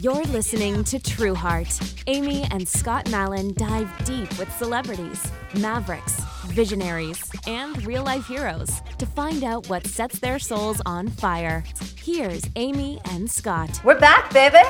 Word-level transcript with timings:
You're 0.00 0.24
listening 0.24 0.82
to 0.84 0.98
True 0.98 1.34
Heart. 1.34 1.78
Amy 2.06 2.46
and 2.52 2.66
Scott 2.66 3.10
Mallon 3.10 3.52
dive 3.52 3.92
deep 4.06 4.30
with 4.38 4.50
celebrities, 4.56 5.30
mavericks, 5.58 6.22
visionaries, 6.46 7.22
and 7.46 7.84
real 7.84 8.02
life 8.02 8.26
heroes 8.26 8.80
to 8.96 9.04
find 9.04 9.44
out 9.44 9.68
what 9.68 9.86
sets 9.86 10.18
their 10.18 10.38
souls 10.38 10.80
on 10.86 11.08
fire. 11.08 11.62
Here's 12.02 12.42
Amy 12.56 12.98
and 13.10 13.30
Scott. 13.30 13.78
We're 13.84 14.00
back, 14.00 14.32
baby. 14.32 14.62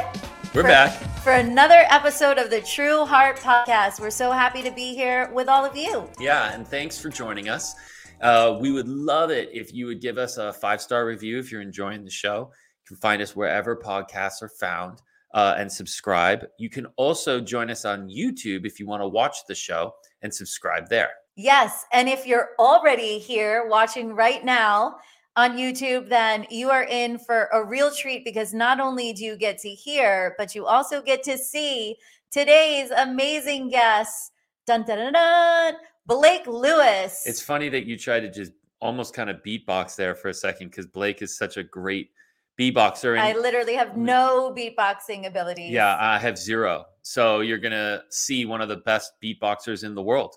We're 0.53 0.63
for, 0.63 0.69
back 0.69 0.95
for 1.21 1.31
another 1.31 1.85
episode 1.91 2.39
of 2.39 2.51
the 2.51 2.63
True 2.63 3.05
Heart 3.05 3.37
Podcast. 3.37 4.01
We're 4.01 4.11
so 4.11 4.33
happy 4.33 4.63
to 4.63 4.73
be 4.73 4.97
here 4.97 5.31
with 5.33 5.49
all 5.49 5.65
of 5.65 5.77
you. 5.77 6.11
Yeah, 6.19 6.53
and 6.53 6.67
thanks 6.67 6.99
for 6.99 7.09
joining 7.09 7.49
us. 7.49 7.77
Uh, 8.21 8.59
we 8.61 8.73
would 8.73 8.89
love 8.89 9.31
it 9.31 9.51
if 9.53 9.73
you 9.73 9.87
would 9.87 10.01
give 10.01 10.19
us 10.19 10.39
a 10.39 10.53
five 10.55 10.81
star 10.81 11.07
review 11.07 11.39
if 11.39 11.53
you're 11.53 11.63
enjoying 11.63 12.03
the 12.03 12.11
show. 12.11 12.51
You 12.83 12.89
can 12.89 12.97
find 12.97 13.23
us 13.23 13.37
wherever 13.37 13.77
podcasts 13.77 14.43
are 14.43 14.51
found 14.59 15.01
uh, 15.35 15.55
and 15.59 15.71
subscribe. 15.71 16.47
You 16.59 16.69
can 16.69 16.87
also 16.97 17.41
join 17.41 17.71
us 17.71 17.85
on 17.85 18.09
YouTube 18.09 18.67
if 18.67 18.81
you 18.81 18.87
want 18.87 19.03
to 19.03 19.09
watch 19.09 19.39
the 19.47 19.55
show 19.55 19.95
and 20.23 20.33
subscribe 20.33 20.89
there. 20.89 21.11
Yes. 21.37 21.87
And 21.93 22.09
if 22.09 22.27
you're 22.27 22.51
already 22.59 23.19
here 23.19 23.67
watching 23.69 24.15
right 24.15 24.45
now 24.45 24.97
on 25.37 25.57
YouTube, 25.57 26.09
then 26.09 26.47
you 26.51 26.71
are 26.71 26.85
in 26.85 27.19
for 27.19 27.49
a 27.53 27.65
real 27.65 27.91
treat 27.95 28.25
because 28.25 28.53
not 28.53 28.81
only 28.81 29.13
do 29.13 29.25
you 29.25 29.37
get 29.37 29.59
to 29.59 29.69
hear, 29.69 30.35
but 30.37 30.55
you 30.55 30.67
also 30.67 31.01
get 31.01 31.23
to 31.23 31.39
see 31.39 31.97
today's 32.31 32.91
amazing 32.91 33.69
guest. 33.69 34.33
Dun, 34.67 34.85
dun, 34.85 34.99
dun, 34.99 35.13
dun, 35.13 35.75
Blake 36.07 36.47
Lewis. 36.47 37.23
It's 37.25 37.41
funny 37.41 37.69
that 37.71 37.87
you 37.87 37.97
tried 37.97 38.21
to 38.21 38.31
just 38.31 38.53
almost 38.81 39.15
kind 39.15 39.31
of 39.31 39.43
beatbox 39.43 39.95
there 39.97 40.15
for 40.15 40.29
a 40.29 40.35
second 40.35 40.69
because 40.69 40.87
Blake 40.87 41.23
is 41.23 41.37
such 41.37 41.57
a 41.57 41.63
great 41.63 42.11
beatboxer. 42.61 43.19
I 43.19 43.33
literally 43.33 43.75
have 43.75 43.97
no 43.97 44.55
beatboxing 44.55 45.27
ability. 45.27 45.65
Yeah, 45.65 45.97
I 45.99 46.19
have 46.19 46.37
zero. 46.37 46.85
So 47.03 47.41
you're 47.41 47.59
gonna 47.59 48.03
see 48.11 48.45
one 48.45 48.61
of 48.61 48.69
the 48.69 48.77
best 48.77 49.13
beatboxers 49.23 49.83
in 49.85 49.95
the 49.95 50.03
world. 50.03 50.37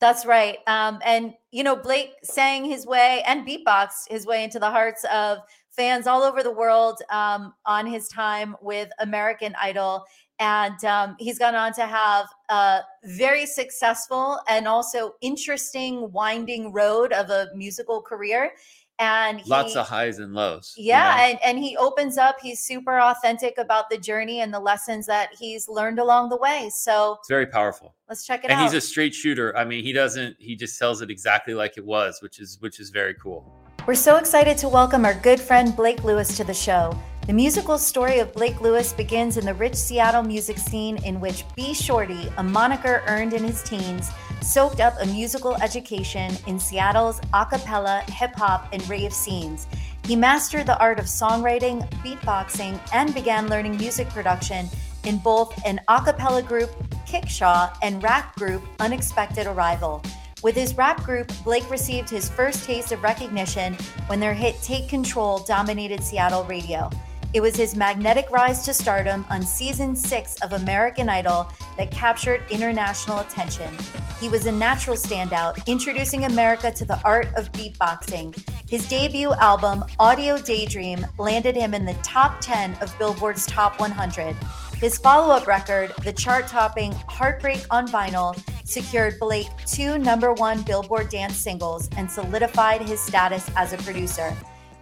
That's 0.00 0.24
right. 0.24 0.58
Um, 0.66 1.00
and 1.04 1.34
you 1.50 1.62
know, 1.62 1.76
Blake 1.76 2.14
sang 2.22 2.64
his 2.64 2.86
way 2.86 3.22
and 3.26 3.46
beatboxed 3.46 4.08
his 4.08 4.26
way 4.26 4.44
into 4.44 4.58
the 4.58 4.70
hearts 4.70 5.04
of 5.12 5.38
fans 5.70 6.06
all 6.06 6.22
over 6.22 6.42
the 6.42 6.52
world 6.52 7.00
um, 7.10 7.54
on 7.66 7.86
his 7.86 8.08
time 8.08 8.56
with 8.60 8.88
American 8.98 9.54
Idol. 9.60 10.04
And 10.40 10.82
um, 10.84 11.16
he's 11.18 11.38
gone 11.38 11.56
on 11.56 11.72
to 11.74 11.86
have 11.86 12.26
a 12.48 12.80
very 13.04 13.44
successful 13.44 14.38
and 14.48 14.68
also 14.68 15.14
interesting 15.20 16.12
winding 16.12 16.72
road 16.72 17.12
of 17.12 17.30
a 17.30 17.48
musical 17.54 18.00
career 18.00 18.52
and 18.98 19.40
he, 19.40 19.48
lots 19.48 19.76
of 19.76 19.86
highs 19.86 20.18
and 20.18 20.34
lows 20.34 20.74
yeah 20.76 21.14
you 21.14 21.20
know? 21.20 21.28
and, 21.30 21.38
and 21.44 21.64
he 21.64 21.76
opens 21.76 22.18
up 22.18 22.36
he's 22.40 22.60
super 22.60 22.98
authentic 23.00 23.56
about 23.58 23.88
the 23.90 23.98
journey 23.98 24.40
and 24.40 24.52
the 24.52 24.60
lessons 24.60 25.06
that 25.06 25.30
he's 25.38 25.68
learned 25.68 25.98
along 25.98 26.28
the 26.28 26.36
way 26.36 26.70
so 26.72 27.16
it's 27.20 27.28
very 27.28 27.46
powerful. 27.46 27.94
let's 28.08 28.24
check 28.24 28.40
it 28.40 28.44
and 28.44 28.52
out. 28.52 28.62
and 28.62 28.72
he's 28.72 28.74
a 28.74 28.86
straight 28.86 29.14
shooter. 29.14 29.56
I 29.56 29.64
mean 29.64 29.84
he 29.84 29.92
doesn't 29.92 30.36
he 30.38 30.56
just 30.56 30.78
tells 30.78 31.02
it 31.02 31.10
exactly 31.10 31.54
like 31.54 31.76
it 31.76 31.84
was 31.84 32.20
which 32.22 32.40
is 32.40 32.58
which 32.60 32.80
is 32.80 32.90
very 32.90 33.14
cool. 33.14 33.52
We're 33.86 33.94
so 33.94 34.16
excited 34.16 34.58
to 34.58 34.68
welcome 34.68 35.04
our 35.04 35.14
good 35.14 35.40
friend 35.40 35.74
blake 35.74 36.04
lewis 36.04 36.36
to 36.36 36.44
the 36.44 36.54
show 36.54 36.98
the 37.28 37.34
musical 37.34 37.76
story 37.76 38.20
of 38.20 38.32
Blake 38.32 38.62
Lewis 38.62 38.94
begins 38.94 39.36
in 39.36 39.44
the 39.44 39.52
rich 39.52 39.74
Seattle 39.74 40.22
music 40.22 40.56
scene 40.56 40.96
in 41.04 41.20
which 41.20 41.44
B 41.54 41.74
Shorty, 41.74 42.26
a 42.38 42.42
moniker 42.42 43.02
earned 43.06 43.34
in 43.34 43.44
his 43.44 43.62
teens, 43.62 44.10
soaked 44.40 44.80
up 44.80 44.94
a 44.98 45.04
musical 45.04 45.54
education 45.56 46.34
in 46.46 46.58
Seattle's 46.58 47.20
a 47.34 47.44
cappella, 47.44 48.02
hip 48.08 48.34
hop, 48.34 48.68
and 48.72 48.88
rave 48.88 49.12
scenes. 49.12 49.66
He 50.06 50.16
mastered 50.16 50.64
the 50.64 50.80
art 50.80 50.98
of 50.98 51.04
songwriting, 51.04 51.86
beatboxing, 52.02 52.80
and 52.94 53.12
began 53.12 53.48
learning 53.48 53.76
music 53.76 54.08
production 54.08 54.66
in 55.04 55.18
both 55.18 55.52
an 55.66 55.82
a 55.86 56.00
cappella 56.00 56.42
group, 56.42 56.70
Kickshaw, 57.06 57.76
and 57.82 58.02
rap 58.02 58.36
group, 58.36 58.62
Unexpected 58.80 59.46
Arrival. 59.46 60.02
With 60.42 60.54
his 60.54 60.74
rap 60.78 61.04
group, 61.04 61.30
Blake 61.44 61.70
received 61.70 62.08
his 62.08 62.30
first 62.30 62.64
taste 62.64 62.90
of 62.90 63.02
recognition 63.02 63.74
when 64.06 64.18
their 64.18 64.32
hit 64.32 64.56
Take 64.62 64.88
Control 64.88 65.40
dominated 65.40 66.02
Seattle 66.02 66.44
radio. 66.44 66.88
It 67.34 67.42
was 67.42 67.54
his 67.54 67.76
magnetic 67.76 68.30
rise 68.30 68.64
to 68.64 68.72
stardom 68.72 69.26
on 69.28 69.42
season 69.42 69.94
six 69.94 70.40
of 70.40 70.54
American 70.54 71.10
Idol 71.10 71.46
that 71.76 71.90
captured 71.90 72.40
international 72.48 73.18
attention. 73.18 73.70
He 74.18 74.30
was 74.30 74.46
a 74.46 74.52
natural 74.52 74.96
standout, 74.96 75.64
introducing 75.66 76.24
America 76.24 76.72
to 76.72 76.86
the 76.86 76.98
art 77.04 77.28
of 77.36 77.52
beatboxing. 77.52 78.34
His 78.68 78.88
debut 78.88 79.32
album, 79.34 79.84
Audio 80.00 80.38
Daydream, 80.38 81.06
landed 81.18 81.54
him 81.54 81.74
in 81.74 81.84
the 81.84 81.94
top 82.02 82.40
10 82.40 82.78
of 82.80 82.98
Billboard's 82.98 83.44
Top 83.44 83.78
100. 83.78 84.34
His 84.76 84.96
follow 84.96 85.34
up 85.34 85.46
record, 85.46 85.92
the 86.04 86.12
chart 86.12 86.46
topping 86.46 86.92
Heartbreak 87.08 87.62
on 87.70 87.88
Vinyl, 87.88 88.40
secured 88.64 89.18
Blake 89.18 89.48
two 89.66 89.98
number 89.98 90.32
one 90.32 90.62
Billboard 90.62 91.10
dance 91.10 91.36
singles 91.36 91.90
and 91.96 92.10
solidified 92.10 92.80
his 92.80 93.00
status 93.00 93.50
as 93.54 93.74
a 93.74 93.78
producer. 93.78 94.34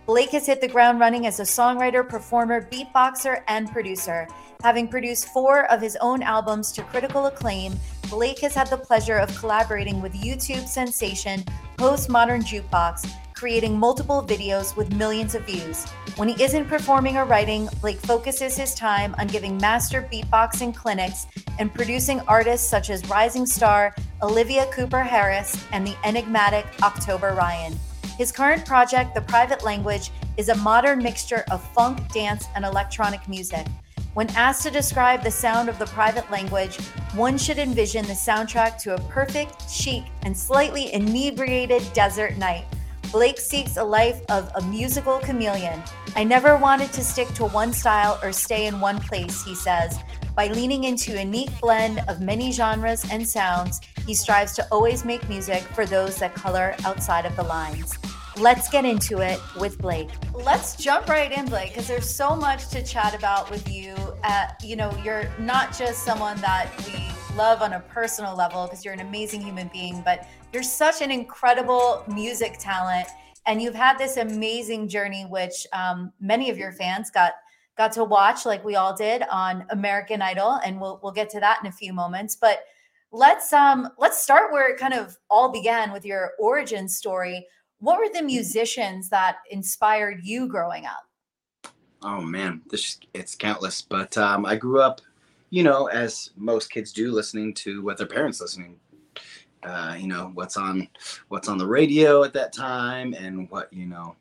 Blake 0.07 0.31
has 0.31 0.47
hit 0.47 0.61
the 0.61 0.69
ground 0.69 1.01
running 1.01 1.27
as 1.27 1.41
a 1.41 1.43
songwriter, 1.43 2.09
performer, 2.09 2.63
beatboxer, 2.71 3.43
and 3.49 3.69
producer. 3.73 4.29
Having 4.63 4.87
produced 4.87 5.29
four 5.31 5.65
of 5.65 5.81
his 5.81 5.97
own 6.01 6.23
albums 6.23 6.71
to 6.73 6.85
critical 6.85 7.27
acclaim, 7.27 7.75
Blake 8.09 8.39
has 8.39 8.55
had 8.55 8.69
the 8.69 8.77
pleasure 8.77 9.17
of 9.17 9.37
collaborating 9.37 10.01
with 10.01 10.15
YouTube 10.15 10.69
sensation 10.69 11.45
Postmodern 11.77 12.45
Jukebox, 12.45 13.11
creating 13.35 13.77
multiple 13.77 14.23
videos 14.23 14.77
with 14.77 14.95
millions 14.95 15.35
of 15.35 15.45
views. 15.45 15.85
When 16.15 16.29
he 16.29 16.41
isn't 16.43 16.67
performing 16.69 17.17
or 17.17 17.25
writing, 17.25 17.69
Blake 17.81 17.99
focuses 17.99 18.57
his 18.57 18.77
time 18.77 19.13
on 19.19 19.27
giving 19.27 19.59
master 19.59 20.09
beatboxing 20.13 20.73
clinics 20.73 21.27
and 21.59 21.75
producing 21.75 22.21
artists 22.29 22.69
such 22.71 22.91
as 22.91 23.05
rising 23.09 23.45
star 23.45 23.93
Olivia 24.23 24.67
Cooper 24.67 25.03
Harris 25.03 25.61
and 25.73 25.85
the 25.85 25.97
enigmatic 26.05 26.65
October 26.81 27.35
Ryan. 27.35 27.77
His 28.17 28.33
current 28.33 28.65
project, 28.65 29.15
The 29.15 29.21
Private 29.21 29.63
Language, 29.63 30.11
is 30.39 30.49
a 30.49 30.57
modern 30.57 31.03
mixture 31.03 31.45
of 31.51 31.63
funk, 31.75 32.11
dance, 32.13 32.47
and 32.55 32.65
electronic 32.65 33.29
music. 33.29 33.67
When 34.15 34.31
asked 34.31 34.63
to 34.63 34.71
describe 34.71 35.23
the 35.23 35.31
sound 35.31 35.69
of 35.69 35.79
the 35.79 35.85
private 35.85 36.31
language, 36.31 36.81
one 37.15 37.37
should 37.37 37.59
envision 37.59 38.07
the 38.07 38.15
soundtrack 38.15 38.79
to 38.79 38.95
a 38.95 39.01
perfect, 39.11 39.71
chic, 39.71 40.05
and 40.23 40.35
slightly 40.35 40.95
inebriated 40.95 41.83
desert 41.93 42.39
night. 42.39 42.65
Blake 43.13 43.39
seeks 43.39 43.77
a 43.77 43.85
life 43.85 44.23
of 44.31 44.51
a 44.55 44.63
musical 44.63 45.19
chameleon. 45.19 45.83
I 46.17 46.25
never 46.25 46.57
wanted 46.57 46.95
to 46.95 47.05
stick 47.05 47.29
to 47.35 47.45
one 47.45 47.75
style 47.75 48.19
or 48.23 48.33
stay 48.33 48.67
in 48.67 48.81
one 48.81 48.99
place, 48.99 49.45
he 49.45 49.55
says. 49.55 49.99
By 50.35 50.49
leaning 50.49 50.85
into 50.85 51.17
a 51.17 51.21
unique 51.21 51.61
blend 51.61 52.03
of 52.09 52.23
many 52.23 52.53
genres 52.53 53.05
and 53.11 53.27
sounds, 53.29 53.83
he 54.07 54.15
strives 54.15 54.53
to 54.55 54.67
always 54.73 55.05
make 55.05 55.29
music 55.29 55.63
for 55.63 55.85
those 55.85 56.17
that 56.19 56.35
color 56.35 56.75
outside 56.85 57.27
of 57.27 57.37
the 57.37 57.43
lines. 57.43 57.99
Let's 58.39 58.69
get 58.69 58.85
into 58.85 59.21
it 59.21 59.41
with 59.59 59.79
Blake. 59.79 60.11
Let's 60.35 60.77
jump 60.77 61.09
right 61.09 61.33
in, 61.33 61.47
Blake, 61.47 61.71
because 61.71 61.89
there's 61.89 62.09
so 62.15 62.37
much 62.37 62.69
to 62.69 62.83
chat 62.83 63.15
about 63.15 63.51
with 63.51 63.67
you. 63.67 63.95
Uh, 64.23 64.49
you 64.63 64.77
know, 64.77 64.95
you're 65.03 65.31
not 65.39 65.77
just 65.77 66.05
someone 66.05 66.39
that 66.43 66.71
we 66.87 67.09
love 67.35 67.63
on 67.63 67.73
a 67.73 67.81
personal 67.81 68.37
level 68.37 68.65
because 68.65 68.85
you're 68.85 68.93
an 68.93 69.01
amazing 69.01 69.41
human 69.41 69.69
being, 69.73 70.03
but 70.03 70.29
you're 70.53 70.63
such 70.63 71.01
an 71.01 71.11
incredible 71.11 72.05
music 72.13 72.59
talent. 72.59 73.09
And 73.47 73.63
you've 73.63 73.75
had 73.75 73.97
this 73.97 74.19
amazing 74.19 74.89
journey, 74.89 75.25
which 75.25 75.67
um, 75.73 76.13
many 76.21 76.51
of 76.51 76.59
your 76.59 76.73
fans 76.73 77.11
got 77.11 77.33
got 77.79 77.93
to 77.93 78.05
watch, 78.05 78.45
like 78.45 78.63
we 78.63 78.77
all 78.77 78.95
did 78.95 79.23
on 79.31 79.65
American 79.71 80.21
Idol, 80.21 80.61
and 80.63 80.79
we'll 80.79 81.01
we'll 81.03 81.13
get 81.13 81.31
to 81.31 81.41
that 81.41 81.61
in 81.63 81.69
a 81.69 81.73
few 81.73 81.95
moments. 81.95 82.37
But 82.37 82.65
let's 83.13 83.51
um 83.55 83.89
let's 83.97 84.21
start 84.21 84.53
where 84.53 84.71
it 84.71 84.79
kind 84.79 84.93
of 84.93 85.17
all 85.31 85.51
began 85.51 85.91
with 85.91 86.05
your 86.05 86.33
origin 86.39 86.87
story 86.87 87.47
what 87.81 87.99
were 87.99 88.09
the 88.13 88.23
musicians 88.23 89.09
that 89.11 89.37
inspired 89.51 90.21
you 90.23 90.49
growing 90.49 90.87
up? 90.87 91.05
Oh 92.03 92.21
man, 92.21 92.63
this 92.71 92.99
it's 93.15 93.35
countless. 93.35 93.83
But 93.83 94.17
um, 94.17 94.47
I 94.47 94.57
grew 94.57 94.81
up, 94.81 95.01
you 95.51 95.63
know, 95.63 95.87
as 95.87 96.31
most 96.37 96.71
kids 96.71 96.93
do, 96.93 97.13
listening 97.13 97.55
to 97.55 97.83
what 97.83 97.99
their 97.99 98.07
parents 98.07 98.41
listening. 98.41 98.79
Uh, 99.63 99.97
you 99.99 100.07
know 100.07 100.31
what's 100.35 100.57
on 100.57 100.87
what's 101.29 101.49
on 101.49 101.59
the 101.59 101.67
radio 101.67 102.23
at 102.23 102.33
that 102.35 102.53
time, 102.53 103.15
and 103.15 103.51
what 103.51 103.73
you 103.73 103.87
know 103.87 104.15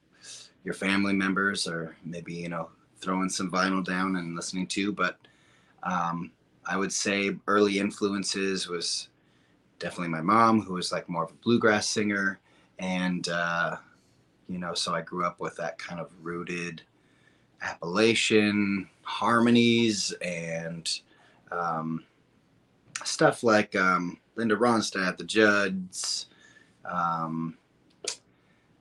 your 0.64 0.74
family 0.74 1.14
members 1.14 1.68
are 1.68 1.96
maybe 2.04 2.34
you 2.34 2.50
know 2.50 2.70
throwing 3.00 3.30
some 3.30 3.52
vinyl 3.52 3.86
down 3.86 4.16
and 4.16 4.36
listening 4.36 4.68
to. 4.68 4.92
But 4.92 5.18
um, 5.84 6.32
I 6.66 6.78
would 6.78 6.92
say 6.92 7.36
early 7.48 7.78
influences 7.78 8.68
was 8.68 9.10
definitely 9.78 10.10
my 10.10 10.22
mom, 10.22 10.62
who 10.62 10.74
was 10.74 10.92
like 10.92 11.08
more 11.08 11.24
of 11.24 11.32
a 11.32 11.44
bluegrass 11.44 11.88
singer 11.88 12.40
and 12.80 13.28
uh, 13.30 13.78
you 14.48 14.60
know, 14.60 14.74
so 14.74 14.94
I 14.94 15.02
grew 15.02 15.26
up 15.26 15.40
with 15.40 15.56
that 15.58 15.78
kind 15.78 16.00
of 16.00 16.10
rooted 16.22 16.82
Appalachian 17.62 18.90
harmonies 19.04 20.14
and 20.22 20.88
um, 21.52 22.04
stuff 23.04 23.44
like 23.44 23.76
um, 23.76 24.20
Linda 24.36 24.56
Ronstadt, 24.56 25.18
the 25.18 25.24
Judds, 25.24 26.28
um, 26.86 27.58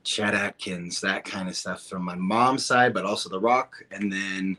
Chet 0.03 0.35
Atkins, 0.35 1.01
that 1.01 1.25
kind 1.25 1.49
of 1.49 1.55
stuff 1.55 1.83
from 1.83 2.03
my 2.03 2.15
mom's 2.15 2.65
side, 2.65 2.93
but 2.93 3.05
also 3.05 3.29
the 3.29 3.39
rock. 3.39 3.83
And 3.91 4.11
then 4.11 4.57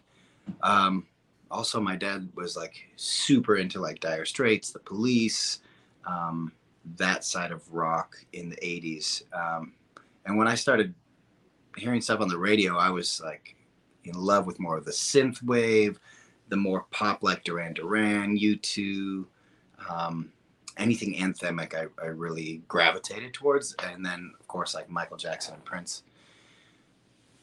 um, 0.63 1.07
also 1.51 1.81
my 1.81 1.97
dad 1.97 2.29
was 2.35 2.57
like 2.57 2.89
super 2.97 3.57
into 3.57 3.81
like 3.81 4.01
Dire 4.01 4.25
Straits, 4.25 4.73
The 4.73 4.81
Police, 4.81 5.61
um, 6.07 6.53
that 6.97 7.25
side 7.25 7.51
of 7.51 7.73
rock 7.73 8.17
in 8.33 8.49
the 8.49 8.57
80s. 8.57 9.23
Um, 9.33 9.73
and 10.25 10.37
when 10.37 10.49
I 10.49 10.55
started 10.55 10.95
hearing 11.77 12.01
stuff 12.01 12.21
on 12.21 12.29
the 12.29 12.39
radio, 12.39 12.77
I 12.77 12.91
was 12.91 13.21
like 13.23 13.57
in 14.05 14.15
love 14.15 14.47
with 14.47 14.61
more 14.61 14.77
of 14.77 14.85
the 14.85 14.93
synth 14.93 15.43
wave, 15.43 15.99
the 16.49 16.57
more 16.57 16.87
pop 16.91 17.23
like 17.23 17.45
Duran 17.45 17.75
Duran, 17.75 18.39
U2, 18.39 19.27
um, 19.91 20.33
anything 20.77 21.15
anthemic, 21.15 21.75
I, 21.75 21.87
I 22.03 22.09
really 22.09 22.63
gravitated 22.69 23.35
towards. 23.35 23.75
And 23.85 24.05
then, 24.05 24.33
of 24.39 24.47
course, 24.49 24.75
like 24.75 24.89
Michael 24.89 25.17
Jackson 25.17 25.55
and 25.55 25.65
Prince. 25.65 26.03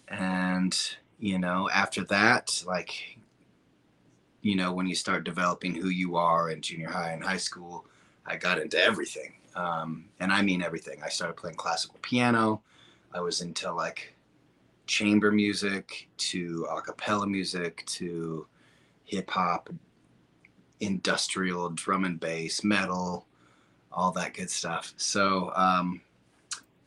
And, 0.07 0.77
you 1.19 1.39
know, 1.39 1.69
after 1.69 2.03
that, 2.05 2.63
like, 2.65 3.17
you 4.41 4.55
know, 4.55 4.73
when 4.73 4.87
you 4.87 4.95
start 4.95 5.23
developing 5.23 5.73
who 5.73 5.89
you 5.89 6.15
are 6.15 6.49
in 6.49 6.61
junior 6.61 6.89
high 6.89 7.11
and 7.11 7.23
high 7.23 7.37
school, 7.37 7.85
I 8.25 8.37
got 8.37 8.59
into 8.59 8.79
everything. 8.79 9.33
Um, 9.55 10.05
and 10.19 10.31
I 10.31 10.41
mean 10.41 10.61
everything. 10.61 11.01
I 11.03 11.09
started 11.09 11.37
playing 11.37 11.57
classical 11.57 11.99
piano. 12.01 12.61
I 13.13 13.21
was 13.21 13.41
into 13.41 13.71
like 13.71 14.15
chamber 14.87 15.31
music 15.31 16.09
to 16.17 16.67
a 16.71 16.81
cappella 16.81 17.27
music 17.27 17.85
to 17.85 18.47
hip 19.05 19.29
hop, 19.29 19.69
industrial 20.79 21.69
drum 21.69 22.05
and 22.05 22.19
bass, 22.19 22.63
metal, 22.63 23.27
all 23.91 24.11
that 24.11 24.33
good 24.33 24.49
stuff. 24.49 24.93
So, 24.97 25.51
um, 25.55 26.01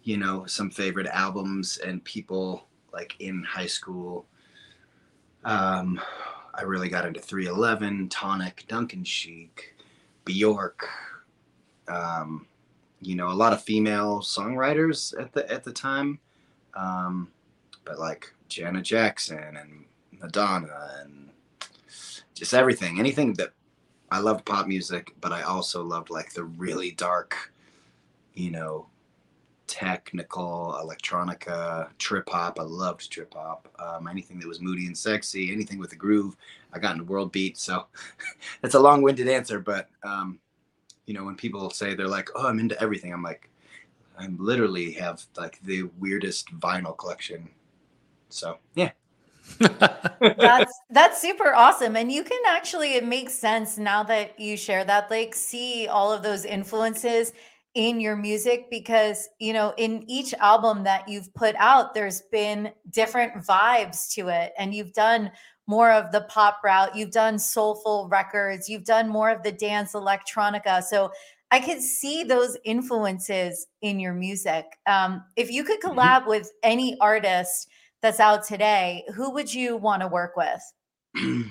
you 0.02 0.16
know, 0.16 0.46
some 0.46 0.70
favorite 0.70 1.06
albums 1.08 1.78
and 1.78 2.02
people 2.04 2.66
like 2.92 3.14
in 3.20 3.42
high 3.44 3.66
school. 3.66 4.26
Um, 5.44 6.00
I 6.54 6.62
really 6.62 6.88
got 6.88 7.04
into 7.04 7.20
311, 7.20 8.08
Tonic, 8.08 8.64
Duncan 8.68 9.04
Sheik, 9.04 9.76
Bjork. 10.24 10.88
Um, 11.88 12.46
you 13.00 13.14
know, 13.14 13.28
a 13.28 13.34
lot 13.34 13.52
of 13.52 13.62
female 13.62 14.20
songwriters 14.20 15.18
at 15.20 15.32
the 15.32 15.50
at 15.50 15.64
the 15.64 15.72
time, 15.72 16.18
um, 16.74 17.28
but 17.84 17.98
like 17.98 18.32
Janet 18.48 18.84
Jackson 18.84 19.56
and 19.56 19.84
Madonna 20.12 20.90
and 21.02 21.30
just 22.34 22.54
everything, 22.54 22.98
anything 22.98 23.32
that 23.34 23.52
I 24.10 24.20
loved 24.20 24.44
pop 24.44 24.66
music, 24.66 25.14
but 25.20 25.32
I 25.32 25.42
also 25.42 25.82
loved 25.82 26.10
like 26.10 26.32
the 26.32 26.44
really 26.44 26.92
dark, 26.92 27.52
you 28.34 28.50
know, 28.50 28.86
technical, 29.66 30.78
electronica, 30.80 31.88
trip 31.98 32.28
hop. 32.28 32.60
I 32.60 32.62
loved 32.62 33.10
trip 33.10 33.34
hop. 33.34 33.68
Um, 33.78 34.06
anything 34.06 34.38
that 34.38 34.48
was 34.48 34.60
moody 34.60 34.86
and 34.86 34.96
sexy, 34.96 35.52
anything 35.52 35.78
with 35.78 35.92
a 35.92 35.96
groove. 35.96 36.36
I 36.72 36.78
got 36.78 36.92
into 36.92 37.04
world 37.04 37.32
beat. 37.32 37.58
So 37.58 37.86
it's 38.62 38.74
a 38.74 38.80
long 38.80 39.02
winded 39.02 39.28
answer, 39.28 39.58
but, 39.58 39.88
um, 40.04 40.38
you 41.06 41.14
know, 41.14 41.24
when 41.24 41.36
people 41.36 41.70
say 41.70 41.94
they're 41.94 42.08
like, 42.08 42.28
oh, 42.34 42.46
I'm 42.46 42.58
into 42.58 42.80
everything, 42.80 43.12
I'm 43.12 43.22
like, 43.22 43.48
I 44.18 44.26
literally 44.38 44.92
have 44.92 45.22
like 45.36 45.60
the 45.62 45.84
weirdest 45.98 46.52
vinyl 46.58 46.96
collection. 46.96 47.48
So 48.28 48.58
yeah. 48.74 48.90
that's 49.60 50.80
that's 50.90 51.22
super 51.22 51.54
awesome 51.54 51.94
and 51.94 52.10
you 52.10 52.24
can 52.24 52.40
actually 52.48 52.94
it 52.94 53.04
makes 53.04 53.32
sense 53.32 53.78
now 53.78 54.02
that 54.02 54.38
you 54.40 54.56
share 54.56 54.84
that 54.84 55.08
like 55.08 55.36
see 55.36 55.86
all 55.86 56.12
of 56.12 56.24
those 56.24 56.44
influences 56.44 57.32
in 57.74 58.00
your 58.00 58.16
music 58.16 58.68
because 58.70 59.28
you 59.38 59.52
know 59.52 59.72
in 59.76 60.02
each 60.10 60.34
album 60.34 60.82
that 60.82 61.08
you've 61.08 61.32
put 61.34 61.54
out 61.60 61.94
there's 61.94 62.22
been 62.32 62.72
different 62.90 63.34
vibes 63.34 64.12
to 64.12 64.26
it 64.26 64.52
and 64.58 64.74
you've 64.74 64.92
done 64.92 65.30
more 65.66 65.90
of 65.90 66.12
the 66.12 66.22
pop 66.22 66.60
route 66.64 66.94
you've 66.94 67.10
done 67.10 67.38
soulful 67.38 68.08
records 68.08 68.68
you've 68.68 68.84
done 68.84 69.08
more 69.08 69.30
of 69.30 69.42
the 69.42 69.52
dance 69.52 69.92
electronica 69.92 70.82
so 70.82 71.10
i 71.50 71.60
could 71.60 71.80
see 71.80 72.22
those 72.24 72.56
influences 72.64 73.66
in 73.82 74.00
your 74.00 74.14
music 74.14 74.64
um, 74.86 75.22
if 75.36 75.50
you 75.50 75.64
could 75.64 75.80
mm-hmm. 75.80 75.98
collab 75.98 76.20
mm-hmm. 76.20 76.30
with 76.30 76.52
any 76.62 76.96
artist 77.00 77.68
that's 78.00 78.20
out 78.20 78.44
today 78.44 79.04
who 79.14 79.30
would 79.30 79.52
you 79.52 79.76
want 79.76 80.02
to 80.02 80.08
work 80.08 80.36
with 80.36 80.72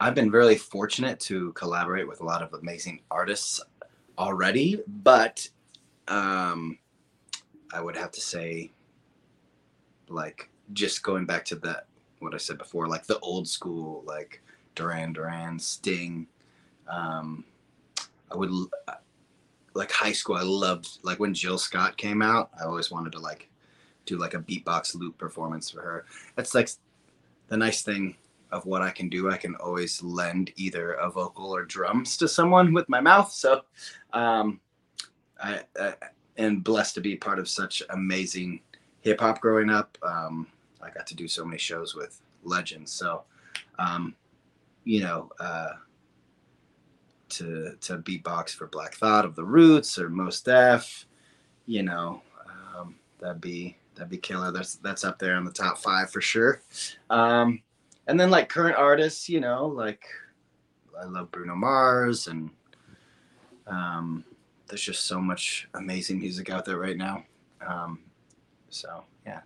i've 0.00 0.14
been 0.14 0.30
really 0.30 0.56
fortunate 0.56 1.18
to 1.20 1.52
collaborate 1.52 2.06
with 2.06 2.20
a 2.20 2.24
lot 2.24 2.42
of 2.42 2.52
amazing 2.54 3.00
artists 3.10 3.60
already 4.18 4.80
but 4.86 5.48
um, 6.08 6.78
I 7.72 7.80
would 7.80 7.96
have 7.96 8.10
to 8.12 8.20
say, 8.20 8.72
like, 10.08 10.48
just 10.72 11.02
going 11.02 11.26
back 11.26 11.44
to 11.46 11.56
that, 11.56 11.86
what 12.20 12.34
I 12.34 12.38
said 12.38 12.58
before, 12.58 12.88
like 12.88 13.06
the 13.06 13.18
old 13.20 13.46
school, 13.48 14.02
like 14.06 14.42
Duran 14.74 15.12
Duran, 15.12 15.58
Sting. 15.58 16.26
Um, 16.88 17.44
I 18.30 18.36
would, 18.36 18.50
like, 19.74 19.90
high 19.90 20.12
school, 20.12 20.36
I 20.36 20.42
loved, 20.42 20.98
like, 21.02 21.20
when 21.20 21.32
Jill 21.32 21.58
Scott 21.58 21.96
came 21.96 22.22
out, 22.22 22.50
I 22.60 22.64
always 22.64 22.90
wanted 22.90 23.12
to, 23.12 23.18
like, 23.18 23.48
do, 24.04 24.16
like, 24.18 24.34
a 24.34 24.38
beatbox 24.38 24.94
loop 24.94 25.16
performance 25.16 25.70
for 25.70 25.80
her. 25.80 26.06
That's, 26.34 26.54
like, 26.54 26.68
the 27.48 27.56
nice 27.56 27.82
thing 27.82 28.16
of 28.50 28.66
what 28.66 28.82
I 28.82 28.90
can 28.90 29.08
do. 29.08 29.30
I 29.30 29.36
can 29.36 29.54
always 29.56 30.02
lend 30.02 30.52
either 30.56 30.92
a 30.92 31.10
vocal 31.10 31.54
or 31.54 31.64
drums 31.64 32.16
to 32.18 32.28
someone 32.28 32.72
with 32.72 32.88
my 32.88 33.00
mouth. 33.00 33.32
So, 33.32 33.62
um, 34.12 34.60
I, 35.42 35.60
I 35.80 35.94
am 36.38 36.60
blessed 36.60 36.94
to 36.96 37.00
be 37.00 37.16
part 37.16 37.38
of 37.38 37.48
such 37.48 37.82
amazing 37.90 38.60
hip 39.02 39.20
hop 39.20 39.40
growing 39.40 39.70
up. 39.70 39.96
Um, 40.02 40.46
I 40.86 40.90
got 40.90 41.06
to 41.08 41.14
do 41.14 41.28
so 41.28 41.44
many 41.44 41.58
shows 41.58 41.94
with 41.94 42.20
legends. 42.44 42.92
So, 42.92 43.24
um, 43.78 44.14
you 44.84 45.00
know, 45.00 45.30
uh, 45.40 45.70
to 47.28 47.76
to 47.80 47.98
beatbox 47.98 48.50
for 48.50 48.66
Black 48.68 48.94
Thought 48.94 49.24
of 49.24 49.34
the 49.34 49.44
Roots 49.44 49.98
or 49.98 50.08
Mos 50.08 50.40
Def, 50.40 51.06
you 51.66 51.82
know, 51.82 52.22
um, 52.48 52.94
that'd 53.18 53.40
be 53.40 53.76
that'd 53.94 54.10
be 54.10 54.18
killer. 54.18 54.52
That's 54.52 54.76
that's 54.76 55.04
up 55.04 55.18
there 55.18 55.36
in 55.36 55.44
the 55.44 55.52
top 55.52 55.78
five 55.78 56.10
for 56.10 56.20
sure. 56.20 56.62
Um, 57.10 57.62
and 58.06 58.18
then 58.18 58.30
like 58.30 58.48
current 58.48 58.76
artists, 58.76 59.28
you 59.28 59.40
know, 59.40 59.66
like 59.66 60.04
I 61.00 61.04
love 61.04 61.30
Bruno 61.32 61.56
Mars 61.56 62.28
and 62.28 62.50
um, 63.66 64.24
there's 64.68 64.82
just 64.82 65.06
so 65.06 65.20
much 65.20 65.68
amazing 65.74 66.20
music 66.20 66.50
out 66.50 66.64
there 66.64 66.78
right 66.78 66.96
now. 66.96 67.24
Um, 67.66 67.98
so 68.68 69.04
yeah. 69.26 69.40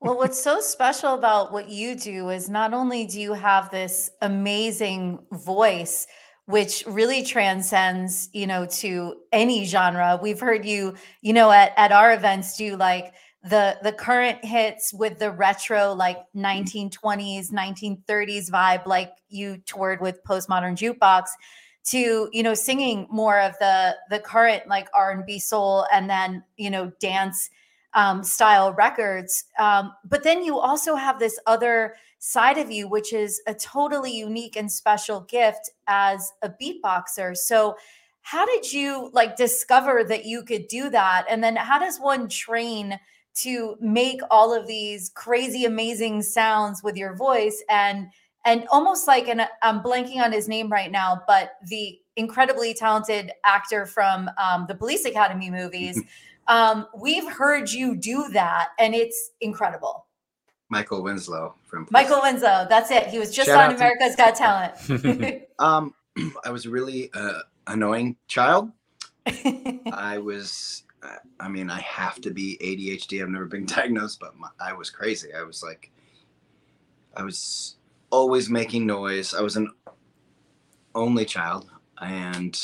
Well, 0.00 0.16
what's 0.16 0.42
so 0.42 0.60
special 0.60 1.12
about 1.12 1.52
what 1.52 1.68
you 1.68 1.94
do 1.94 2.30
is 2.30 2.48
not 2.48 2.72
only 2.72 3.04
do 3.04 3.20
you 3.20 3.34
have 3.34 3.70
this 3.70 4.10
amazing 4.22 5.18
voice, 5.30 6.06
which 6.46 6.82
really 6.86 7.22
transcends, 7.22 8.30
you 8.32 8.46
know, 8.46 8.64
to 8.64 9.16
any 9.30 9.66
genre. 9.66 10.18
We've 10.22 10.40
heard 10.40 10.64
you, 10.64 10.94
you 11.20 11.34
know, 11.34 11.50
at, 11.50 11.74
at 11.76 11.92
our 11.92 12.14
events 12.14 12.56
do 12.56 12.76
like 12.76 13.12
the 13.42 13.76
the 13.82 13.92
current 13.92 14.42
hits 14.42 14.94
with 14.94 15.18
the 15.18 15.32
retro 15.32 15.92
like 15.92 16.18
mm-hmm. 16.34 16.44
1920s, 16.44 17.52
1930s 17.52 18.50
vibe, 18.50 18.86
like 18.86 19.12
you 19.28 19.58
toured 19.66 20.00
with 20.00 20.24
Postmodern 20.24 20.76
Jukebox 20.76 21.28
to 21.82 22.28
you 22.32 22.42
know 22.42 22.54
singing 22.54 23.06
more 23.10 23.40
of 23.40 23.54
the 23.58 23.96
the 24.10 24.18
current 24.18 24.68
like 24.68 24.86
r&b 24.92 25.38
soul 25.38 25.86
and 25.90 26.10
then 26.10 26.44
you 26.58 26.68
know 26.70 26.92
dance 27.00 27.48
um, 27.94 28.22
style 28.22 28.72
records 28.74 29.44
um, 29.58 29.92
but 30.04 30.22
then 30.22 30.44
you 30.44 30.58
also 30.58 30.94
have 30.94 31.18
this 31.18 31.38
other 31.46 31.94
side 32.20 32.58
of 32.58 32.70
you 32.70 32.86
which 32.86 33.12
is 33.12 33.40
a 33.46 33.54
totally 33.54 34.12
unique 34.12 34.56
and 34.56 34.70
special 34.70 35.22
gift 35.22 35.70
as 35.86 36.32
a 36.42 36.50
beatboxer. 36.50 37.36
So 37.36 37.76
how 38.22 38.44
did 38.44 38.70
you 38.72 39.10
like 39.12 39.36
discover 39.36 40.04
that 40.04 40.26
you 40.26 40.42
could 40.44 40.68
do 40.68 40.90
that? 40.90 41.24
And 41.28 41.42
then 41.42 41.56
how 41.56 41.78
does 41.78 41.98
one 41.98 42.28
train 42.28 42.98
to 43.36 43.76
make 43.80 44.20
all 44.30 44.54
of 44.54 44.66
these 44.66 45.10
crazy 45.14 45.64
amazing 45.64 46.22
sounds 46.22 46.82
with 46.82 46.96
your 46.96 47.16
voice? 47.16 47.62
And 47.68 48.08
and 48.46 48.66
almost 48.70 49.06
like 49.06 49.28
and 49.28 49.46
i'm 49.60 49.82
blanking 49.82 50.16
on 50.16 50.32
his 50.32 50.48
name 50.48 50.70
right 50.70 50.90
now 50.90 51.20
but 51.26 51.56
the 51.66 51.98
incredibly 52.16 52.72
talented 52.72 53.30
actor 53.44 53.84
from 53.84 54.30
um, 54.38 54.64
the 54.66 54.74
police 54.74 55.04
academy 55.04 55.50
movies 55.50 56.00
um, 56.50 56.86
we've 56.94 57.26
heard 57.30 57.70
you 57.70 57.96
do 57.96 58.28
that 58.34 58.70
and 58.78 58.94
it's 58.94 59.30
incredible. 59.40 60.04
Michael 60.68 61.02
winslow 61.02 61.54
from 61.66 61.88
michael 61.90 62.20
winslow 62.22 62.64
that's 62.68 62.90
it. 62.92 63.06
He 63.08 63.18
was 63.18 63.34
just 63.34 63.48
Shout 63.48 63.70
on 63.70 63.76
america's 63.76 64.12
to- 64.12 64.16
got 64.16 64.34
talent. 64.36 65.42
Um, 65.58 65.94
i 66.44 66.50
was 66.50 66.68
really 66.68 67.10
uh, 67.14 67.40
annoying 67.66 68.16
child. 68.28 68.70
I 69.26 70.18
was 70.18 70.84
i 71.40 71.48
mean 71.48 71.70
i 71.70 71.80
have 71.80 72.20
to 72.20 72.30
be 72.30 72.58
adhd 72.60 73.22
i've 73.22 73.28
never 73.30 73.46
been 73.46 73.64
diagnosed 73.78 74.20
but 74.20 74.36
my, 74.36 74.48
i 74.60 74.72
was 74.74 74.90
crazy. 74.90 75.32
I 75.32 75.42
was 75.42 75.62
like 75.62 75.90
i 77.16 77.22
was 77.22 77.76
always 78.10 78.50
making 78.50 78.86
noise. 78.86 79.34
I 79.34 79.40
was 79.40 79.56
an 79.56 79.70
only 80.94 81.24
child, 81.24 81.70
and 82.00 82.58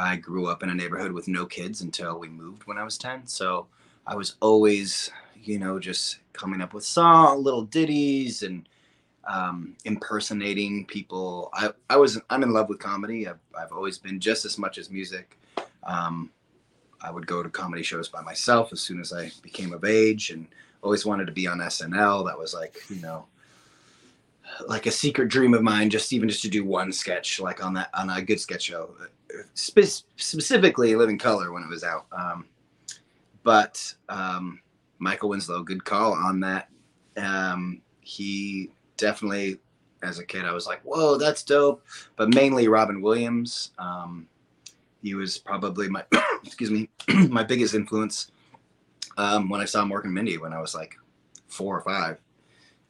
I 0.00 0.16
grew 0.16 0.46
up 0.46 0.62
in 0.62 0.70
a 0.70 0.74
neighborhood 0.74 1.12
with 1.12 1.28
no 1.28 1.44
kids 1.44 1.82
until 1.82 2.18
we 2.18 2.28
moved 2.28 2.66
when 2.66 2.78
I 2.78 2.84
was 2.84 2.96
10. 2.96 3.26
So 3.26 3.66
I 4.06 4.14
was 4.14 4.36
always, 4.40 5.10
you 5.42 5.58
know, 5.58 5.78
just 5.78 6.20
coming 6.32 6.62
up 6.62 6.72
with 6.72 6.86
song, 6.86 7.44
little 7.44 7.64
ditties, 7.64 8.42
and 8.42 8.66
um, 9.28 9.76
impersonating 9.84 10.86
people. 10.86 11.50
I, 11.52 11.72
I 11.90 11.96
was 11.96 12.18
I'm 12.30 12.42
in 12.42 12.50
love 12.54 12.70
with 12.70 12.78
comedy. 12.78 13.28
I've, 13.28 13.40
I've 13.56 13.72
always 13.72 13.98
been 13.98 14.20
just 14.20 14.46
as 14.46 14.56
much 14.56 14.78
as 14.78 14.90
music. 14.90 15.38
Um, 15.84 16.30
I 17.02 17.10
would 17.10 17.26
go 17.26 17.42
to 17.42 17.50
comedy 17.50 17.82
shows 17.82 18.08
by 18.08 18.22
myself 18.22 18.72
as 18.72 18.80
soon 18.80 19.00
as 19.00 19.12
I 19.12 19.30
became 19.42 19.74
of 19.74 19.84
age, 19.84 20.30
and 20.30 20.48
always 20.82 21.04
wanted 21.04 21.26
to 21.26 21.32
be 21.32 21.46
on 21.46 21.58
SNL. 21.58 22.26
That 22.26 22.38
was 22.38 22.54
like 22.54 22.78
you 22.88 23.02
know 23.02 23.26
like 24.66 24.86
a 24.86 24.90
secret 24.90 25.28
dream 25.28 25.52
of 25.52 25.62
mine 25.62 25.90
just 25.90 26.12
even 26.12 26.28
just 26.28 26.42
to 26.42 26.48
do 26.48 26.64
one 26.64 26.90
sketch 26.90 27.38
like 27.38 27.64
on 27.64 27.74
that 27.74 27.88
on 27.94 28.10
a 28.10 28.20
good 28.20 28.40
sketch 28.40 28.62
show 28.62 28.90
Spe- 29.54 30.04
specifically 30.16 30.94
living 30.94 31.18
color 31.18 31.52
when 31.52 31.62
it 31.62 31.68
was 31.68 31.84
out. 31.84 32.06
Um, 32.12 32.46
but 33.42 33.94
um, 34.08 34.60
michael 34.98 35.28
winslow 35.28 35.62
good 35.62 35.84
call 35.84 36.12
on 36.12 36.40
that. 36.40 36.68
Um, 37.16 37.80
he 38.00 38.70
definitely 38.96 39.58
as 40.02 40.18
a 40.18 40.24
kid 40.24 40.46
i 40.46 40.52
was 40.52 40.66
like 40.66 40.80
whoa 40.82 41.16
that's 41.16 41.42
dope. 41.42 41.84
But 42.16 42.34
mainly 42.34 42.68
robin 42.68 43.00
williams. 43.02 43.72
Um, 43.78 44.26
he 45.02 45.14
was 45.14 45.38
probably 45.38 45.88
my 45.88 46.04
excuse 46.44 46.70
me 46.70 46.88
my 47.28 47.42
biggest 47.42 47.74
influence 47.74 48.30
um, 49.16 49.48
when 49.48 49.60
i 49.60 49.64
saw 49.64 49.84
mork 49.84 50.04
and 50.04 50.14
mindy 50.14 50.38
when 50.38 50.52
i 50.52 50.60
was 50.60 50.74
like 50.74 50.96
four 51.50 51.76
or 51.76 51.82
five. 51.82 52.18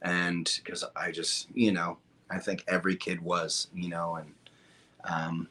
And 0.01 0.51
because 0.63 0.83
I 0.95 1.11
just, 1.11 1.47
you 1.53 1.71
know, 1.71 1.97
I 2.29 2.39
think 2.39 2.63
every 2.67 2.95
kid 2.95 3.19
was, 3.21 3.67
you 3.73 3.89
know, 3.89 4.15
and 4.15 4.33
um, 5.03 5.47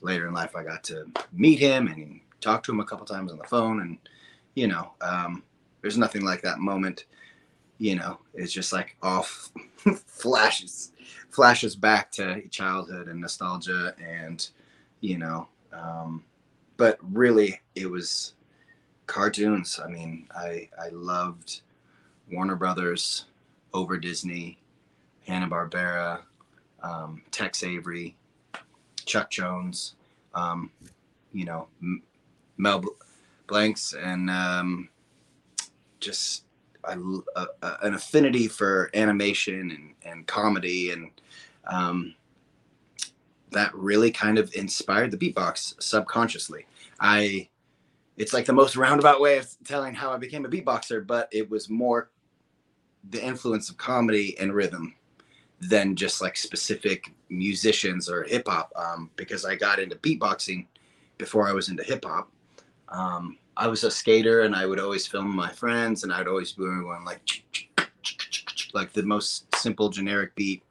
later 0.00 0.28
in 0.28 0.34
life 0.34 0.54
I 0.56 0.62
got 0.64 0.84
to 0.84 1.06
meet 1.32 1.58
him 1.58 1.88
and 1.88 2.20
talk 2.40 2.62
to 2.64 2.72
him 2.72 2.80
a 2.80 2.84
couple 2.84 3.06
times 3.06 3.32
on 3.32 3.38
the 3.38 3.44
phone, 3.44 3.80
and 3.80 3.98
you 4.54 4.66
know, 4.66 4.92
um, 5.00 5.42
there's 5.80 5.98
nothing 5.98 6.24
like 6.24 6.42
that 6.42 6.58
moment. 6.58 7.06
You 7.78 7.96
know, 7.96 8.18
it's 8.34 8.52
just 8.52 8.72
like 8.72 8.96
off 9.02 9.50
flashes, 10.06 10.92
flashes 11.30 11.76
back 11.76 12.10
to 12.12 12.46
childhood 12.48 13.08
and 13.08 13.20
nostalgia, 13.20 13.94
and 14.04 14.48
you 15.00 15.18
know, 15.18 15.48
um, 15.72 16.24
but 16.76 16.98
really 17.12 17.60
it 17.74 17.88
was 17.88 18.34
cartoons. 19.06 19.80
I 19.82 19.88
mean, 19.88 20.28
I 20.36 20.68
I 20.80 20.88
loved 20.90 21.62
Warner 22.30 22.56
Brothers 22.56 23.26
over 23.74 23.96
Disney, 23.98 24.58
Hanna 25.26 25.48
Barbera, 25.48 26.20
um, 26.82 27.22
Tex 27.30 27.62
Avery, 27.62 28.16
Chuck 29.08 29.30
Jones, 29.30 29.94
um, 30.34 30.70
you 31.32 31.44
know, 31.44 31.68
Mel 32.56 32.84
Blanks, 33.46 33.94
and 33.94 34.30
um, 34.30 34.88
just 35.98 36.44
an 36.84 37.94
affinity 37.94 38.46
for 38.46 38.90
animation 38.94 39.70
and, 39.70 39.94
and 40.04 40.26
comedy, 40.26 40.90
and 40.92 41.10
um, 41.66 42.14
that 43.50 43.74
really 43.74 44.10
kind 44.10 44.38
of 44.38 44.52
inspired 44.54 45.10
the 45.10 45.16
beatbox 45.16 45.82
subconsciously. 45.82 46.66
I 47.00 47.48
it's 48.16 48.32
like 48.32 48.46
the 48.46 48.52
most 48.52 48.76
roundabout 48.76 49.20
way 49.20 49.38
of 49.38 49.48
telling 49.64 49.94
how 49.94 50.12
I 50.12 50.16
became 50.16 50.44
a 50.44 50.48
beatboxer, 50.48 51.06
but 51.06 51.28
it 51.30 51.48
was 51.48 51.70
more 51.70 52.10
the 53.10 53.24
influence 53.24 53.70
of 53.70 53.76
comedy 53.76 54.36
and 54.40 54.52
rhythm 54.52 54.94
than 55.60 55.96
just 55.96 56.20
like 56.20 56.36
specific 56.36 57.12
musicians 57.28 58.08
or 58.08 58.22
hip 58.24 58.46
hop. 58.46 58.72
Um, 58.76 59.10
because 59.16 59.44
I 59.44 59.56
got 59.56 59.78
into 59.78 59.96
beatboxing 59.96 60.66
before 61.18 61.48
I 61.48 61.52
was 61.52 61.68
into 61.68 61.82
hip 61.82 62.04
hop. 62.04 62.30
Um, 62.88 63.38
I 63.56 63.66
was 63.66 63.84
a 63.84 63.90
skater 63.90 64.42
and 64.42 64.54
I 64.54 64.66
would 64.66 64.78
always 64.78 65.06
film 65.06 65.34
my 65.34 65.50
friends 65.50 66.04
and 66.04 66.12
I'd 66.12 66.28
always 66.28 66.52
be 66.52 66.64
going 66.64 67.04
like 67.04 67.20
like 68.72 68.92
the 68.92 69.02
most 69.02 69.52
simple 69.56 69.88
generic 69.88 70.34
beat. 70.36 70.62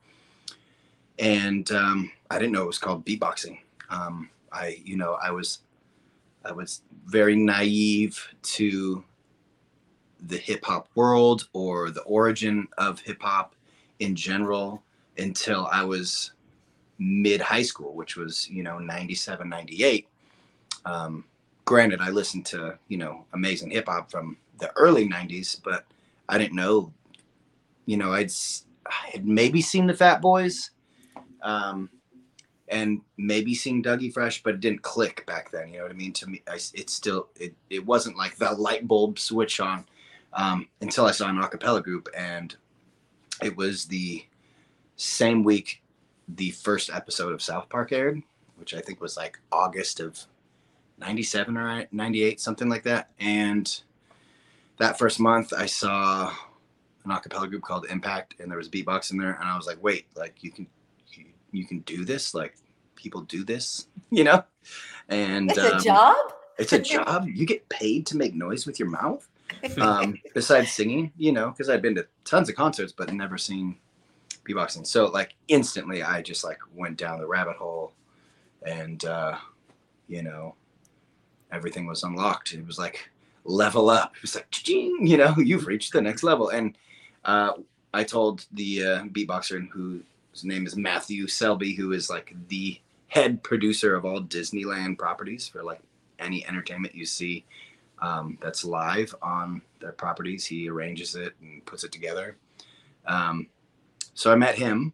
And 1.20 1.70
um, 1.72 2.12
I 2.30 2.40
didn't 2.40 2.54
know 2.54 2.64
it 2.64 2.68
was 2.68 2.78
called 2.78 3.06
beatboxing. 3.06 3.60
Um, 3.90 4.30
I, 4.52 4.80
you 4.84 4.96
know, 4.98 5.18
I 5.22 5.32
was, 5.32 5.60
I 6.46 6.52
was 6.52 6.82
very 7.06 7.36
naive 7.36 8.26
to 8.44 9.04
the 10.22 10.38
hip 10.38 10.64
hop 10.64 10.88
world 10.96 11.48
or 11.54 11.92
the 11.92 12.02
origin 12.02 12.68
of 12.78 13.00
hip 13.00 13.22
hop 13.22 13.54
in 14.00 14.16
general 14.16 14.84
until 15.18 15.68
I 15.72 15.84
was 15.84 16.32
mid 17.00 17.42
high 17.42 17.62
school, 17.62 17.94
which 17.94 18.16
was, 18.16 18.50
you 18.50 18.64
know, 18.64 18.80
97, 18.80 19.48
98. 19.48 20.08
Um, 20.86 21.26
granted, 21.66 22.02
I 22.02 22.10
listened 22.10 22.46
to, 22.48 22.78
you 22.88 22.98
know, 22.98 23.26
amazing 23.34 23.72
hip 23.72 23.88
hop 23.88 24.10
from 24.10 24.38
the 24.60 24.72
early 24.76 25.08
90s, 25.08 25.62
but 25.64 25.86
I 26.30 26.38
didn't 26.38 26.56
know, 26.56 26.92
you 27.86 27.98
know, 27.98 28.14
I'd, 28.14 28.32
I 28.86 29.10
had 29.14 29.28
maybe 29.28 29.62
seen 29.62 29.88
the 29.88 29.94
Fat 29.94 30.22
Boys 30.22 30.72
um, 31.42 31.90
and 32.70 33.02
maybe 33.18 33.54
seen 33.54 33.84
Dougie 33.84 34.12
Fresh, 34.12 34.44
but 34.44 34.56
it 34.56 34.60
didn't 34.60 34.82
click 34.82 35.26
back 35.26 35.52
then. 35.52 35.70
You 35.70 35.78
know 35.78 35.84
what 35.84 35.92
I 35.92 35.96
mean? 35.96 36.14
To 36.14 36.28
me, 36.28 36.42
it 36.48 36.90
still, 36.90 37.28
it, 37.36 37.54
it 37.70 37.86
wasn't 37.86 38.18
like 38.18 38.38
the 38.38 38.52
light 38.52 38.88
bulb 38.88 39.20
switch 39.20 39.60
on 39.60 39.86
um, 40.34 40.68
until 40.82 41.06
I 41.06 41.12
saw 41.12 41.30
an 41.30 41.38
acapella 41.38 41.84
group, 41.84 42.10
and 42.16 42.56
it 43.44 43.56
was 43.56 43.86
the 43.86 44.26
same 44.96 45.44
week 45.44 45.82
the 46.28 46.52
first 46.52 46.90
episode 46.90 47.34
of 47.34 47.42
South 47.42 47.70
Park 47.70 47.92
aired, 47.92 48.22
which 48.56 48.74
I 48.74 48.82
think 48.82 49.00
was 49.00 49.16
like 49.16 49.40
August 49.52 50.00
of 50.00 50.20
97 50.98 51.58
or 51.58 51.86
98, 51.92 52.42
something 52.42 52.70
like 52.70 52.84
that. 52.84 53.12
And 53.20 53.82
that 54.78 54.98
first 54.98 55.20
month, 55.20 55.54
I 55.54 55.66
saw 55.66 56.34
an 57.06 57.12
acapella 57.12 57.50
group 57.50 57.64
called 57.64 57.86
Impact, 57.90 58.36
and 58.40 58.50
there 58.52 58.58
was 58.58 58.70
beatbox 58.70 59.12
in 59.12 59.18
there, 59.18 59.38
and 59.40 59.50
I 59.50 59.56
was 59.56 59.68
like, 59.68 59.82
wait, 59.82 60.08
like 60.16 60.44
you 60.44 60.52
can 60.52 60.68
you, 61.14 61.26
you 61.52 61.66
can 61.66 61.80
do 61.80 62.04
this, 62.04 62.34
like 62.34 62.56
people 62.96 63.22
do 63.22 63.44
this, 63.44 63.88
you 64.12 64.24
know? 64.24 64.44
And 65.10 65.50
it's 65.52 65.60
um, 65.60 65.78
a 65.78 65.80
job. 65.80 66.16
It's 66.58 66.74
a 66.74 66.80
job. 66.80 67.28
You 67.28 67.46
get 67.46 67.70
paid 67.70 68.08
to 68.08 68.18
make 68.18 68.34
noise 68.34 68.66
with 68.66 68.80
your 68.80 68.90
mouth 68.90 69.27
um, 69.80 70.18
besides 70.34 70.72
singing, 70.72 71.12
you 71.18 71.32
know, 71.32 71.50
because 71.50 71.70
I'd 71.70 71.82
been 71.82 71.96
to 71.96 72.08
tons 72.26 72.50
of 72.50 72.56
concerts 72.56 72.92
but 72.92 73.14
never 73.14 73.38
seen 73.38 73.78
beatboxing. 74.48 74.86
So 74.86 75.06
like 75.06 75.36
instantly, 75.48 76.04
I 76.04 76.22
just 76.22 76.44
like 76.44 76.60
went 76.76 76.98
down 76.98 77.20
the 77.20 77.28
rabbit 77.28 77.58
hole, 77.58 77.94
and 78.66 79.04
uh, 79.06 79.38
you 80.08 80.24
know, 80.24 80.56
everything 81.52 81.86
was 81.86 82.04
unlocked. 82.04 82.54
It 82.54 82.66
was 82.66 82.80
like 82.80 83.10
level 83.44 83.90
up. 83.90 84.16
It 84.16 84.22
was 84.22 84.36
like, 84.36 84.68
you 84.68 85.18
know, 85.18 85.34
you've 85.38 85.68
reached 85.68 85.94
the 85.94 86.02
next 86.02 86.24
level. 86.24 86.50
And 86.50 86.78
uh, 87.26 87.54
I 87.94 88.04
told 88.04 88.46
the 88.52 88.84
uh, 88.84 89.04
beatboxer 89.06 89.68
whose 89.70 90.04
name 90.44 90.66
is 90.66 90.76
Matthew 90.76 91.28
Selby, 91.28 91.74
who 91.74 91.94
is 91.94 92.10
like 92.10 92.36
the 92.50 92.80
head 93.08 93.42
producer 93.42 93.96
of 93.96 94.06
all 94.06 94.22
Disneyland 94.22 94.98
properties 94.98 95.48
for 95.48 95.64
like 95.64 95.80
any 96.20 96.46
entertainment 96.46 96.96
you 96.96 97.06
see 97.06 97.46
um, 98.00 98.38
that's 98.42 98.64
live 98.64 99.14
on 99.22 99.62
their 99.80 99.92
properties. 99.92 100.46
He 100.46 100.70
arranges 100.70 101.16
it 101.16 101.34
and 101.42 101.66
puts 101.66 101.84
it 101.84 101.92
together. 101.92 102.38
Um, 103.06 103.48
so 104.14 104.32
I 104.32 104.36
met 104.36 104.56
him 104.56 104.94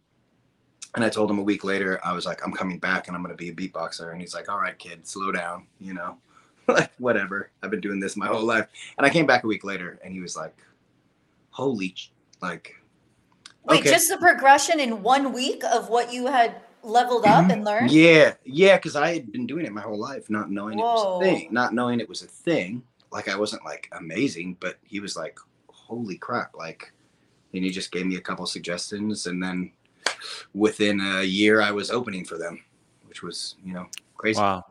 and 0.94 1.04
I 1.04 1.08
told 1.08 1.30
him 1.30 1.38
a 1.38 1.42
week 1.42 1.64
later, 1.64 2.00
I 2.04 2.12
was 2.12 2.26
like, 2.26 2.44
I'm 2.44 2.52
coming 2.52 2.78
back 2.78 3.08
and 3.08 3.16
I'm 3.16 3.22
going 3.22 3.36
to 3.36 3.42
be 3.42 3.50
a 3.50 3.54
beatboxer. 3.54 4.12
And 4.12 4.20
he's 4.20 4.34
like, 4.34 4.48
all 4.48 4.58
right, 4.58 4.78
kid, 4.78 5.06
slow 5.06 5.32
down, 5.32 5.66
you 5.80 5.94
know, 5.94 6.16
like 6.68 6.92
whatever. 6.98 7.50
I've 7.62 7.70
been 7.70 7.80
doing 7.80 8.00
this 8.00 8.16
my 8.16 8.26
whole 8.26 8.44
life. 8.44 8.68
And 8.96 9.06
I 9.06 9.10
came 9.10 9.26
back 9.26 9.44
a 9.44 9.46
week 9.46 9.64
later 9.64 9.98
and 10.04 10.12
he 10.12 10.20
was 10.20 10.36
like, 10.36 10.56
holy, 11.50 11.94
like, 12.40 12.74
Wait, 13.64 13.80
okay. 13.80 13.90
just 13.90 14.10
the 14.10 14.18
progression 14.18 14.78
in 14.78 15.02
one 15.02 15.32
week 15.32 15.64
of 15.64 15.88
what 15.88 16.12
you 16.12 16.26
had 16.26 16.56
leveled 16.82 17.24
up 17.24 17.48
and 17.50 17.64
learned? 17.64 17.90
Yeah, 17.90 18.34
yeah, 18.44 18.76
because 18.76 18.94
I 18.94 19.14
had 19.14 19.32
been 19.32 19.46
doing 19.46 19.64
it 19.64 19.72
my 19.72 19.80
whole 19.80 19.98
life, 19.98 20.28
not 20.28 20.50
knowing 20.50 20.78
Whoa. 20.78 20.84
it 20.84 20.94
was 20.94 21.04
a 21.16 21.24
thing, 21.24 21.48
not 21.50 21.72
knowing 21.72 21.98
it 21.98 22.08
was 22.08 22.22
a 22.22 22.26
thing 22.26 22.82
like 23.14 23.28
I 23.28 23.36
wasn't 23.36 23.64
like 23.64 23.88
amazing, 23.92 24.56
but 24.58 24.76
he 24.82 24.98
was 24.98 25.16
like, 25.16 25.38
holy 25.68 26.18
crap, 26.18 26.54
like, 26.56 26.92
and 27.54 27.64
he 27.64 27.70
just 27.70 27.92
gave 27.92 28.06
me 28.06 28.16
a 28.16 28.20
couple 28.20 28.44
suggestions, 28.44 29.26
and 29.26 29.42
then 29.42 29.72
within 30.52 31.00
a 31.00 31.22
year 31.22 31.62
I 31.62 31.70
was 31.70 31.92
opening 31.92 32.24
for 32.24 32.36
them, 32.36 32.62
which 33.06 33.22
was 33.22 33.54
you 33.64 33.72
know 33.72 33.86
crazy. 34.16 34.40
Wow. 34.40 34.64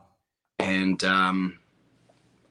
And 0.60 1.02
um, 1.06 1.60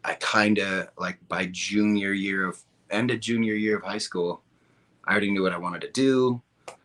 I 0.02 0.14
kind 0.14 0.58
of 0.58 0.88
like 0.98 1.18
by 1.28 1.46
junior 1.52 2.14
year 2.14 2.48
of 2.48 2.58
end 2.90 3.10
of 3.10 3.20
junior 3.20 3.54
year 3.54 3.76
of 3.76 3.84
high 3.84 3.98
school, 3.98 4.42
I 5.04 5.12
already 5.12 5.30
knew 5.30 5.42
what 5.42 5.52
I 5.52 5.58
wanted 5.58 5.82
to 5.82 5.90
do. 5.90 6.40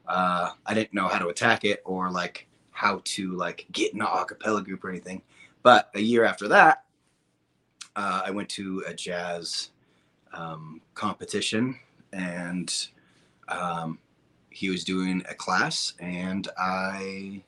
Uh, 0.06 0.52
I 0.66 0.74
didn't 0.74 0.94
know 0.94 1.08
how 1.08 1.20
to 1.20 1.30
attack 1.30 1.64
it 1.64 1.82
or 1.86 2.12
like 2.12 2.48
how 2.72 3.02
to 3.06 3.32
like 3.36 3.68
get 3.72 3.94
in 3.94 4.02
an 4.02 4.08
acapella 4.08 4.64
group 4.64 4.84
or 4.84 4.90
anything. 4.90 5.22
But 5.64 5.90
a 5.96 6.02
year 6.02 6.26
after 6.26 6.50
that, 6.50 6.84
uh, 7.98 8.22
I 8.26 8.32
went 8.32 8.48
to 8.50 8.84
a 8.88 8.94
jazz 8.94 9.72
um, 10.34 10.82
competition 10.94 11.78
and 12.14 12.74
um, 13.50 14.00
he 14.50 14.70
was 14.70 14.86
doing 14.86 15.24
a 15.30 15.34
class 15.34 15.94
and 16.00 16.48
I 16.58 17.44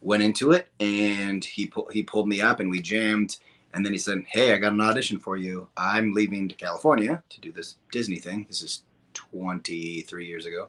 went 0.00 0.22
into 0.22 0.52
it 0.52 0.68
and 0.80 1.44
he 1.44 1.66
pu- 1.66 1.88
he 1.92 2.02
pulled 2.02 2.28
me 2.28 2.40
up 2.40 2.60
and 2.60 2.70
we 2.70 2.80
jammed 2.80 3.38
and 3.74 3.84
then 3.84 3.92
he 3.92 3.98
said, 3.98 4.24
"Hey, 4.28 4.54
I 4.54 4.56
got 4.56 4.72
an 4.72 4.80
audition 4.80 5.18
for 5.18 5.36
you. 5.36 5.68
I'm 5.76 6.14
leaving 6.14 6.48
to 6.48 6.54
California 6.54 7.22
to 7.28 7.40
do 7.40 7.52
this 7.52 7.76
Disney 7.92 8.16
thing. 8.16 8.46
This 8.48 8.62
is 8.62 8.82
23 9.14 10.26
years 10.26 10.46
ago." 10.46 10.68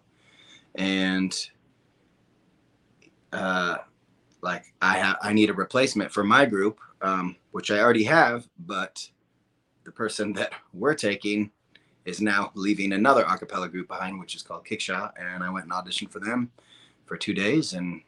and 0.76 1.50
uh, 3.34 3.78
like 4.42 4.74
I 4.82 4.98
have 4.98 5.18
I 5.22 5.34
need 5.34 5.50
a 5.50 5.54
replacement 5.54 6.12
for 6.12 6.24
my 6.24 6.46
group, 6.46 6.80
um, 7.02 7.36
which 7.52 7.72
I 7.72 7.80
already 7.80 8.04
have, 8.06 8.48
but 8.66 9.08
the 9.90 9.94
person 9.94 10.32
that 10.34 10.52
we're 10.72 10.94
taking 10.94 11.50
is 12.06 12.22
now 12.22 12.52
leaving 12.54 12.94
another 12.94 13.24
acapella 13.24 13.70
group 13.72 13.88
behind, 13.88 14.20
which 14.20 14.36
is 14.36 14.44
called 14.44 14.64
Kickshaw, 14.64 15.12
and 15.18 15.44
I 15.44 15.50
went 15.50 15.66
and 15.66 15.74
auditioned 15.74 16.12
for 16.12 16.20
them 16.20 16.52
for 17.08 17.18
two 17.18 17.34
days, 17.34 17.74
and 17.74 18.04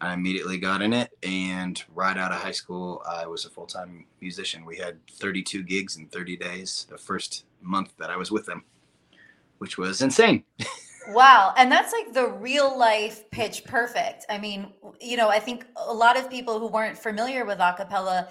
I 0.00 0.14
immediately 0.14 0.56
got 0.56 0.82
in 0.82 0.92
it. 0.92 1.10
And 1.24 1.82
right 1.96 2.16
out 2.16 2.30
of 2.30 2.38
high 2.38 2.52
school, 2.52 3.02
I 3.10 3.26
was 3.26 3.44
a 3.44 3.50
full 3.50 3.66
time 3.66 4.06
musician. 4.20 4.64
We 4.64 4.76
had 4.76 5.04
32 5.10 5.64
gigs 5.64 5.96
in 5.96 6.06
30 6.06 6.36
days 6.36 6.86
the 6.88 6.96
first 6.96 7.44
month 7.60 7.92
that 7.98 8.08
I 8.08 8.16
was 8.16 8.30
with 8.30 8.46
them, 8.46 8.62
which 9.58 9.78
was 9.78 10.02
insane. 10.02 10.44
Wow. 11.08 11.54
And 11.56 11.72
that's 11.72 11.92
like 11.92 12.12
the 12.12 12.28
real 12.28 12.78
life 12.78 13.28
pitch 13.30 13.64
perfect. 13.64 14.26
I 14.28 14.38
mean, 14.38 14.68
you 15.00 15.16
know, 15.16 15.28
I 15.28 15.40
think 15.40 15.66
a 15.76 15.92
lot 15.92 16.16
of 16.16 16.30
people 16.30 16.58
who 16.60 16.68
weren't 16.68 16.96
familiar 16.96 17.44
with 17.44 17.58
acapella, 17.58 18.30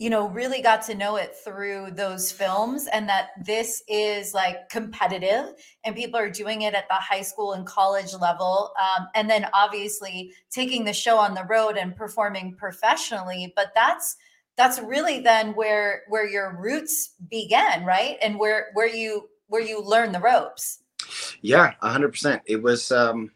you 0.00 0.10
know, 0.10 0.28
really 0.28 0.62
got 0.62 0.82
to 0.86 0.94
know 0.94 1.16
it 1.16 1.36
through 1.44 1.90
those 1.92 2.32
films 2.32 2.88
and 2.92 3.08
that 3.08 3.28
this 3.44 3.82
is 3.86 4.34
like 4.34 4.68
competitive 4.68 5.52
and 5.84 5.94
people 5.94 6.18
are 6.18 6.30
doing 6.30 6.62
it 6.62 6.74
at 6.74 6.88
the 6.88 6.94
high 6.94 7.22
school 7.22 7.52
and 7.52 7.66
college 7.66 8.14
level. 8.14 8.72
Um, 8.80 9.06
and 9.14 9.30
then 9.30 9.46
obviously 9.52 10.32
taking 10.50 10.84
the 10.84 10.92
show 10.92 11.18
on 11.18 11.34
the 11.34 11.44
road 11.44 11.76
and 11.76 11.94
performing 11.94 12.56
professionally. 12.56 13.52
But 13.54 13.72
that's, 13.74 14.16
that's 14.56 14.80
really 14.80 15.20
then 15.20 15.52
where 15.52 16.02
where 16.08 16.28
your 16.28 16.58
roots 16.60 17.14
began 17.30 17.84
right 17.84 18.18
and 18.20 18.38
where 18.38 18.66
where 18.74 18.88
you 18.88 19.30
where 19.46 19.62
you 19.62 19.82
learn 19.82 20.12
the 20.12 20.20
ropes 20.20 20.80
yeah, 21.40 21.72
hundred 21.80 22.10
percent. 22.10 22.42
It 22.46 22.62
was 22.62 22.92
um, 22.92 23.30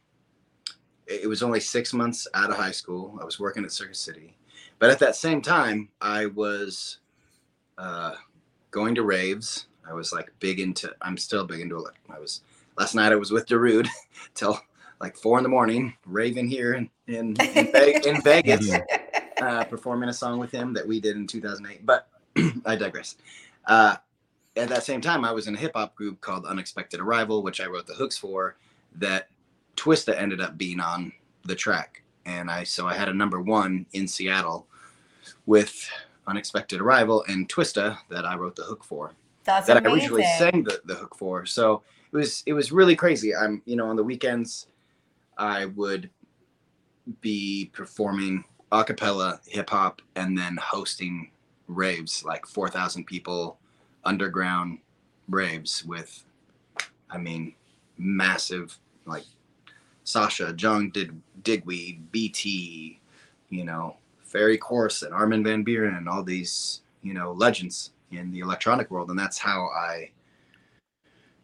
it 1.07 1.29
was 1.29 1.43
only 1.43 1.61
six 1.61 1.93
months 1.93 2.27
out 2.35 2.51
of 2.51 2.57
high 2.57 2.71
school. 2.71 3.19
I 3.21 3.25
was 3.25 3.41
working 3.41 3.65
at 3.65 3.73
Circuit 3.73 3.97
City, 3.97 4.37
but 4.85 4.91
at 4.91 4.99
that 4.99 5.17
same 5.17 5.41
time, 5.41 5.89
I 6.03 6.27
was 6.27 6.99
uh, 7.79 8.17
going 8.71 8.95
to 8.97 9.03
raves. 9.03 9.67
I 9.89 9.95
was 9.95 10.13
like 10.13 10.31
big 10.41 10.61
into. 10.61 10.95
I'm 11.01 11.17
still 11.17 11.47
big 11.47 11.61
into 11.61 11.87
it. 11.87 11.95
I 12.11 12.19
was 12.19 12.43
last 12.77 12.95
night. 12.95 13.11
I 13.11 13.17
was 13.17 13.31
with 13.31 13.47
Darude 13.47 13.89
till 14.35 14.61
like 15.01 15.17
four 15.17 15.39
in 15.39 15.43
the 15.43 15.49
morning, 15.49 15.95
raving 16.05 16.49
here 16.49 16.75
in 16.75 16.91
in, 17.07 17.35
in, 17.41 17.69
in 18.07 18.21
Vegas, 18.21 18.75
uh, 19.41 19.65
performing 19.65 20.11
a 20.11 20.13
song 20.13 20.39
with 20.39 20.51
him 20.51 20.75
that 20.75 20.87
we 20.87 21.01
did 21.01 21.17
in 21.17 21.27
2008. 21.27 21.87
But 21.87 22.07
I 22.67 22.77
digress. 22.77 23.17
Uh, 23.67 23.97
at 24.55 24.69
that 24.69 24.85
same 24.85 25.01
time, 25.01 25.25
I 25.25 25.33
was 25.33 25.47
in 25.47 25.55
a 25.55 25.59
hip 25.59 25.73
hop 25.75 25.95
group 25.95 26.21
called 26.21 26.45
Unexpected 26.45 27.01
Arrival, 27.01 27.43
which 27.43 27.59
I 27.59 27.69
wrote 27.69 27.87
the 27.87 27.95
hooks 27.95 28.19
for. 28.19 28.57
That 28.97 29.31
Twista 29.77 30.15
ended 30.15 30.43
up 30.43 30.59
being 30.59 30.79
on 30.79 31.11
the 31.43 31.55
track, 31.55 32.03
and 32.27 32.51
I 32.51 32.65
so 32.65 32.87
I 32.87 32.93
had 32.93 33.09
a 33.09 33.15
number 33.15 33.41
one 33.41 33.87
in 33.95 34.07
Seattle 34.07 34.67
with 35.47 35.89
Unexpected 36.27 36.81
Arrival 36.81 37.25
and 37.29 37.49
Twista 37.49 37.99
that 38.11 38.25
I 38.25 38.37
wrote 38.37 38.57
the 38.57 38.63
hook 38.63 38.85
for. 38.85 39.13
That's 39.45 39.67
that 39.67 39.77
amazing. 39.77 39.91
I 39.91 39.95
originally 39.95 40.23
sang 40.39 40.65
the, 40.65 40.81
the 40.85 40.95
hook 40.95 41.17
for. 41.17 41.45
So 41.47 41.83
it 42.13 42.17
was 42.17 42.43
it 42.47 42.53
was 42.55 42.73
really 42.73 42.97
crazy. 42.97 43.35
I'm 43.35 43.63
you 43.67 43.77
know 43.77 43.89
on 43.89 43.97
the 43.97 44.05
weekends 44.05 44.69
I 45.37 45.67
would 45.67 46.11
be 47.21 47.71
performing 47.73 48.45
a 48.73 48.85
cappella 48.85 49.41
hip 49.47 49.71
hop 49.71 50.01
and 50.17 50.37
then 50.37 50.57
hosting 50.61 51.31
raves 51.69 52.25
like 52.25 52.47
4,000 52.47 53.05
people 53.05 53.59
underground 54.05 54.79
raves 55.29 55.85
with, 55.85 56.25
I 57.11 57.19
mean, 57.19 57.55
massive 57.99 58.79
like 59.07 59.25
Sasha, 60.05 60.55
Jung 60.59 60.91
did 60.91 61.21
Digweed, 61.43 62.11
BT, 62.11 63.01
you 63.49 63.65
know, 63.65 63.97
Ferry 64.35 64.59
Corsten, 64.59 65.13
Armin 65.13 65.45
van 65.45 65.65
Buuren, 65.65 65.97
and 65.97 66.09
all 66.09 66.25
these, 66.25 66.83
you 67.03 67.15
know, 67.15 67.31
legends 67.33 67.93
in 68.11 68.33
the 68.33 68.41
electronic 68.41 68.91
world. 68.91 69.09
And 69.11 69.19
that's 69.19 69.39
how 69.39 69.69
I 69.69 70.11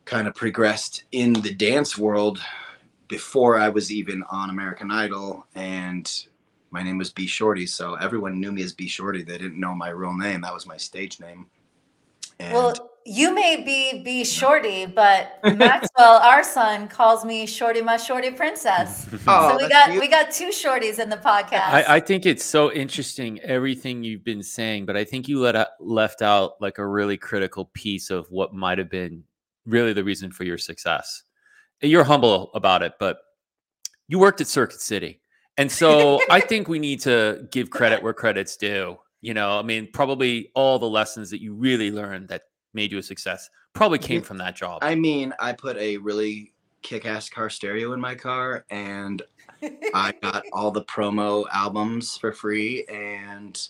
kind 0.05 0.27
of 0.27 0.35
progressed 0.35 1.05
in 1.13 1.33
the 1.35 1.55
dance 1.55 1.97
world 1.97 2.43
before 3.07 3.57
I 3.57 3.69
was 3.69 3.93
even 3.93 4.25
on 4.29 4.51
American 4.51 4.91
Idol. 4.91 5.47
And 5.55 6.13
my 6.73 6.83
name 6.83 6.99
was 6.99 7.11
B 7.11 7.29
Shorty. 7.29 7.65
So 7.65 7.95
everyone 7.95 8.41
knew 8.41 8.51
me 8.51 8.65
as 8.65 8.73
B 8.73 8.89
Shorty. 8.89 9.23
They 9.23 9.39
didn't 9.39 9.61
know 9.61 9.73
my 9.73 9.91
real 9.91 10.13
name. 10.13 10.41
That 10.41 10.53
was 10.53 10.67
my 10.67 10.77
stage 10.77 11.21
name. 11.21 11.47
And 12.41 12.53
well, 12.53 12.90
you 13.07 13.35
may 13.35 13.63
be 13.63 14.03
be 14.03 14.25
shorty, 14.25 14.87
but 14.87 15.39
Maxwell, 15.43 16.17
our 16.23 16.43
son, 16.43 16.89
calls 16.89 17.25
me 17.25 17.47
Shorty, 17.47 17.81
my 17.81 17.97
Shorty 17.97 18.31
princess. 18.31 19.07
oh, 19.27 19.51
so 19.51 19.57
we 19.57 19.69
got 19.69 19.91
cute. 19.91 20.01
we 20.01 20.09
got 20.09 20.31
two 20.31 20.49
shorties 20.49 20.99
in 20.99 21.09
the 21.09 21.17
podcast. 21.17 21.69
I, 21.69 21.97
I, 21.97 22.01
think 22.01 22.27
it's 22.27 22.45
so 22.45 22.73
interesting 22.73 23.41
everything 23.41 24.05
you've 24.05 24.25
been 24.25 24.43
saying, 24.43 24.87
but 24.87 24.97
I 24.97 25.05
think 25.05 25.29
you 25.29 25.41
let 25.41 25.57
uh, 25.57 25.67
left 25.81 26.23
out 26.23 26.61
like 26.61 26.79
a 26.79 26.87
really 26.87 27.17
critical 27.17 27.71
piece 27.75 28.11
of 28.11 28.27
what 28.31 28.55
might 28.55 28.79
have 28.79 28.91
been 28.91 29.25
really 29.67 29.93
the 29.93 30.05
reason 30.05 30.31
for 30.31 30.45
your 30.45 30.59
success. 30.59 31.23
You're 31.83 32.05
humble 32.05 32.51
about 32.55 32.83
it, 32.83 32.95
but 33.01 33.19
you 34.09 34.19
worked 34.19 34.41
at 34.41 34.47
Circuit 34.47 34.81
City. 34.81 35.21
And 35.57 35.71
so 35.71 36.21
I 36.31 36.41
think 36.41 36.69
we 36.69 36.79
need 36.79 37.01
to 37.03 37.49
give 37.51 37.71
credit 37.71 38.03
where 38.03 38.13
credit's 38.13 38.57
due. 38.57 38.99
You 39.23 39.35
know, 39.35 39.59
I 39.59 39.63
mean, 39.63 39.89
probably 39.93 40.51
all 40.55 40.79
the 40.79 40.89
lessons 40.89 41.31
that 41.31 41.41
you 41.41 41.55
really 41.55 41.91
learned 41.91 42.29
that 42.29 42.43
made 42.73 42.93
you 42.93 42.99
a 42.99 43.03
success 43.03 43.51
probably 43.73 43.99
came 43.99 44.23
from 44.23 44.39
that 44.39 44.57
job. 44.57 44.81
I 44.83 44.95
mean, 44.95 45.33
I 45.39 45.53
put 45.53 45.77
a 45.77 45.97
really 45.99 46.53
kick-ass 46.83 47.29
car 47.29 47.51
stereo 47.51 47.93
in 47.93 48.01
my 48.01 48.15
car 48.15 48.65
and 48.71 49.23
I 49.95 50.13
got 50.23 50.45
all 50.53 50.71
the 50.71 50.85
promo 50.85 51.45
albums 51.53 52.17
for 52.17 52.33
free 52.33 52.85
and 52.89 53.61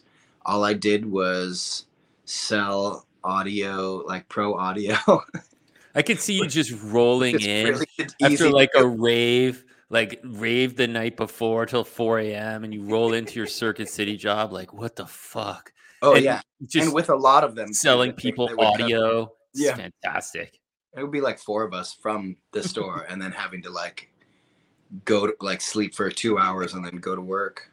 all 0.46 0.64
I 0.64 0.74
did 0.74 1.04
was 1.04 1.86
sell 2.24 3.06
audio 3.24 3.98
like 4.06 4.28
pro 4.28 4.54
audio. 4.56 4.96
I 5.94 6.02
could 6.02 6.20
see 6.20 6.34
you 6.34 6.46
just 6.46 6.72
rolling 6.84 7.34
it's 7.34 7.46
in 7.46 7.66
really 7.66 7.86
after 8.22 8.48
like 8.48 8.70
a 8.76 8.86
rave 8.86 9.64
like 9.90 10.20
rave 10.22 10.76
the 10.76 10.86
night 10.86 11.16
before 11.16 11.66
till 11.66 11.82
4 11.82 12.20
a.m. 12.20 12.62
and 12.62 12.72
you 12.72 12.84
roll 12.84 13.12
into 13.12 13.34
your 13.34 13.48
Circuit 13.48 13.88
City 13.88 14.16
job, 14.16 14.52
like 14.52 14.72
what 14.72 14.94
the 14.94 15.06
fuck? 15.06 15.72
Oh 16.02 16.14
and 16.14 16.24
yeah, 16.24 16.40
just 16.66 16.86
and 16.86 16.94
with 16.94 17.10
a 17.10 17.16
lot 17.16 17.44
of 17.44 17.54
them 17.54 17.72
selling 17.72 18.12
people 18.12 18.48
audio. 18.58 19.32
yeah, 19.54 19.74
fantastic. 19.74 20.60
It 20.96 21.02
would 21.02 21.12
be 21.12 21.20
like 21.20 21.38
four 21.38 21.62
of 21.62 21.72
us 21.72 21.94
from 21.94 22.36
the 22.52 22.62
store, 22.62 23.06
and 23.08 23.20
then 23.20 23.32
having 23.32 23.62
to 23.62 23.70
like 23.70 24.10
go 25.04 25.26
to 25.26 25.34
like 25.40 25.60
sleep 25.60 25.94
for 25.94 26.10
two 26.10 26.38
hours 26.38 26.74
and 26.74 26.84
then 26.84 26.96
go 26.96 27.14
to 27.14 27.22
work. 27.22 27.70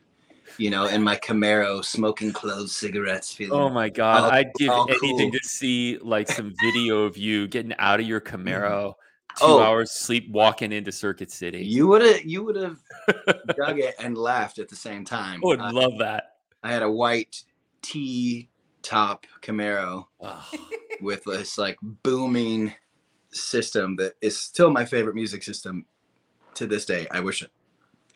You 0.57 0.69
know, 0.69 0.87
in 0.87 1.03
my 1.03 1.15
Camaro, 1.17 1.83
smoking 1.83 2.31
closed 2.31 2.71
cigarettes. 2.71 3.31
Feeling 3.33 3.59
oh 3.59 3.69
my 3.69 3.89
god, 3.89 4.23
all, 4.23 4.31
I'd 4.31 4.53
give 4.55 4.71
anything 4.71 5.31
cool. 5.31 5.39
to 5.39 5.47
see 5.47 5.97
like 6.01 6.29
some 6.29 6.53
video 6.61 7.03
of 7.03 7.17
you 7.17 7.47
getting 7.47 7.75
out 7.79 7.99
of 7.99 8.07
your 8.07 8.21
mm-hmm. 8.21 8.47
Camaro 8.47 8.95
two 9.37 9.45
oh, 9.45 9.61
hours 9.61 9.91
sleep 9.91 10.29
walking 10.31 10.71
into 10.71 10.91
Circuit 10.91 11.31
City. 11.31 11.63
You 11.63 11.87
would 11.87 12.01
have 12.01 12.25
you 12.25 12.43
would 12.43 12.55
have 12.55 12.79
dug 13.55 13.79
it 13.79 13.95
and 13.99 14.17
laughed 14.17 14.57
at 14.57 14.67
the 14.67 14.75
same 14.75 15.05
time. 15.05 15.41
I 15.43 15.47
would 15.47 15.59
uh, 15.59 15.71
love 15.71 15.93
that. 15.99 16.37
I 16.63 16.71
had 16.71 16.81
a 16.81 16.91
white 16.91 17.43
T 17.88 18.50
top 18.82 19.26
Camaro 19.41 20.08
oh. 20.19 20.50
with 21.02 21.23
this 21.23 21.58
like 21.58 21.78
booming 22.04 22.73
system 23.32 23.95
that 23.95 24.15
is 24.21 24.38
still 24.38 24.69
my 24.69 24.84
favorite 24.84 25.15
music 25.15 25.41
system 25.41 25.86
to 26.56 26.67
this 26.67 26.86
day. 26.86 27.08
I 27.12 27.21
wish 27.21 27.45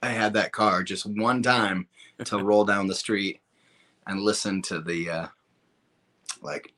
I 0.03 0.09
had 0.09 0.33
that 0.33 0.51
car 0.51 0.83
just 0.83 1.05
one 1.05 1.41
time 1.41 1.87
to 2.25 2.37
roll 2.43 2.65
down 2.65 2.87
the 2.87 2.95
street 2.95 3.39
and 4.07 4.21
listen 4.21 4.61
to 4.63 4.81
the 4.81 5.09
uh, 5.09 5.27
like 6.41 6.73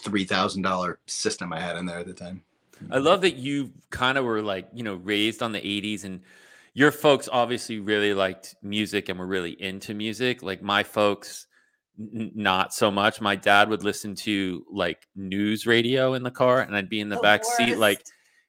three 0.00 0.24
thousand 0.24 0.60
dollar 0.60 0.98
system 1.06 1.54
I 1.54 1.60
had 1.60 1.78
in 1.78 1.86
there 1.86 2.00
at 2.00 2.06
the 2.06 2.12
time. 2.12 2.42
I 2.90 2.98
love 2.98 3.22
that 3.22 3.36
you 3.36 3.72
kind 3.88 4.18
of 4.18 4.26
were 4.26 4.42
like, 4.42 4.68
you 4.74 4.82
know, 4.82 4.96
raised 4.96 5.42
on 5.42 5.52
the 5.52 5.60
80s 5.60 6.04
and 6.04 6.20
your 6.74 6.92
folks 6.92 7.26
obviously 7.32 7.80
really 7.80 8.12
liked 8.12 8.56
music 8.62 9.08
and 9.08 9.18
were 9.18 9.26
really 9.26 9.52
into 9.52 9.94
music. 9.94 10.42
Like 10.42 10.60
my 10.60 10.82
folks, 10.82 11.46
n- 11.98 12.32
not 12.34 12.74
so 12.74 12.90
much. 12.90 13.20
My 13.20 13.36
dad 13.36 13.68
would 13.68 13.84
listen 13.84 14.14
to 14.16 14.64
like 14.70 15.06
news 15.14 15.66
radio 15.66 16.14
in 16.14 16.22
the 16.22 16.30
car 16.30 16.60
and 16.60 16.76
I'd 16.76 16.88
be 16.88 17.00
in 17.00 17.08
the, 17.08 17.16
the 17.16 17.22
back 17.22 17.42
worst. 17.44 17.56
seat, 17.56 17.78
like, 17.78 18.04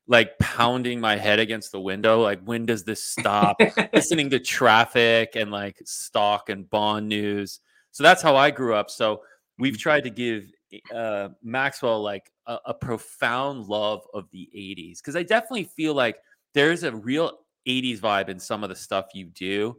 like 0.07 0.37
pounding 0.39 0.99
my 0.99 1.17
head 1.17 1.39
against 1.39 1.71
the 1.71 1.81
window. 1.81 2.21
Like, 2.21 2.41
when 2.43 2.65
does 2.65 2.83
this 2.83 3.03
stop? 3.03 3.57
Listening 3.93 4.29
to 4.29 4.39
traffic 4.39 5.35
and 5.35 5.51
like 5.51 5.81
stock 5.85 6.49
and 6.49 6.69
bond 6.69 7.09
news. 7.09 7.59
So 7.91 8.03
that's 8.03 8.21
how 8.21 8.35
I 8.35 8.51
grew 8.51 8.75
up. 8.75 8.89
So 8.89 9.21
we've 9.57 9.75
mm. 9.75 9.79
tried 9.79 10.03
to 10.03 10.09
give 10.09 10.45
uh, 10.93 11.29
Maxwell 11.43 12.01
like 12.01 12.31
a, 12.45 12.57
a 12.67 12.73
profound 12.73 13.65
love 13.67 14.01
of 14.13 14.29
the 14.31 14.49
80s 14.55 14.97
because 14.97 15.15
I 15.15 15.23
definitely 15.23 15.65
feel 15.65 15.93
like 15.93 16.17
there's 16.53 16.83
a 16.83 16.95
real 16.95 17.31
80s 17.67 17.99
vibe 17.99 18.29
in 18.29 18.39
some 18.39 18.63
of 18.63 18.69
the 18.69 18.75
stuff 18.75 19.07
you 19.13 19.25
do 19.25 19.77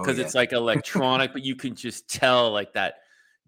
because 0.00 0.16
oh, 0.16 0.20
yeah. 0.20 0.26
it's 0.26 0.34
like 0.34 0.52
electronic, 0.52 1.32
but 1.32 1.44
you 1.44 1.54
can 1.54 1.74
just 1.74 2.08
tell 2.08 2.50
like 2.50 2.72
that 2.72 2.96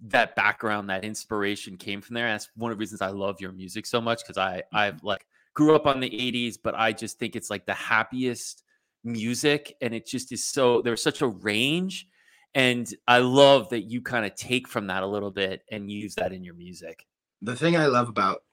that 0.09 0.37
background, 0.37 0.91
that 0.91 1.05
inspiration 1.05 1.77
came 1.77 2.01
from 2.01 2.15
there. 2.15 2.27
And 2.27 2.35
that's 2.35 2.51
one 2.55 2.71
of 2.71 2.77
the 2.77 2.81
reasons 2.81 3.01
I 3.01 3.09
love 3.09 3.41
your 3.41 3.53
music 3.53 3.87
so 3.87 4.01
much 4.01 4.23
because 4.23 4.39
I 4.39 4.59
mm-hmm. 4.59 4.77
I've 4.77 5.03
like 5.03 5.27
grew 5.55 5.75
up 5.75 5.87
on 5.87 6.01
the 6.01 6.11
80s, 6.11 6.57
but 6.63 6.75
I 6.75 6.93
just 6.93 7.19
think 7.19 7.35
it's 7.35 7.51
like 7.51 7.67
the 7.67 7.75
happiest 7.75 8.63
music 9.03 9.75
and 9.81 9.95
it 9.95 10.07
just 10.07 10.33
is 10.33 10.45
so 10.45 10.83
there's 10.83 11.03
such 11.03 11.23
a 11.23 11.27
range 11.27 12.09
and 12.55 12.93
I 13.07 13.19
love 13.19 13.69
that 13.69 13.83
you 13.83 14.01
kind 14.01 14.25
of 14.25 14.35
take 14.35 14.67
from 14.67 14.87
that 14.87 15.03
a 15.03 15.07
little 15.07 15.31
bit 15.31 15.63
and 15.71 15.91
use 15.91 16.15
that 16.15 16.33
in 16.33 16.43
your 16.43 16.55
music. 16.55 17.07
The 17.43 17.55
thing 17.55 17.77
I 17.77 17.87
love 17.87 18.09
about 18.09 18.45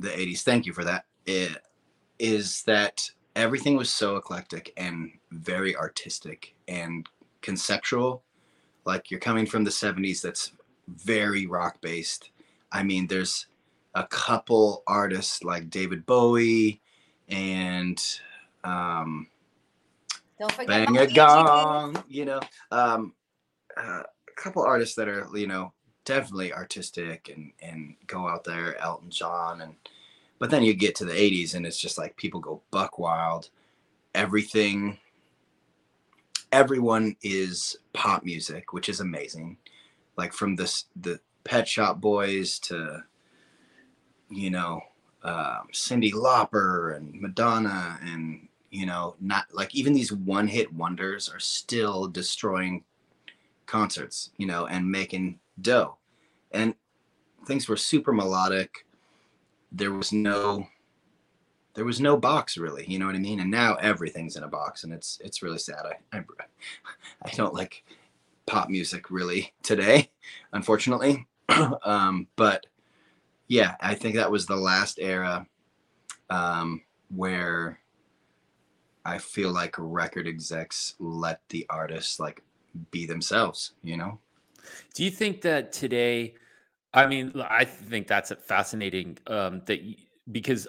the 0.00 0.08
80s, 0.08 0.40
thank 0.40 0.66
you 0.66 0.72
for 0.72 0.84
that, 0.84 1.04
eh, 1.26 1.54
is 2.18 2.62
that 2.64 3.08
everything 3.36 3.76
was 3.76 3.90
so 3.90 4.16
eclectic 4.16 4.72
and 4.76 5.10
very 5.30 5.76
artistic 5.76 6.54
and 6.68 7.08
conceptual. 7.44 8.24
Like 8.84 9.10
you're 9.10 9.20
coming 9.20 9.46
from 9.46 9.62
the 9.62 9.70
70s 9.70 10.20
that's 10.20 10.52
very 10.88 11.46
rock 11.46 11.80
based. 11.80 12.30
I 12.72 12.82
mean, 12.82 13.06
there's 13.06 13.46
a 13.94 14.06
couple 14.06 14.82
artists 14.86 15.44
like 15.44 15.70
David 15.70 16.04
Bowie 16.06 16.80
and 17.28 18.02
um, 18.64 19.28
Don't 20.38 20.52
forget 20.52 20.86
Bang 20.86 20.98
a 20.98 21.06
Gong, 21.06 22.02
you 22.08 22.24
know, 22.24 22.40
um, 22.72 23.14
uh, 23.76 24.02
a 24.02 24.40
couple 24.40 24.62
artists 24.62 24.96
that 24.96 25.08
are, 25.08 25.28
you 25.34 25.46
know, 25.46 25.72
definitely 26.04 26.52
artistic 26.52 27.30
and, 27.34 27.52
and 27.62 27.94
go 28.06 28.28
out 28.28 28.44
there, 28.44 28.80
Elton 28.80 29.10
John. 29.10 29.60
And, 29.60 29.74
but 30.38 30.50
then 30.50 30.62
you 30.62 30.74
get 30.74 30.94
to 30.96 31.04
the 31.04 31.12
80s 31.12 31.54
and 31.54 31.64
it's 31.64 31.80
just 31.80 31.98
like 31.98 32.16
people 32.16 32.40
go 32.40 32.62
buck 32.70 32.98
wild. 32.98 33.50
Everything, 34.14 34.98
everyone 36.54 37.16
is 37.20 37.76
pop 37.92 38.24
music, 38.24 38.72
which 38.72 38.88
is 38.88 39.00
amazing. 39.00 39.58
Like 40.16 40.32
from 40.32 40.54
this, 40.54 40.84
the 40.94 41.18
Pet 41.42 41.66
Shop 41.66 42.00
Boys 42.00 42.60
to, 42.60 43.02
you 44.30 44.50
know, 44.50 44.80
um, 45.24 45.66
Cyndi 45.72 46.12
Lauper 46.12 46.96
and 46.96 47.20
Madonna 47.20 47.98
and 48.02 48.46
you 48.70 48.86
know 48.86 49.14
not 49.20 49.46
like 49.52 49.74
even 49.74 49.94
these 49.94 50.12
one 50.12 50.46
hit 50.46 50.70
wonders 50.72 51.30
are 51.30 51.40
still 51.40 52.08
destroying 52.08 52.82
concerts 53.66 54.30
you 54.36 54.46
know 54.46 54.66
and 54.66 54.90
making 54.90 55.38
dough 55.62 55.96
and 56.50 56.74
things 57.46 57.68
were 57.68 57.76
super 57.76 58.12
melodic 58.12 58.84
there 59.70 59.92
was 59.92 60.12
no 60.12 60.66
there 61.74 61.84
was 61.84 62.00
no 62.00 62.16
box 62.16 62.56
really 62.56 62.84
you 62.86 62.98
know 62.98 63.06
what 63.06 63.14
i 63.14 63.18
mean 63.18 63.40
and 63.40 63.50
now 63.50 63.74
everything's 63.76 64.36
in 64.36 64.44
a 64.44 64.48
box 64.48 64.84
and 64.84 64.92
it's 64.92 65.18
it's 65.24 65.42
really 65.42 65.58
sad 65.58 65.84
i 66.12 66.16
i, 66.16 66.22
I 67.22 67.30
don't 67.30 67.54
like 67.54 67.84
pop 68.46 68.68
music 68.68 69.10
really 69.10 69.52
today 69.62 70.10
unfortunately 70.52 71.26
um 71.84 72.26
but 72.36 72.66
yeah 73.48 73.74
i 73.80 73.94
think 73.94 74.14
that 74.16 74.30
was 74.30 74.46
the 74.46 74.56
last 74.56 74.98
era 75.00 75.46
um 76.30 76.82
where 77.14 77.78
i 79.04 79.18
feel 79.18 79.50
like 79.50 79.74
record 79.78 80.26
execs 80.26 80.94
let 80.98 81.40
the 81.48 81.66
artists 81.70 82.18
like 82.18 82.42
be 82.90 83.06
themselves 83.06 83.72
you 83.82 83.96
know 83.96 84.18
Do 84.94 85.04
you 85.04 85.10
think 85.10 85.42
that 85.42 85.72
today? 85.72 86.34
I 86.92 87.06
mean, 87.06 87.32
i 87.48 87.64
think 87.64 88.06
that's 88.06 88.32
fascinating. 88.46 89.18
Um, 89.26 89.62
that 89.66 89.80
because 90.30 90.66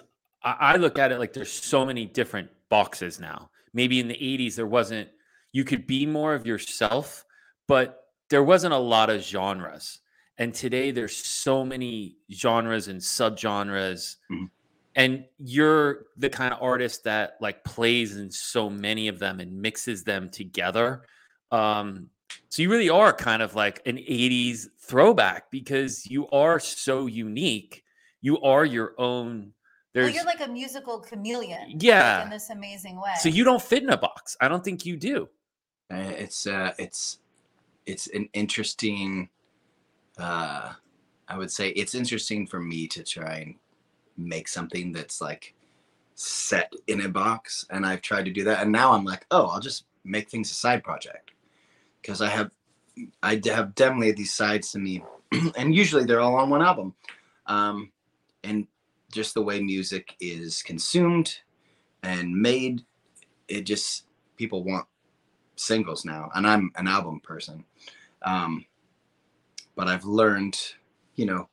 I, 0.50 0.76
look 0.76 0.98
at 0.98 1.12
it 1.12 1.18
like 1.18 1.32
there's 1.32 1.52
so 1.52 1.84
many 1.84 2.06
different 2.06 2.48
boxes 2.68 3.18
now. 3.18 3.50
Maybe 3.72 4.00
in 4.00 4.08
the 4.08 4.14
'80s 4.14 4.54
there 4.54 4.66
wasn't. 4.66 5.08
You 5.52 5.64
could 5.64 5.86
be 5.86 6.06
more 6.06 6.34
of 6.34 6.46
yourself, 6.46 7.24
but 7.66 8.04
there 8.28 8.42
wasn't 8.42 8.74
a 8.74 8.78
lot 8.78 9.10
of 9.10 9.22
genres. 9.22 10.00
And 10.38 10.54
today 10.54 10.90
there's 10.90 11.16
so 11.16 11.64
many 11.64 12.16
genres 12.32 12.88
and 12.88 13.00
subgenres. 13.00 14.16
Mhm. 14.30 14.50
And 14.94 15.24
you're 15.38 16.06
the 16.16 16.30
kind 16.30 16.52
of 16.52 16.62
artist 16.62 17.04
that 17.04 17.36
like 17.40 17.64
plays 17.64 18.16
in 18.16 18.30
so 18.30 18.68
many 18.68 19.08
of 19.08 19.18
them 19.18 19.40
and 19.40 19.60
mixes 19.60 20.04
them 20.04 20.30
together. 20.30 21.04
Um, 21.50 22.10
so 22.48 22.62
you 22.62 22.70
really 22.70 22.88
are 22.88 23.12
kind 23.12 23.42
of 23.42 23.54
like 23.54 23.82
an 23.86 23.98
80s 23.98 24.68
throwback 24.78 25.50
because 25.50 26.06
you 26.06 26.28
are 26.30 26.58
so 26.58 27.06
unique. 27.06 27.84
You 28.20 28.40
are 28.40 28.64
your 28.64 28.94
own. 28.98 29.52
Well, 30.04 30.14
you're 30.14 30.24
like 30.24 30.40
a 30.40 30.48
musical 30.48 30.98
chameleon. 31.00 31.70
like, 31.72 31.82
Yeah. 31.82 32.24
in 32.24 32.30
this 32.30 32.50
amazing 32.50 32.96
way. 32.96 33.14
so 33.20 33.28
you 33.28 33.44
don't 33.44 33.62
fit 33.62 33.82
in 33.82 33.90
a 33.90 33.96
box. 33.96 34.36
I 34.40 34.48
don't 34.48 34.64
think 34.64 34.84
you 34.86 34.96
do. 34.96 35.28
Uh, 35.90 36.12
it's 36.18 36.46
uh 36.48 36.72
it's 36.78 37.18
it's 37.86 38.08
an 38.08 38.28
interesting 38.32 39.28
uh 40.18 40.72
i 41.28 41.38
would 41.38 41.50
say 41.50 41.68
it's 41.70 41.94
interesting 41.94 42.44
for 42.44 42.58
me 42.60 42.88
to 42.88 43.04
try 43.04 43.36
and 43.36 43.54
make 44.16 44.48
something 44.48 44.90
that's 44.92 45.20
like 45.20 45.54
set 46.16 46.72
in 46.88 47.02
a 47.02 47.08
box 47.08 47.66
and 47.70 47.86
i've 47.86 48.00
tried 48.02 48.24
to 48.24 48.32
do 48.32 48.42
that 48.42 48.62
and 48.62 48.72
now 48.72 48.90
i'm 48.92 49.04
like 49.04 49.26
oh 49.30 49.46
i'll 49.46 49.60
just 49.60 49.84
make 50.02 50.28
things 50.28 50.50
a 50.50 50.54
side 50.54 50.82
project 50.82 51.30
because 52.02 52.20
i 52.20 52.28
have 52.28 52.50
I 53.22 53.40
have 53.44 53.74
definitely 53.76 54.10
these 54.12 54.34
sides 54.34 54.72
to 54.72 54.78
me 54.80 55.04
and 55.56 55.72
usually 55.72 56.04
they're 56.04 56.20
all 56.20 56.34
on 56.36 56.50
one 56.50 56.62
album 56.62 56.94
um 57.46 57.92
and 58.42 58.66
just 59.12 59.34
the 59.34 59.42
way 59.42 59.60
music 59.60 60.14
is 60.20 60.62
consumed 60.62 61.38
and 62.02 62.34
made 62.34 62.84
it 63.48 63.62
just 63.62 64.04
people 64.36 64.64
want 64.64 64.86
singles 65.56 66.04
now 66.04 66.30
and 66.34 66.46
i'm 66.46 66.70
an 66.76 66.86
album 66.86 67.20
person. 67.20 67.64
Um, 68.22 68.64
but 69.74 69.88
i've 69.88 70.04
learned 70.04 70.58
you 71.14 71.26
know 71.26 71.48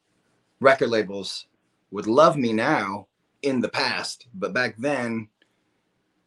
record 0.59 0.89
labels 0.89 1.47
would 1.91 2.07
love 2.07 2.35
me 2.35 2.53
now 2.53 3.07
in 3.43 3.59
the 3.59 3.69
past 3.69 4.27
but 4.33 4.53
back 4.53 4.75
then 4.77 5.27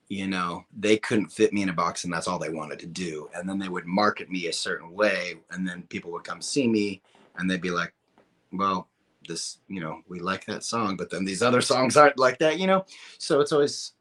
you 0.08 0.26
know 0.26 0.64
they 0.78 0.96
couldn't 0.96 1.32
fit 1.32 1.52
me 1.52 1.62
in 1.62 1.68
a 1.68 1.72
box 1.72 2.04
and 2.04 2.12
that's 2.12 2.28
all 2.28 2.38
they 2.38 2.50
wanted 2.50 2.78
to 2.78 2.86
do. 2.86 3.28
And 3.34 3.48
then 3.48 3.58
they 3.58 3.68
would 3.68 3.86
market 3.86 4.30
me 4.30 4.46
a 4.46 4.52
certain 4.52 4.92
way 4.92 5.34
and 5.50 5.66
then 5.66 5.82
people 5.88 6.12
would 6.12 6.24
come 6.24 6.40
see 6.40 6.68
me 6.68 7.02
and 7.36 7.50
they'd 7.50 7.60
be 7.60 7.70
like 7.70 7.92
well 8.52 8.88
this 9.26 9.58
you 9.68 9.80
know 9.80 10.00
we 10.08 10.20
like 10.20 10.44
that 10.46 10.64
song 10.64 10.96
but 10.96 11.10
then 11.10 11.24
these 11.24 11.42
other 11.42 11.60
songs 11.72 11.96
aren't 11.96 12.18
like 12.18 12.38
that 12.38 12.58
you 12.58 12.66
know? 12.66 12.84
So 13.18 13.40
it's 13.40 13.52
always 13.52 13.92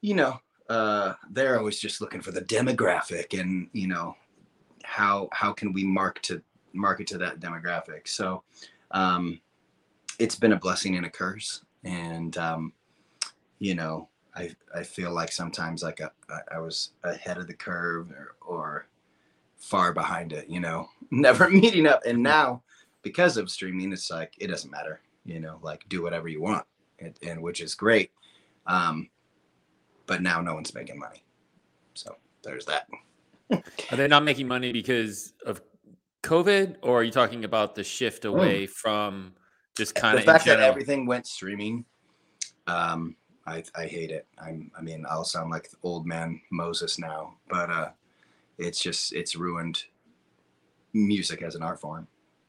you 0.00 0.14
know 0.14 0.40
uh 0.68 1.14
they're 1.30 1.58
always 1.58 1.80
just 1.80 2.00
looking 2.00 2.20
for 2.20 2.30
the 2.30 2.42
demographic 2.42 3.38
and 3.38 3.68
you 3.72 3.88
know 3.88 4.14
how 4.84 5.28
how 5.32 5.52
can 5.52 5.72
we 5.72 5.84
mark 5.84 6.20
to 6.22 6.42
market 6.72 7.06
to 7.08 7.18
that 7.18 7.40
demographic? 7.40 8.06
So 8.06 8.42
um 8.90 9.40
it's 10.18 10.36
been 10.36 10.52
a 10.52 10.58
blessing 10.58 10.96
and 10.96 11.06
a 11.06 11.10
curse. 11.10 11.62
And 11.84 12.36
um 12.38 12.72
you 13.58 13.74
know 13.74 14.08
i 14.34 14.50
i 14.74 14.82
feel 14.82 15.12
like 15.12 15.32
sometimes 15.32 15.82
like 15.82 16.00
a, 16.00 16.10
I, 16.30 16.56
I 16.56 16.58
was 16.60 16.90
ahead 17.02 17.38
of 17.38 17.46
the 17.46 17.54
curve 17.54 18.10
or, 18.10 18.36
or 18.40 18.86
far 19.56 19.92
behind 19.92 20.32
it 20.32 20.48
you 20.48 20.60
know 20.60 20.88
never 21.10 21.48
meeting 21.48 21.86
up. 21.86 22.02
And 22.06 22.22
now 22.22 22.62
because 23.08 23.36
of 23.36 23.50
streaming 23.50 23.92
it's 23.92 24.10
like 24.10 24.34
it 24.38 24.48
doesn't 24.48 24.70
matter 24.70 25.00
you 25.24 25.40
know 25.40 25.58
like 25.62 25.88
do 25.88 26.02
whatever 26.02 26.28
you 26.28 26.40
want 26.40 26.64
and, 26.98 27.14
and 27.22 27.40
which 27.40 27.60
is 27.60 27.74
great 27.74 28.10
um 28.66 29.08
but 30.08 30.22
now 30.22 30.40
no 30.40 30.54
one's 30.54 30.74
making 30.74 30.98
money. 30.98 31.22
So 31.94 32.16
there's 32.42 32.66
that. 32.66 32.88
Are 33.52 33.96
they 33.96 34.08
not 34.08 34.24
making 34.24 34.48
money 34.48 34.72
because 34.72 35.34
of 35.46 35.60
COVID, 36.24 36.76
or 36.82 37.00
are 37.00 37.04
you 37.04 37.12
talking 37.12 37.44
about 37.44 37.76
the 37.76 37.84
shift 37.84 38.24
away 38.24 38.66
from 38.66 39.34
just 39.76 39.94
kind 39.94 40.14
the 40.16 40.22
of 40.22 40.26
in 40.26 40.34
fact 40.34 40.46
that 40.46 40.58
everything 40.58 41.06
went 41.06 41.24
streaming 41.24 41.84
um 42.66 43.14
i 43.46 43.62
i 43.76 43.86
hate 43.86 44.10
it. 44.10 44.26
I'm 44.36 44.72
i 44.76 44.82
mean 44.82 45.06
i'll 45.08 45.22
sound 45.22 45.52
like 45.52 45.70
old 45.84 46.04
man 46.04 46.40
moses 46.50 46.98
now 46.98 47.34
but 47.48 47.70
uh 47.70 47.90
it's 48.58 48.82
just 48.82 49.12
it's 49.12 49.36
ruined 49.36 49.84
music 50.92 51.42
as 51.42 51.54
an 51.54 51.62
art 51.62 51.80
form 51.80 52.08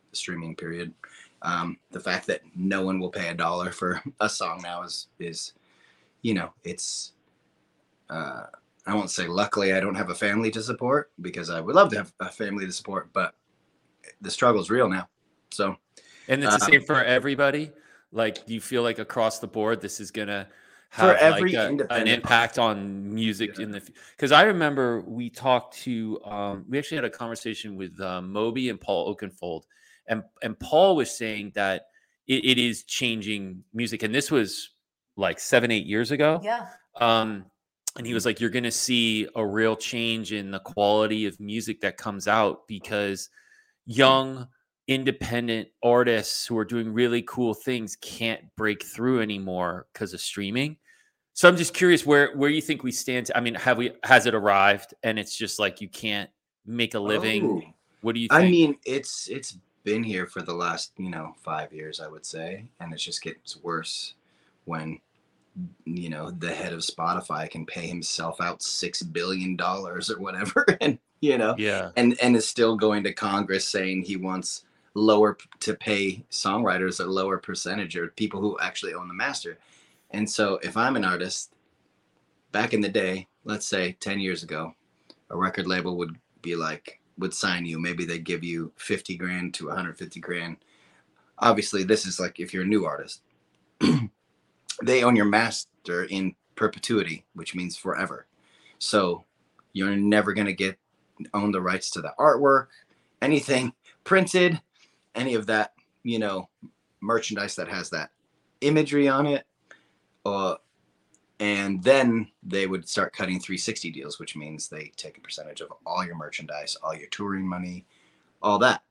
the 0.09 0.15
streaming 0.15 0.55
period 0.55 0.93
um 1.41 1.77
the 1.91 1.99
fact 1.99 2.27
that 2.27 2.41
no 2.55 2.83
one 2.83 2.99
will 2.99 3.09
pay 3.09 3.29
a 3.29 3.33
dollar 3.33 3.71
for 3.71 4.01
a 4.19 4.29
song 4.29 4.59
now 4.63 4.83
is 4.83 5.07
is 5.19 5.53
you 6.21 6.33
know 6.33 6.51
it's 6.63 7.13
uh 8.09 8.43
i 8.85 8.93
won't 8.93 9.11
say 9.11 9.27
luckily 9.27 9.73
i 9.73 9.79
don't 9.79 9.95
have 9.95 10.09
a 10.09 10.15
family 10.15 10.51
to 10.51 10.61
support 10.61 11.11
because 11.21 11.49
i 11.49 11.61
would 11.61 11.75
love 11.75 11.89
to 11.89 11.97
have 11.97 12.13
a 12.19 12.29
family 12.29 12.65
to 12.65 12.71
support 12.71 13.09
but 13.13 13.35
the 14.21 14.31
struggle 14.31 14.61
is 14.61 14.69
real 14.69 14.89
now 14.89 15.07
so 15.51 15.75
And 16.27 16.43
it's 16.43 16.55
the 16.55 16.61
Uh, 16.61 16.65
same 16.71 16.81
for 16.83 17.03
everybody. 17.03 17.71
Like, 18.11 18.45
do 18.45 18.53
you 18.53 18.61
feel 18.61 18.81
like 18.83 18.99
across 18.99 19.39
the 19.39 19.47
board, 19.47 19.81
this 19.81 19.99
is 19.99 20.11
gonna 20.11 20.47
For 20.89 21.13
have 21.13 21.17
every 21.17 21.53
like 21.55 21.79
a- 21.89 21.93
an 21.93 22.07
impact 22.07 22.57
on 22.59 23.13
music 23.13 23.57
Yeah. 23.57 23.63
in 23.63 23.71
the? 23.71 23.81
Because 24.15 24.31
I 24.31 24.43
remember 24.43 25.01
we 25.01 25.29
talked 25.29 25.77
to, 25.85 26.19
um, 26.25 26.65
we 26.67 26.77
actually 26.79 26.97
had 26.97 27.05
a 27.05 27.09
conversation 27.09 27.75
with 27.75 27.99
uh, 27.99 28.21
Moby 28.21 28.69
and 28.69 28.79
Paul 28.81 29.15
Oakenfold, 29.15 29.65
and 30.09 30.23
and 30.43 30.59
Paul 30.59 30.95
was 30.95 31.15
saying 31.15 31.53
that 31.55 31.83
it, 32.27 32.43
it 32.45 32.57
is 32.57 32.83
changing 32.83 33.63
music, 33.73 34.03
and 34.03 34.13
this 34.13 34.29
was 34.29 34.71
like 35.15 35.39
seven, 35.39 35.71
eight 35.71 35.85
years 35.85 36.11
ago. 36.11 36.41
yeah. 36.43 36.67
Um, 36.99 37.45
and 37.97 38.05
he 38.05 38.13
was 38.13 38.25
like, 38.25 38.39
"You're 38.39 38.49
going 38.49 38.63
to 38.63 38.71
see 38.71 39.27
a 39.35 39.45
real 39.45 39.75
change 39.75 40.33
in 40.33 40.51
the 40.51 40.59
quality 40.59 41.25
of 41.25 41.39
music 41.39 41.81
that 41.81 41.97
comes 41.97 42.27
out 42.27 42.67
because 42.67 43.29
young, 43.85 44.47
independent 44.87 45.69
artists 45.83 46.45
who 46.45 46.57
are 46.57 46.65
doing 46.65 46.93
really 46.93 47.21
cool 47.23 47.53
things 47.53 47.95
can't 47.95 48.41
break 48.55 48.83
through 48.83 49.21
anymore 49.21 49.87
because 49.93 50.13
of 50.13 50.21
streaming. 50.21 50.77
So 51.33 51.47
I'm 51.47 51.57
just 51.57 51.73
curious 51.73 52.05
where 52.05 52.35
where 52.35 52.49
you 52.49 52.61
think 52.61 52.83
we 52.83 52.91
stand. 52.91 53.31
I 53.35 53.39
mean, 53.39 53.55
have 53.55 53.77
we 53.77 53.91
has 54.03 54.25
it 54.25 54.35
arrived 54.35 54.93
and 55.03 55.17
it's 55.17 55.35
just 55.35 55.59
like 55.59 55.81
you 55.81 55.89
can't 55.89 56.29
make 56.65 56.93
a 56.95 56.99
living? 56.99 57.45
Oh. 57.45 57.73
What 58.01 58.15
do 58.15 58.21
you 58.21 58.27
think? 58.29 58.41
I 58.41 58.49
mean, 58.49 58.77
it's 58.85 59.27
it's 59.29 59.57
been 59.83 60.03
here 60.03 60.27
for 60.27 60.41
the 60.41 60.53
last 60.53 60.91
you 60.97 61.09
know 61.09 61.35
five 61.41 61.73
years, 61.73 61.99
I 61.99 62.07
would 62.07 62.25
say, 62.25 62.65
and 62.79 62.93
it 62.93 62.97
just 62.97 63.21
gets 63.21 63.57
worse 63.57 64.15
when 64.65 64.99
you 65.85 66.09
know 66.09 66.31
the 66.31 66.53
head 66.53 66.73
of 66.73 66.79
Spotify 66.79 67.49
can 67.49 67.65
pay 67.65 67.87
himself 67.87 68.39
out 68.39 68.61
six 68.61 69.01
billion 69.01 69.55
dollars 69.55 70.09
or 70.09 70.19
whatever, 70.19 70.65
and 70.81 70.99
you 71.21 71.37
know, 71.37 71.55
yeah. 71.57 71.91
and 71.97 72.17
and 72.21 72.35
is 72.35 72.47
still 72.47 72.75
going 72.75 73.03
to 73.03 73.13
Congress 73.13 73.67
saying 73.67 74.03
he 74.03 74.15
wants 74.15 74.63
lower 74.93 75.37
to 75.59 75.73
pay 75.75 76.23
songwriters 76.31 77.03
a 77.03 77.07
lower 77.07 77.37
percentage 77.37 77.95
or 77.95 78.07
people 78.09 78.41
who 78.41 78.57
actually 78.59 78.93
own 78.93 79.07
the 79.07 79.13
master. 79.13 79.57
And 80.11 80.29
so 80.29 80.59
if 80.63 80.75
I'm 80.75 80.95
an 80.95 81.05
artist, 81.05 81.53
back 82.51 82.73
in 82.73 82.81
the 82.81 82.89
day, 82.89 83.27
let's 83.43 83.67
say 83.67 83.93
10 83.99 84.19
years 84.19 84.43
ago, 84.43 84.73
a 85.29 85.37
record 85.37 85.67
label 85.67 85.97
would 85.97 86.15
be 86.41 86.55
like 86.55 86.98
would 87.19 87.33
sign 87.33 87.65
you. 87.65 87.79
Maybe 87.79 88.05
they 88.05 88.19
give 88.19 88.43
you 88.43 88.71
50 88.77 89.15
grand 89.17 89.53
to 89.55 89.67
150 89.67 90.19
grand. 90.19 90.57
Obviously, 91.37 91.83
this 91.83 92.05
is 92.05 92.19
like 92.19 92.39
if 92.39 92.53
you're 92.53 92.63
a 92.63 92.67
new 92.67 92.85
artist. 92.85 93.21
they 94.83 95.03
own 95.03 95.15
your 95.15 95.25
master 95.25 96.05
in 96.05 96.35
perpetuity, 96.55 97.25
which 97.33 97.55
means 97.55 97.77
forever. 97.77 98.25
So 98.79 99.25
you're 99.73 99.95
never 99.95 100.33
gonna 100.33 100.53
get 100.53 100.77
own 101.33 101.51
the 101.51 101.61
rights 101.61 101.89
to 101.91 102.01
the 102.01 102.13
artwork, 102.17 102.67
anything 103.21 103.73
printed, 104.03 104.61
any 105.15 105.35
of 105.35 105.45
that, 105.47 105.73
you 106.03 106.19
know, 106.19 106.49
merchandise 107.01 107.55
that 107.55 107.67
has 107.67 107.89
that 107.89 108.11
imagery 108.61 109.07
on 109.07 109.25
it. 109.25 109.45
And 111.39 111.81
then 111.81 112.27
they 112.43 112.67
would 112.67 112.87
start 112.87 113.13
cutting 113.13 113.39
360 113.39 113.91
deals, 113.91 114.19
which 114.19 114.35
means 114.35 114.67
they 114.67 114.91
take 114.97 115.17
a 115.17 115.21
percentage 115.21 115.61
of 115.61 115.69
all 115.85 116.05
your 116.05 116.15
merchandise, 116.15 116.75
all 116.83 116.93
your 116.93 117.07
touring 117.09 117.47
money, 117.47 117.85
all 118.41 118.59
that. 118.59 118.81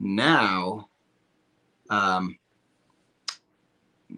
Now, 0.00 0.88
um, 1.88 2.38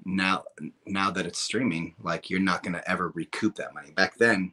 now, 0.04 0.44
now 0.86 1.10
that 1.10 1.26
it's 1.26 1.38
streaming, 1.38 1.94
like 2.02 2.30
you're 2.30 2.40
not 2.40 2.62
gonna 2.62 2.82
ever 2.86 3.10
recoup 3.10 3.54
that 3.56 3.74
money. 3.74 3.90
Back 3.90 4.16
then, 4.16 4.52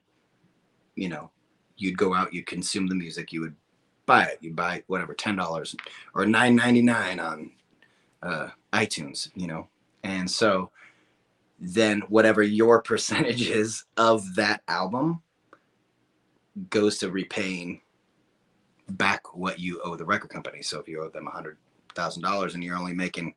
you 0.95 1.07
know, 1.07 1.31
you'd 1.77 1.97
go 1.97 2.13
out, 2.13 2.33
you'd 2.33 2.47
consume 2.47 2.87
the 2.87 2.95
music, 2.95 3.31
you 3.31 3.41
would 3.41 3.55
buy 4.05 4.25
it, 4.25 4.39
you 4.41 4.51
buy 4.51 4.83
whatever, 4.87 5.13
ten 5.13 5.35
dollars 5.37 5.75
or 6.13 6.25
nine 6.25 6.55
ninety 6.55 6.81
nine 6.81 7.19
on 7.19 7.51
uh, 8.21 8.49
iTunes, 8.73 9.29
you 9.35 9.47
know, 9.47 9.67
and 10.03 10.29
so 10.29 10.71
then 11.59 12.01
whatever 12.09 12.43
your 12.43 12.81
percentage 12.83 13.49
is 13.49 13.85
of 13.97 14.35
that 14.35 14.61
album 14.67 15.21
goes 16.69 16.97
to 16.99 17.11
repaying 17.11 17.81
back 18.89 19.35
what 19.35 19.59
you 19.59 19.81
owe 19.83 19.95
the 19.95 20.05
record 20.05 20.29
company. 20.29 20.61
So 20.61 20.79
if 20.79 20.87
you 20.87 21.01
owe 21.01 21.09
them 21.09 21.27
a 21.27 21.31
hundred 21.31 21.57
thousand 21.95 22.23
dollars 22.23 22.53
and 22.53 22.63
you're 22.63 22.77
only 22.77 22.93
making, 22.93 23.33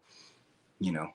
you 0.79 0.93
know, 0.93 1.09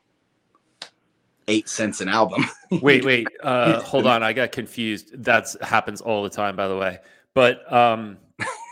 eight 1.48 1.70
cents 1.70 2.02
an 2.02 2.10
album. 2.10 2.46
wait, 2.82 3.06
wait. 3.06 3.28
Uh, 3.42 3.82
hold 3.82 4.08
on. 4.08 4.24
I 4.24 4.34
got 4.34 4.52
confused. 4.52 5.24
That's 5.24 5.56
happens 5.62 6.02
all 6.02 6.24
the 6.24 6.30
time, 6.30 6.56
by 6.56 6.68
the 6.68 6.78
way. 6.78 7.00
But 7.34 7.72
um, 7.72 8.18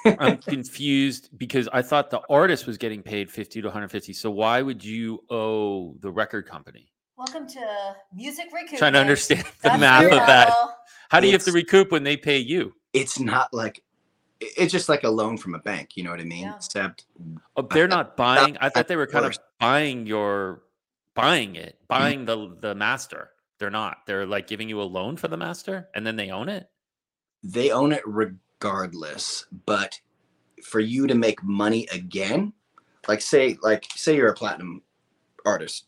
I'm 0.05 0.37
confused 0.41 1.29
because 1.37 1.67
I 1.71 1.81
thought 1.81 2.09
the 2.09 2.21
artist 2.29 2.67
was 2.67 2.77
getting 2.77 3.01
paid 3.01 3.29
50 3.29 3.61
to 3.61 3.67
150. 3.67 4.13
So 4.13 4.31
why 4.31 4.61
would 4.61 4.83
you 4.83 5.23
owe 5.29 5.95
the 5.99 6.11
record 6.11 6.47
company? 6.47 6.90
Welcome 7.21 7.47
to 7.49 7.95
Music 8.15 8.47
Recoupment. 8.51 8.79
Trying 8.79 8.93
to 8.93 8.99
understand 8.99 9.43
the 9.61 9.69
That's 9.69 9.79
math 9.79 10.01
your 10.01 10.13
of 10.13 10.25
that. 10.25 10.51
How 11.11 11.19
do 11.19 11.27
you 11.27 11.33
have 11.33 11.43
to 11.43 11.51
recoup 11.51 11.91
when 11.91 12.03
they 12.03 12.17
pay 12.17 12.39
you? 12.39 12.73
it's 12.93 13.19
not 13.19 13.53
like 13.53 13.83
it- 14.39 14.51
it's 14.57 14.71
just 14.71 14.89
like 14.89 15.03
a 15.03 15.09
loan 15.09 15.37
from 15.37 15.53
a 15.53 15.59
bank. 15.59 15.95
You 15.95 16.03
know 16.03 16.09
what 16.09 16.19
I 16.19 16.23
mean? 16.23 16.45
Yeah. 16.45 16.55
Except 16.55 17.05
Oh, 17.55 17.61
they're 17.61 17.87
not 17.87 18.17
buying. 18.17 18.57
I 18.59 18.69
thought 18.69 18.87
they 18.87 18.95
were 18.95 19.05
kind 19.05 19.23
of 19.23 19.29
first. 19.33 19.41
buying 19.59 20.07
your, 20.07 20.63
buying 21.13 21.55
it, 21.57 21.75
mm-hmm. 21.75 21.85
buying 21.87 22.25
the 22.25 22.57
the 22.59 22.73
master. 22.73 23.29
They're 23.59 23.69
not. 23.69 23.97
They're 24.07 24.25
like 24.25 24.47
giving 24.47 24.67
you 24.67 24.81
a 24.81 24.89
loan 24.97 25.15
for 25.15 25.27
the 25.27 25.37
master, 25.37 25.89
and 25.93 26.07
then 26.07 26.15
they 26.15 26.31
own 26.31 26.49
it. 26.49 26.71
they 27.43 27.69
own 27.69 27.91
it 27.91 28.01
regardless 28.07 29.45
but 29.67 29.99
for 30.63 30.79
you 30.79 31.05
to 31.05 31.13
make 31.13 31.43
money 31.43 31.87
again 31.91 32.51
like 33.07 33.21
say 33.21 33.57
like 33.61 33.85
say 33.95 34.15
you're 34.15 34.29
a 34.29 34.33
platinum 34.33 34.81
artist 35.45 35.85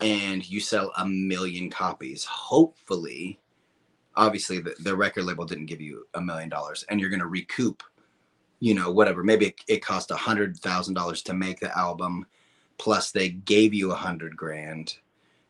and 0.00 0.48
you 0.48 0.60
sell 0.60 0.92
a 0.98 1.06
million 1.06 1.70
copies 1.70 2.24
hopefully 2.24 3.38
obviously 4.16 4.58
the, 4.60 4.74
the 4.80 4.94
record 4.96 5.24
label 5.24 5.44
didn't 5.44 5.66
give 5.66 5.80
you 5.80 6.06
a 6.14 6.20
million 6.20 6.48
dollars 6.48 6.84
and 6.88 7.00
you're 7.00 7.10
going 7.10 7.20
to 7.20 7.26
recoup 7.26 7.82
you 8.60 8.74
know 8.74 8.90
whatever 8.90 9.22
maybe 9.22 9.46
it, 9.46 9.60
it 9.68 9.84
cost 9.84 10.10
a 10.10 10.16
hundred 10.16 10.56
thousand 10.58 10.94
dollars 10.94 11.22
to 11.22 11.34
make 11.34 11.60
the 11.60 11.76
album 11.76 12.26
plus 12.78 13.10
they 13.10 13.28
gave 13.30 13.72
you 13.74 13.92
a 13.92 13.96
hundred 13.96 14.36
grand 14.36 14.96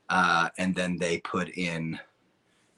uh, 0.08 0.48
and 0.58 0.74
then 0.74 0.96
they 0.96 1.18
put 1.18 1.48
in 1.50 1.98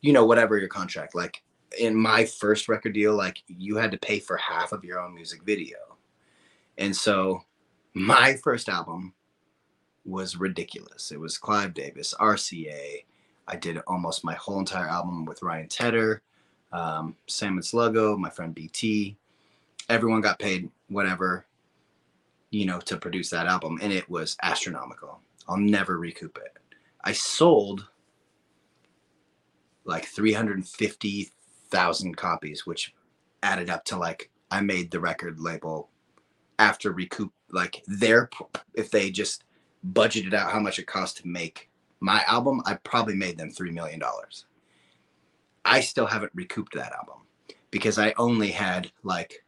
you 0.00 0.12
know 0.12 0.26
whatever 0.26 0.58
your 0.58 0.68
contract 0.68 1.14
like 1.14 1.42
in 1.78 1.94
my 1.94 2.24
first 2.24 2.68
record 2.68 2.94
deal, 2.94 3.14
like 3.14 3.42
you 3.48 3.76
had 3.76 3.90
to 3.92 3.98
pay 3.98 4.18
for 4.18 4.36
half 4.36 4.72
of 4.72 4.84
your 4.84 5.00
own 5.00 5.14
music 5.14 5.42
video. 5.44 5.78
And 6.78 6.94
so 6.94 7.42
my 7.94 8.34
first 8.42 8.68
album 8.68 9.14
was 10.04 10.36
ridiculous. 10.36 11.12
It 11.12 11.20
was 11.20 11.38
Clive 11.38 11.74
Davis, 11.74 12.14
RCA. 12.18 13.04
I 13.48 13.56
did 13.56 13.78
almost 13.86 14.24
my 14.24 14.34
whole 14.34 14.58
entire 14.58 14.88
album 14.88 15.24
with 15.24 15.42
Ryan 15.42 15.68
Tedder, 15.68 16.22
um, 16.72 17.16
Sam 17.26 17.54
and 17.54 17.62
Sluggo, 17.62 18.18
my 18.18 18.30
friend 18.30 18.54
BT. 18.54 19.16
Everyone 19.88 20.20
got 20.20 20.38
paid 20.38 20.70
whatever, 20.88 21.46
you 22.50 22.66
know, 22.66 22.78
to 22.80 22.96
produce 22.96 23.30
that 23.30 23.46
album. 23.46 23.78
And 23.82 23.92
it 23.92 24.08
was 24.08 24.36
astronomical. 24.42 25.20
I'll 25.48 25.56
never 25.56 25.98
recoup 25.98 26.38
it. 26.38 26.56
I 27.04 27.12
sold 27.12 27.88
like 29.84 30.06
350,000 30.06 32.16
copies, 32.16 32.66
which 32.66 32.94
added 33.42 33.70
up 33.70 33.84
to 33.86 33.96
like 33.96 34.30
I 34.50 34.60
made 34.60 34.90
the 34.90 35.00
record 35.00 35.40
label 35.40 35.88
after 36.58 36.92
recoup 36.92 37.32
like 37.50 37.82
their 37.86 38.28
if 38.74 38.90
they 38.90 39.10
just 39.10 39.44
budgeted 39.86 40.34
out 40.34 40.52
how 40.52 40.60
much 40.60 40.78
it 40.78 40.86
cost 40.86 41.18
to 41.18 41.28
make 41.28 41.70
my 42.00 42.24
album, 42.26 42.62
I 42.66 42.74
probably 42.74 43.14
made 43.14 43.38
them 43.38 43.50
three 43.50 43.70
million 43.70 44.00
dollars. 44.00 44.46
I 45.64 45.80
still 45.80 46.06
haven't 46.06 46.32
recouped 46.34 46.74
that 46.74 46.92
album 46.92 47.18
because 47.70 47.98
I 47.98 48.12
only 48.18 48.50
had 48.50 48.90
like 49.04 49.44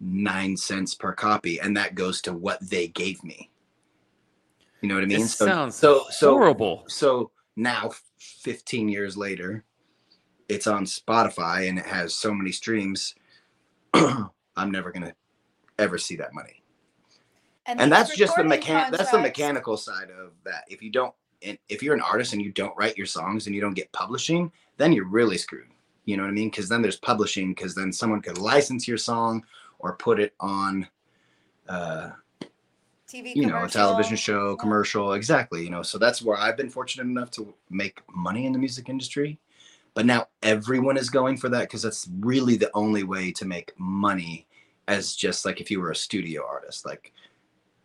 nine 0.00 0.56
cents 0.56 0.94
per 0.94 1.12
copy, 1.12 1.60
and 1.60 1.76
that 1.76 1.94
goes 1.94 2.20
to 2.22 2.32
what 2.32 2.58
they 2.60 2.86
gave 2.88 3.22
me. 3.24 3.50
You 4.80 4.88
know 4.88 4.94
what 4.94 5.04
I 5.04 5.08
mean? 5.08 5.22
It 5.22 5.28
sounds 5.28 5.74
so 5.74 6.04
so 6.10 6.32
horrible. 6.32 6.84
so 6.86 7.32
now 7.56 7.90
15 8.18 8.88
years 8.88 9.16
later 9.16 9.64
it's 10.48 10.66
on 10.66 10.84
spotify 10.84 11.68
and 11.68 11.78
it 11.78 11.86
has 11.86 12.14
so 12.14 12.32
many 12.32 12.52
streams 12.52 13.14
i'm 13.94 14.70
never 14.70 14.90
gonna 14.90 15.14
ever 15.78 15.98
see 15.98 16.16
that 16.16 16.32
money 16.32 16.59
and 17.78 17.80
these 17.80 17.98
that's 17.98 18.16
just 18.16 18.36
the 18.36 18.42
mechan 18.42 18.90
that's 18.90 19.10
the 19.10 19.18
mechanical 19.18 19.76
side 19.76 20.08
of 20.10 20.32
that 20.44 20.64
if 20.68 20.82
you 20.82 20.90
don't 20.90 21.14
if 21.40 21.82
you're 21.82 21.94
an 21.94 22.02
artist 22.02 22.32
and 22.32 22.42
you 22.42 22.52
don't 22.52 22.76
write 22.76 22.96
your 22.96 23.06
songs 23.06 23.46
and 23.46 23.54
you 23.54 23.60
don't 23.60 23.74
get 23.74 23.90
publishing 23.92 24.50
then 24.76 24.92
you're 24.92 25.06
really 25.06 25.38
screwed 25.38 25.68
you 26.04 26.16
know 26.16 26.22
what 26.22 26.30
i 26.30 26.32
mean 26.32 26.50
because 26.50 26.68
then 26.68 26.82
there's 26.82 26.96
publishing 26.96 27.54
because 27.54 27.74
then 27.74 27.92
someone 27.92 28.20
could 28.20 28.38
license 28.38 28.86
your 28.86 28.98
song 28.98 29.44
or 29.78 29.94
put 29.96 30.20
it 30.20 30.34
on 30.40 30.86
uh 31.68 32.10
TV 33.10 33.34
you 33.34 33.46
know, 33.46 33.64
a 33.64 33.68
television 33.68 34.16
show, 34.16 34.54
commercial, 34.54 35.14
exactly. 35.14 35.64
You 35.64 35.70
know, 35.70 35.82
so 35.82 35.98
that's 35.98 36.22
where 36.22 36.38
I've 36.38 36.56
been 36.56 36.70
fortunate 36.70 37.04
enough 37.04 37.30
to 37.32 37.52
make 37.68 38.00
money 38.14 38.46
in 38.46 38.52
the 38.52 38.58
music 38.58 38.88
industry. 38.88 39.38
But 39.94 40.06
now 40.06 40.28
everyone 40.42 40.96
is 40.96 41.10
going 41.10 41.36
for 41.36 41.48
that 41.48 41.62
because 41.62 41.82
that's 41.82 42.08
really 42.20 42.56
the 42.56 42.70
only 42.74 43.02
way 43.02 43.32
to 43.32 43.44
make 43.44 43.72
money 43.76 44.46
as 44.86 45.16
just 45.16 45.44
like 45.44 45.60
if 45.60 45.70
you 45.70 45.80
were 45.80 45.90
a 45.90 45.96
studio 45.96 46.46
artist. 46.46 46.86
Like 46.86 47.12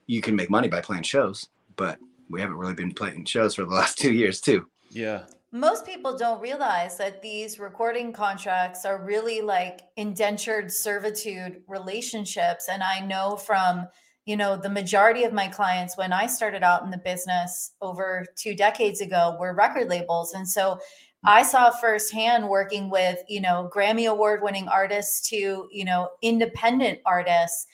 you 0.07 0.21
can 0.21 0.35
make 0.35 0.49
money 0.49 0.67
by 0.67 0.81
playing 0.81 1.03
shows, 1.03 1.47
but 1.75 1.97
we 2.29 2.41
haven't 2.41 2.57
really 2.57 2.73
been 2.73 2.93
playing 2.93 3.25
shows 3.25 3.55
for 3.55 3.65
the 3.65 3.73
last 3.73 3.97
two 3.99 4.13
years 4.13 4.41
too. 4.41 4.67
Yeah. 4.89 5.23
Most 5.51 5.85
people 5.85 6.17
don't 6.17 6.41
realize 6.41 6.97
that 6.97 7.21
these 7.21 7.59
recording 7.59 8.11
contracts 8.11 8.83
are 8.83 9.01
really 9.01 9.41
like 9.41 9.81
indentured 9.95 10.71
servitude 10.71 11.61
relationships. 11.67 12.67
And 12.69 12.83
I 12.83 12.99
know 12.99 13.37
from, 13.37 13.87
you 14.25 14.35
know, 14.35 14.57
the 14.57 14.69
majority 14.69 15.23
of 15.23 15.31
my 15.31 15.47
clients 15.47 15.97
when 15.97 16.11
I 16.11 16.27
started 16.27 16.61
out 16.61 16.83
in 16.83 16.91
the 16.91 16.97
business 16.97 17.71
over 17.81 18.25
two 18.35 18.53
decades 18.53 18.99
ago 18.99 19.37
were 19.39 19.53
record 19.53 19.87
labels. 19.87 20.33
And 20.33 20.47
so 20.47 20.77
I 21.23 21.41
saw 21.41 21.71
firsthand 21.71 22.47
working 22.47 22.89
with, 22.89 23.19
you 23.29 23.39
know, 23.39 23.69
Grammy 23.73 24.09
award 24.09 24.41
winning 24.43 24.67
artists 24.67 25.27
to, 25.29 25.67
you 25.71 25.85
know, 25.85 26.09
independent 26.21 26.99
artists 27.05 27.65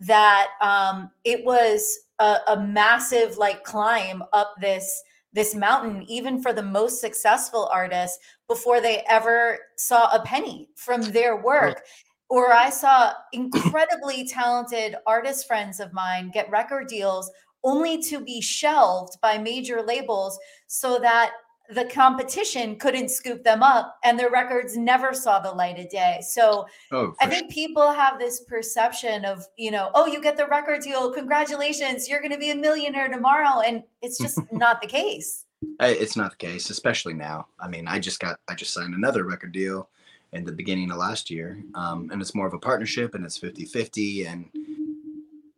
that 0.00 0.48
um, 0.60 1.10
it 1.24 1.44
was 1.44 1.98
a, 2.18 2.38
a 2.48 2.60
massive 2.60 3.36
like 3.36 3.64
climb 3.64 4.22
up 4.32 4.54
this 4.60 5.02
this 5.32 5.54
mountain, 5.54 6.02
even 6.08 6.42
for 6.42 6.52
the 6.52 6.62
most 6.62 7.00
successful 7.00 7.70
artists, 7.72 8.18
before 8.48 8.80
they 8.80 9.04
ever 9.08 9.58
saw 9.76 10.12
a 10.12 10.22
penny 10.24 10.68
from 10.74 11.02
their 11.02 11.40
work. 11.40 11.82
Or 12.28 12.52
I 12.52 12.70
saw 12.70 13.12
incredibly 13.32 14.26
talented 14.26 14.96
artist 15.06 15.46
friends 15.46 15.78
of 15.78 15.92
mine 15.92 16.30
get 16.32 16.50
record 16.50 16.88
deals 16.88 17.30
only 17.62 18.02
to 18.02 18.20
be 18.20 18.40
shelved 18.40 19.20
by 19.20 19.38
major 19.38 19.82
labels 19.82 20.38
so 20.66 20.98
that 20.98 21.32
the 21.70 21.84
competition 21.84 22.76
couldn't 22.76 23.10
scoop 23.10 23.44
them 23.44 23.62
up 23.62 23.98
and 24.02 24.18
their 24.18 24.30
records 24.30 24.76
never 24.76 25.14
saw 25.14 25.38
the 25.38 25.50
light 25.50 25.78
of 25.78 25.88
day. 25.88 26.20
So 26.20 26.66
oh, 26.90 27.14
I 27.20 27.26
think 27.26 27.52
sure. 27.52 27.64
people 27.64 27.92
have 27.92 28.18
this 28.18 28.40
perception 28.40 29.24
of, 29.24 29.46
you 29.56 29.70
know, 29.70 29.90
oh, 29.94 30.06
you 30.06 30.20
get 30.20 30.36
the 30.36 30.46
record 30.46 30.82
deal. 30.82 31.12
Congratulations. 31.12 32.08
You're 32.08 32.20
going 32.20 32.32
to 32.32 32.38
be 32.38 32.50
a 32.50 32.56
millionaire 32.56 33.08
tomorrow. 33.08 33.60
And 33.60 33.84
it's 34.02 34.18
just 34.18 34.38
not 34.52 34.82
the 34.82 34.88
case. 34.88 35.46
It's 35.78 36.16
not 36.16 36.32
the 36.32 36.36
case, 36.36 36.70
especially 36.70 37.14
now. 37.14 37.46
I 37.60 37.68
mean, 37.68 37.86
I 37.86 37.98
just 37.98 38.18
got, 38.18 38.40
I 38.48 38.54
just 38.54 38.74
signed 38.74 38.94
another 38.94 39.24
record 39.24 39.52
deal 39.52 39.88
in 40.32 40.44
the 40.44 40.52
beginning 40.52 40.90
of 40.90 40.96
last 40.96 41.30
year. 41.30 41.62
Um, 41.74 42.08
and 42.10 42.20
it's 42.20 42.34
more 42.34 42.46
of 42.46 42.54
a 42.54 42.58
partnership 42.58 43.14
and 43.14 43.24
it's 43.24 43.36
50 43.36 43.64
50. 43.66 44.26
And, 44.26 44.48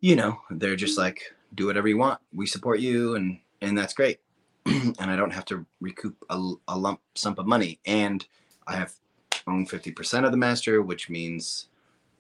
you 0.01 0.17
know, 0.17 0.39
they're 0.51 0.77
just 0.77 0.99
like, 0.99 1.35
do 1.55 1.67
whatever 1.67 1.89
you 1.89 1.99
want. 1.99 2.21
We 2.35 2.47
support 2.47 2.81
you. 2.81 3.15
And, 3.15 3.39
and 3.61 3.79
that's 3.79 3.95
great 3.95 4.19
and 4.67 5.11
I 5.11 5.17
don't 5.17 5.33
have 5.33 5.45
to 5.47 5.67
recoup 5.81 6.17
a, 6.31 6.53
a 6.69 6.79
lump 6.79 7.01
sum 7.15 7.35
of 7.39 7.47
money. 7.47 7.81
And 7.87 8.25
I 8.67 8.77
have 8.77 8.93
own 9.47 9.67
50% 9.67 10.25
of 10.25 10.31
the 10.31 10.37
master, 10.37 10.83
which 10.83 11.11
means, 11.11 11.67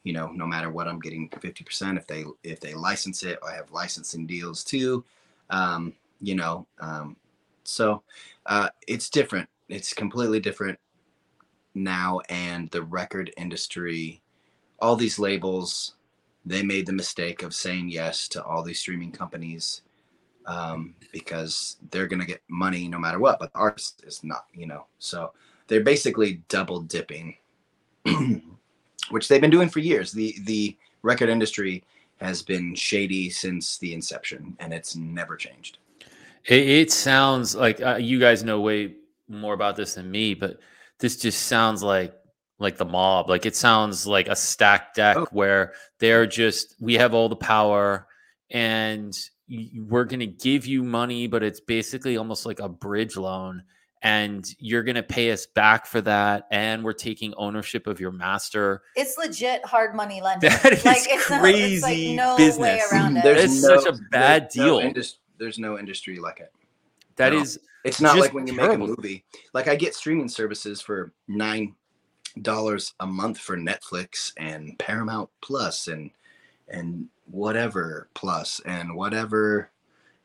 you 0.02 0.12
know, 0.12 0.28
no 0.32 0.46
matter 0.46 0.70
what, 0.70 0.88
I'm 0.88 0.98
getting 0.98 1.28
50%. 1.28 1.96
If 1.96 2.06
they 2.06 2.24
if 2.42 2.60
they 2.60 2.74
license 2.74 3.22
it, 3.22 3.38
I 3.46 3.54
have 3.54 3.70
licensing 3.70 4.26
deals 4.26 4.64
too. 4.64 5.04
Um, 5.50 5.94
you 6.20 6.34
know, 6.34 6.66
um, 6.80 7.16
so 7.64 8.02
uh, 8.46 8.68
it's 8.88 9.08
different. 9.10 9.48
It's 9.68 9.92
completely 9.92 10.40
different 10.40 10.78
now, 11.74 12.20
and 12.28 12.70
the 12.70 12.82
record 12.82 13.32
industry, 13.36 14.20
all 14.80 14.96
these 14.96 15.18
labels, 15.18 15.94
they 16.44 16.62
made 16.62 16.86
the 16.86 16.92
mistake 16.92 17.42
of 17.42 17.54
saying 17.54 17.88
yes 17.88 18.28
to 18.28 18.44
all 18.44 18.62
these 18.62 18.80
streaming 18.80 19.12
companies 19.12 19.82
um, 20.46 20.94
because 21.12 21.76
they're 21.90 22.06
going 22.06 22.20
to 22.20 22.26
get 22.26 22.42
money 22.48 22.88
no 22.88 22.98
matter 22.98 23.18
what, 23.18 23.38
but 23.38 23.52
the 23.52 23.58
artist 23.58 24.02
is 24.06 24.22
not, 24.24 24.46
you 24.52 24.66
know. 24.66 24.86
So 24.98 25.32
they're 25.68 25.82
basically 25.82 26.42
double 26.48 26.80
dipping, 26.80 27.36
which 29.10 29.28
they've 29.28 29.40
been 29.40 29.50
doing 29.50 29.68
for 29.68 29.80
years. 29.80 30.12
The 30.12 30.36
the 30.44 30.76
record 31.02 31.28
industry 31.28 31.84
has 32.20 32.42
been 32.42 32.74
shady 32.74 33.30
since 33.30 33.78
the 33.78 33.94
inception, 33.94 34.56
and 34.60 34.72
it's 34.72 34.96
never 34.96 35.36
changed. 35.36 35.78
It, 36.44 36.68
it 36.68 36.92
sounds 36.92 37.54
like 37.54 37.80
uh, 37.80 37.96
you 37.96 38.18
guys 38.18 38.44
know 38.44 38.60
way 38.60 38.94
more 39.28 39.54
about 39.54 39.76
this 39.76 39.94
than 39.94 40.10
me, 40.10 40.34
but 40.34 40.58
this 40.98 41.16
just 41.16 41.46
sounds 41.46 41.82
like 41.82 42.14
like 42.58 42.76
the 42.76 42.84
mob. 42.84 43.28
Like 43.28 43.46
it 43.46 43.56
sounds 43.56 44.06
like 44.06 44.28
a 44.28 44.36
stacked 44.36 44.96
deck 44.96 45.16
oh. 45.16 45.26
where 45.32 45.74
they're 45.98 46.26
just 46.26 46.76
we 46.80 46.94
have 46.94 47.14
all 47.14 47.28
the 47.28 47.36
power 47.36 48.06
and 48.50 49.16
we're 49.86 50.04
going 50.04 50.20
to 50.20 50.26
give 50.26 50.66
you 50.66 50.82
money, 50.82 51.26
but 51.26 51.42
it's 51.42 51.60
basically 51.60 52.16
almost 52.16 52.46
like 52.46 52.60
a 52.60 52.68
bridge 52.68 53.16
loan. 53.16 53.62
And 54.04 54.44
you're 54.58 54.82
going 54.82 54.96
to 54.96 55.02
pay 55.02 55.30
us 55.30 55.46
back 55.46 55.86
for 55.86 56.00
that. 56.00 56.48
And 56.50 56.82
we're 56.82 56.92
taking 56.92 57.34
ownership 57.34 57.86
of 57.86 58.00
your 58.00 58.10
master. 58.10 58.82
It's 58.96 59.16
legit 59.16 59.64
hard 59.64 59.94
money 59.94 60.20
lending. 60.20 60.50
That 60.50 60.72
is 60.72 60.84
like, 60.84 61.02
it's 61.02 61.26
crazy 61.26 61.36
not, 61.36 61.72
it's 61.72 61.82
like 61.82 62.16
no 62.16 62.36
business. 62.36 62.58
way 62.58 62.82
around 62.90 63.16
it. 63.18 63.22
There's 63.22 63.62
no, 63.62 63.78
such 63.78 63.94
a 63.94 63.98
bad 64.10 64.42
there's 64.42 64.54
deal. 64.54 64.80
No 64.80 64.86
indus- 64.86 65.18
there's 65.38 65.58
no 65.58 65.78
industry 65.78 66.18
like 66.18 66.40
it. 66.40 66.52
That 67.16 67.32
no. 67.32 67.40
is. 67.40 67.60
It's 67.84 68.00
not 68.00 68.18
like 68.18 68.32
when 68.32 68.46
you 68.46 68.54
terrible. 68.54 68.86
make 68.86 68.96
a 68.96 69.00
movie. 69.00 69.24
Like 69.54 69.68
I 69.68 69.76
get 69.76 69.94
streaming 69.94 70.28
services 70.28 70.80
for 70.80 71.12
nine 71.28 71.74
dollars 72.40 72.94
a 73.00 73.06
month 73.06 73.38
for 73.38 73.56
Netflix 73.56 74.32
and 74.36 74.78
Paramount 74.78 75.28
Plus 75.42 75.86
and 75.86 76.10
and 76.72 77.06
whatever 77.26 78.08
plus 78.14 78.60
and 78.66 78.94
whatever 78.94 79.70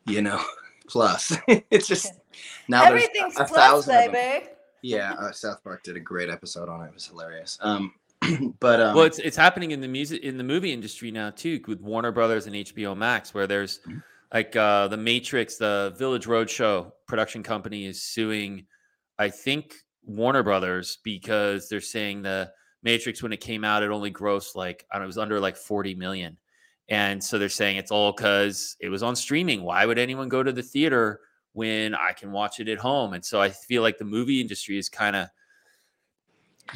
you 0.05 0.21
know 0.21 0.41
plus. 0.87 1.37
It's 1.47 1.87
just 1.87 2.13
now 2.67 2.83
everything's 2.83 3.37
a, 3.37 3.43
a 3.43 3.47
plus 3.47 3.85
baby. 3.85 4.47
Yeah 4.81 5.13
uh, 5.13 5.31
south 5.31 5.63
park 5.63 5.83
did 5.83 5.97
a 5.97 5.99
great 5.99 6.29
episode 6.29 6.69
on 6.69 6.81
it. 6.81 6.87
It 6.87 6.93
was 6.93 7.05
hilarious. 7.05 7.57
Um 7.61 7.93
but 8.59 8.81
um, 8.81 8.95
well 8.95 9.05
it's 9.05 9.19
it's 9.19 9.37
happening 9.37 9.71
in 9.71 9.81
the 9.81 9.87
music 9.87 10.23
in 10.23 10.37
the 10.37 10.43
movie 10.43 10.73
industry 10.73 11.11
now 11.11 11.29
too 11.29 11.61
with 11.67 11.79
warner 11.81 12.11
brothers 12.11 12.47
and 12.47 12.55
hbo 12.55 12.97
max 12.97 13.31
where 13.31 13.45
there's 13.45 13.77
mm-hmm. 13.79 13.99
like 14.33 14.55
uh 14.55 14.87
the 14.87 14.97
matrix 14.97 15.57
the 15.57 15.93
village 15.99 16.25
roadshow 16.25 16.91
production 17.07 17.43
company 17.43 17.85
is 17.85 18.01
suing 18.01 18.65
i 19.19 19.29
think 19.29 19.75
warner 20.03 20.41
brothers 20.41 20.97
because 21.03 21.69
they're 21.69 21.79
saying 21.79 22.23
the 22.23 22.51
matrix 22.83 23.23
when 23.23 23.33
it 23.33 23.41
came 23.41 23.63
out 23.63 23.83
it 23.83 23.89
only 23.89 24.11
grossed 24.11 24.55
like 24.55 24.85
I 24.91 24.95
don't 24.95 25.01
know, 25.01 25.05
it 25.05 25.07
was 25.07 25.17
under 25.17 25.39
like 25.39 25.57
40 25.57 25.95
million 25.95 26.37
and 26.89 27.21
so 27.21 27.37
they're 27.37 27.49
saying 27.49 27.77
it's 27.77 27.91
all 27.91 28.13
because 28.13 28.77
it 28.79 28.89
was 28.89 29.03
on 29.03 29.15
streaming. 29.15 29.63
Why 29.63 29.85
would 29.85 29.99
anyone 29.99 30.29
go 30.29 30.41
to 30.41 30.51
the 30.51 30.63
theater 30.63 31.21
when 31.53 31.93
I 31.93 32.13
can 32.13 32.31
watch 32.31 32.59
it 32.59 32.69
at 32.69 32.77
home? 32.77 33.13
And 33.13 33.23
so 33.23 33.41
I 33.41 33.49
feel 33.49 33.81
like 33.81 33.97
the 33.97 34.05
movie 34.05 34.39
industry 34.39 34.77
is 34.77 34.87
kind 34.87 35.15
of 35.15 35.27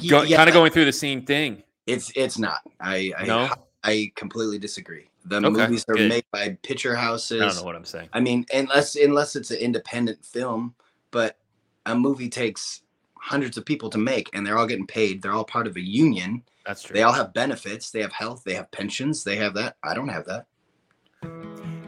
go, 0.09 0.23
yeah, 0.23 0.37
kind 0.37 0.49
of 0.49 0.53
going 0.53 0.71
through 0.71 0.85
the 0.85 0.91
same 0.91 1.25
thing. 1.25 1.63
It's 1.87 2.11
it's 2.15 2.37
not. 2.37 2.61
I 2.79 3.13
I, 3.17 3.25
no? 3.25 3.49
I 3.83 4.11
completely 4.15 4.59
disagree. 4.59 5.09
The 5.25 5.37
okay, 5.37 5.49
movies 5.49 5.85
are 5.87 5.95
good. 5.95 6.09
made 6.09 6.25
by 6.31 6.57
picture 6.63 6.95
houses. 6.95 7.41
I 7.41 7.45
don't 7.45 7.55
know 7.55 7.63
what 7.63 7.75
I'm 7.75 7.85
saying. 7.85 8.09
I 8.11 8.19
mean, 8.19 8.45
unless 8.53 8.95
unless 8.95 9.35
it's 9.35 9.51
an 9.51 9.57
independent 9.57 10.25
film, 10.25 10.75
but 11.11 11.37
a 11.85 11.95
movie 11.95 12.29
takes 12.29 12.81
hundreds 13.21 13.57
of 13.57 13.65
people 13.65 13.89
to 13.91 13.97
make, 13.97 14.29
and 14.33 14.45
they're 14.45 14.57
all 14.57 14.67
getting 14.67 14.87
paid. 14.87 15.21
They're 15.21 15.31
all 15.31 15.45
part 15.45 15.67
of 15.67 15.75
a 15.75 15.81
union 15.81 16.43
that's 16.65 16.83
true. 16.83 16.93
They 16.93 17.03
all 17.03 17.13
have 17.13 17.33
benefits. 17.33 17.91
They 17.91 18.01
have 18.01 18.13
health. 18.13 18.43
They 18.43 18.53
have 18.53 18.69
pensions. 18.71 19.23
They 19.23 19.35
have 19.37 19.53
that. 19.55 19.77
I 19.83 19.93
don't 19.93 20.09
have 20.09 20.25
that. 20.25 20.45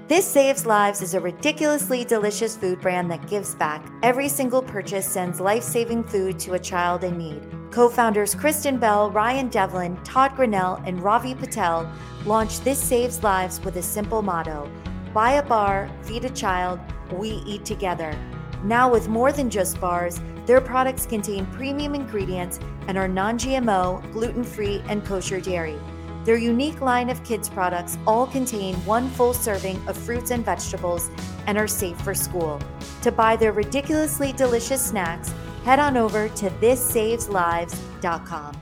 This 0.08 0.28
Saves 0.28 0.65
Lives 0.65 1.02
is 1.02 1.13
a 1.13 1.19
ridiculously 1.19 2.04
delicious 2.04 2.58
food 2.58 2.82
brand 2.82 3.10
that 3.10 3.28
gives 3.28 3.56
back. 3.56 3.88
Every 4.04 4.28
single 4.28 4.62
purchase 4.62 5.08
sends 5.08 5.39
life 5.39 5.63
saving 5.63 6.04
food 6.04 6.38
to 6.39 6.54
a 6.54 6.60
child 6.60 7.04
in 7.04 7.17
need. 7.17 7.41
Co 7.72 7.89
founders 7.89 8.36
Kristen 8.36 8.78
Bell, 8.78 9.10
Ryan 9.12 9.48
Devlin, 9.48 9.98
Todd 10.04 10.36
Grinnell, 10.36 10.82
and 10.86 11.02
Ravi 11.02 11.34
Patel 11.34 11.89
launched 12.26 12.63
This 12.63 12.80
Saves 12.84 13.24
Lives 13.24 13.60
with 13.62 13.78
a 13.78 13.82
simple 13.82 14.22
motto 14.22 14.69
Buy 15.13 15.34
a 15.34 15.43
bar, 15.43 15.89
feed 16.02 16.26
a 16.26 16.30
child, 16.30 16.80
we 17.12 17.30
eat 17.46 17.65
together. 17.65 18.17
Now, 18.63 18.89
with 18.89 19.10
more 19.10 19.32
than 19.32 19.49
just 19.49 19.80
bars, 19.82 20.19
their 20.45 20.62
products 20.62 21.06
contain 21.06 21.45
premium 21.47 21.95
ingredients 21.95 22.60
and 22.88 22.97
are 22.97 23.08
non 23.08 23.38
GMO, 23.38 24.12
gluten 24.13 24.43
free, 24.43 24.82
and 24.88 25.06
kosher 25.06 25.41
dairy. 25.41 25.78
Their 26.23 26.38
unique 26.38 26.80
line 26.80 27.10
of 27.10 27.21
kids' 27.26 27.49
products 27.49 27.97
all 28.08 28.26
contain 28.26 28.76
one 28.86 29.10
full 29.10 29.34
serving 29.34 29.86
of 29.88 29.97
fruits 29.97 30.32
and 30.32 30.45
vegetables 30.45 31.10
and 31.47 31.58
are 31.58 31.67
safe 31.67 31.99
for 32.02 32.15
school. 32.15 32.62
To 33.02 33.12
buy 33.12 33.36
their 33.36 33.52
ridiculously 33.52 34.32
delicious 34.32 34.82
snacks, 34.82 35.34
head 35.65 35.80
on 35.80 35.97
over 35.97 36.30
to 36.30 36.49
thisSavesLives.com. 36.49 38.62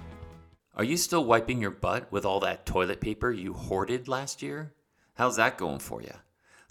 Are 0.73 0.83
you 0.83 0.97
still 0.97 1.25
wiping 1.25 1.61
your 1.61 1.69
butt 1.69 2.11
with 2.11 2.25
all 2.25 2.39
that 2.39 2.65
toilet 2.65 3.01
paper 3.01 3.31
you 3.31 3.53
hoarded 3.53 4.07
last 4.07 4.41
year? 4.41 4.73
How's 5.13 5.35
that 5.35 5.59
going 5.59 5.79
for 5.79 6.01
you? 6.01 6.13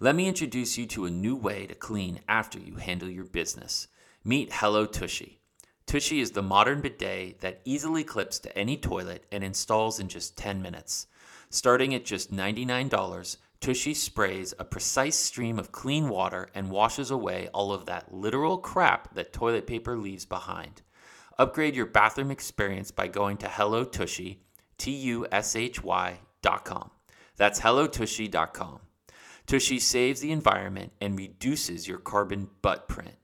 Let 0.02 0.16
me 0.16 0.28
introduce 0.28 0.78
you 0.78 0.86
to 0.86 1.04
a 1.04 1.10
new 1.10 1.36
way 1.36 1.66
to 1.66 1.74
clean 1.74 2.20
after 2.26 2.58
you 2.58 2.76
handle 2.76 3.10
your 3.10 3.26
business. 3.26 3.86
Meet 4.24 4.50
Hello 4.50 4.86
Tushy. 4.86 5.42
Tushy 5.84 6.20
is 6.20 6.30
the 6.30 6.40
modern 6.40 6.80
bidet 6.80 7.40
that 7.40 7.60
easily 7.66 8.02
clips 8.02 8.38
to 8.38 8.58
any 8.58 8.78
toilet 8.78 9.26
and 9.30 9.44
installs 9.44 10.00
in 10.00 10.08
just 10.08 10.38
10 10.38 10.62
minutes. 10.62 11.06
Starting 11.50 11.94
at 11.94 12.06
just 12.06 12.32
$99, 12.32 13.36
Tushy 13.60 13.92
sprays 13.92 14.54
a 14.58 14.64
precise 14.64 15.16
stream 15.16 15.58
of 15.58 15.70
clean 15.70 16.08
water 16.08 16.48
and 16.54 16.70
washes 16.70 17.10
away 17.10 17.50
all 17.52 17.70
of 17.70 17.84
that 17.84 18.10
literal 18.10 18.56
crap 18.56 19.14
that 19.14 19.34
toilet 19.34 19.66
paper 19.66 19.98
leaves 19.98 20.24
behind. 20.24 20.80
Upgrade 21.38 21.76
your 21.76 21.84
bathroom 21.84 22.30
experience 22.30 22.90
by 22.90 23.06
going 23.06 23.36
to 23.36 23.48
Hello 23.48 23.84
Tushy, 23.84 24.40
dot 24.78 26.64
com. 26.64 26.90
That's 27.36 27.60
HelloTushy.com. 27.60 28.80
Tushy 29.50 29.80
saves 29.80 30.20
the 30.20 30.30
environment 30.30 30.92
and 31.00 31.18
reduces 31.18 31.88
your 31.88 31.98
carbon 31.98 32.48
butt 32.62 32.86
print. 32.86 33.16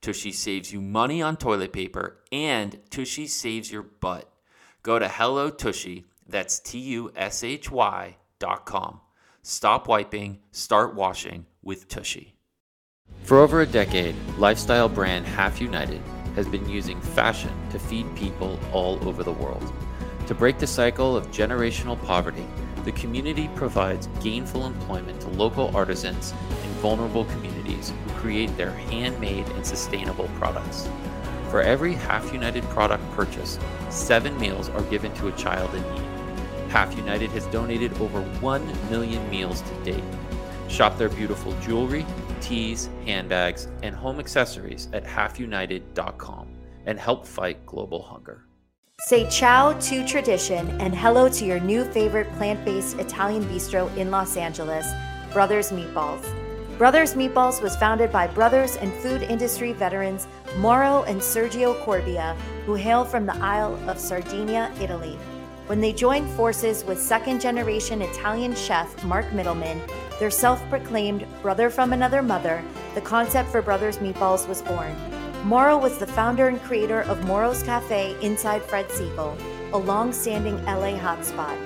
Tushy 0.00 0.30
saves 0.30 0.72
you 0.72 0.80
money 0.80 1.20
on 1.20 1.36
toilet 1.36 1.72
paper, 1.72 2.18
and 2.30 2.78
Tushy 2.88 3.26
saves 3.26 3.72
your 3.72 3.82
butt. 3.82 4.30
Go 4.84 5.00
to 5.00 5.08
Hello 5.08 5.50
Tushy, 5.50 6.04
that's 6.24 6.60
T 6.60 6.78
U 6.78 7.10
S 7.16 7.42
H 7.42 7.68
Y 7.68 8.16
dot 8.38 8.64
com. 8.64 9.00
Stop 9.42 9.88
wiping, 9.88 10.38
start 10.52 10.94
washing 10.94 11.46
with 11.64 11.88
Tushy. 11.88 12.36
For 13.24 13.40
over 13.40 13.62
a 13.62 13.66
decade, 13.66 14.14
lifestyle 14.38 14.88
brand 14.88 15.26
Half 15.26 15.60
United 15.60 16.00
has 16.36 16.46
been 16.46 16.68
using 16.68 17.00
fashion 17.00 17.50
to 17.72 17.80
feed 17.80 18.06
people 18.14 18.56
all 18.72 19.00
over 19.08 19.24
the 19.24 19.32
world. 19.32 19.72
To 20.28 20.34
break 20.36 20.58
the 20.58 20.66
cycle 20.68 21.16
of 21.16 21.32
generational 21.32 22.00
poverty, 22.04 22.46
the 22.84 22.92
community 22.92 23.48
provides 23.54 24.08
gainful 24.22 24.66
employment 24.66 25.20
to 25.20 25.28
local 25.28 25.74
artisans 25.76 26.32
in 26.64 26.70
vulnerable 26.80 27.24
communities 27.26 27.92
who 28.04 28.12
create 28.14 28.56
their 28.56 28.72
handmade 28.72 29.46
and 29.50 29.64
sustainable 29.64 30.28
products. 30.38 30.88
For 31.50 31.60
every 31.60 31.94
Half 31.94 32.32
United 32.32 32.64
product 32.64 33.08
purchased, 33.12 33.60
seven 33.90 34.38
meals 34.40 34.68
are 34.70 34.82
given 34.82 35.12
to 35.14 35.28
a 35.28 35.32
child 35.32 35.74
in 35.74 35.82
need. 35.94 36.70
Half 36.70 36.96
United 36.96 37.30
has 37.30 37.46
donated 37.48 37.92
over 38.00 38.22
1 38.22 38.90
million 38.90 39.28
meals 39.28 39.60
to 39.60 39.84
date. 39.84 40.04
Shop 40.68 40.96
their 40.96 41.10
beautiful 41.10 41.52
jewelry, 41.60 42.06
teas, 42.40 42.88
handbags, 43.04 43.68
and 43.82 43.94
home 43.94 44.18
accessories 44.18 44.88
at 44.94 45.04
halfunited.com 45.04 46.48
and 46.86 46.98
help 46.98 47.26
fight 47.26 47.64
global 47.66 48.02
hunger. 48.02 48.46
Say 49.06 49.28
ciao 49.28 49.72
to 49.80 50.06
tradition 50.06 50.80
and 50.80 50.94
hello 50.94 51.28
to 51.28 51.44
your 51.44 51.58
new 51.58 51.84
favorite 51.84 52.32
plant 52.34 52.64
based 52.64 53.00
Italian 53.00 53.42
bistro 53.46 53.94
in 53.96 54.12
Los 54.12 54.36
Angeles, 54.36 54.86
Brothers 55.32 55.72
Meatballs. 55.72 56.24
Brothers 56.78 57.14
Meatballs 57.14 57.60
was 57.60 57.74
founded 57.74 58.12
by 58.12 58.28
brothers 58.28 58.76
and 58.76 58.92
food 58.94 59.22
industry 59.22 59.72
veterans 59.72 60.28
Mauro 60.58 61.02
and 61.02 61.20
Sergio 61.20 61.74
Corbia, 61.84 62.36
who 62.64 62.74
hail 62.74 63.04
from 63.04 63.26
the 63.26 63.34
Isle 63.38 63.76
of 63.90 63.98
Sardinia, 63.98 64.72
Italy. 64.80 65.18
When 65.66 65.80
they 65.80 65.92
joined 65.92 66.30
forces 66.30 66.84
with 66.84 67.02
second 67.02 67.40
generation 67.40 68.02
Italian 68.02 68.54
chef 68.54 69.02
Mark 69.04 69.32
Middleman, 69.32 69.82
their 70.20 70.30
self 70.30 70.62
proclaimed 70.70 71.26
brother 71.42 71.70
from 71.70 71.92
another 71.92 72.22
mother, 72.22 72.62
the 72.94 73.00
concept 73.00 73.48
for 73.48 73.62
Brothers 73.62 73.98
Meatballs 73.98 74.46
was 74.48 74.62
born. 74.62 74.94
Mauro 75.44 75.76
was 75.76 75.98
the 75.98 76.06
founder 76.06 76.46
and 76.46 76.62
creator 76.62 77.00
of 77.02 77.26
Mauro's 77.26 77.64
Cafe 77.64 78.16
inside 78.22 78.62
Fred 78.62 78.86
Segal, 78.88 79.36
a 79.72 79.76
long 79.76 80.12
standing 80.12 80.54
LA 80.66 80.96
hotspot. 80.96 81.58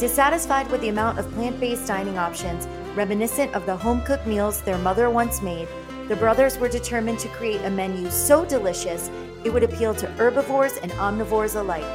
Dissatisfied 0.00 0.68
with 0.72 0.80
the 0.80 0.88
amount 0.88 1.20
of 1.20 1.30
plant 1.34 1.60
based 1.60 1.86
dining 1.86 2.18
options, 2.18 2.66
reminiscent 2.96 3.54
of 3.54 3.64
the 3.64 3.76
home 3.76 4.02
cooked 4.02 4.26
meals 4.26 4.60
their 4.62 4.78
mother 4.78 5.08
once 5.08 5.40
made, 5.40 5.68
the 6.08 6.16
brothers 6.16 6.58
were 6.58 6.68
determined 6.68 7.20
to 7.20 7.28
create 7.28 7.60
a 7.62 7.70
menu 7.70 8.10
so 8.10 8.44
delicious 8.44 9.08
it 9.44 9.52
would 9.52 9.62
appeal 9.62 9.94
to 9.94 10.08
herbivores 10.16 10.78
and 10.78 10.90
omnivores 10.92 11.54
alike. 11.54 11.86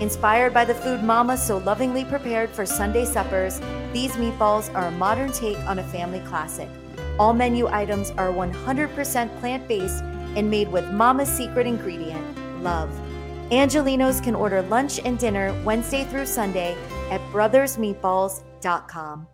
Inspired 0.00 0.54
by 0.54 0.64
the 0.64 0.74
food 0.74 1.04
Mama 1.04 1.36
so 1.36 1.58
lovingly 1.58 2.06
prepared 2.06 2.48
for 2.48 2.64
Sunday 2.64 3.04
suppers, 3.04 3.60
these 3.92 4.12
meatballs 4.12 4.74
are 4.74 4.86
a 4.86 4.92
modern 4.92 5.30
take 5.30 5.58
on 5.66 5.78
a 5.78 5.84
family 5.84 6.20
classic. 6.20 6.70
All 7.18 7.34
menu 7.34 7.66
items 7.66 8.12
are 8.12 8.32
100% 8.32 9.40
plant 9.40 9.68
based 9.68 10.02
and 10.36 10.50
made 10.50 10.68
with 10.68 10.90
Mama's 10.90 11.28
secret 11.28 11.66
ingredient, 11.66 12.62
love. 12.62 12.90
Angelinos 13.50 14.22
can 14.22 14.34
order 14.34 14.62
lunch 14.62 15.00
and 15.04 15.18
dinner 15.18 15.52
Wednesday 15.64 16.04
through 16.04 16.26
Sunday 16.26 16.76
at 17.10 17.20
brothersmeatballs.com. 17.32 19.26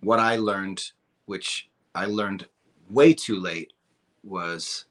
What 0.00 0.20
I 0.20 0.36
learned, 0.36 0.92
which 1.26 1.68
I 1.94 2.04
learned 2.04 2.46
way 2.88 3.12
too 3.12 3.40
late, 3.40 3.72
was 4.22 4.84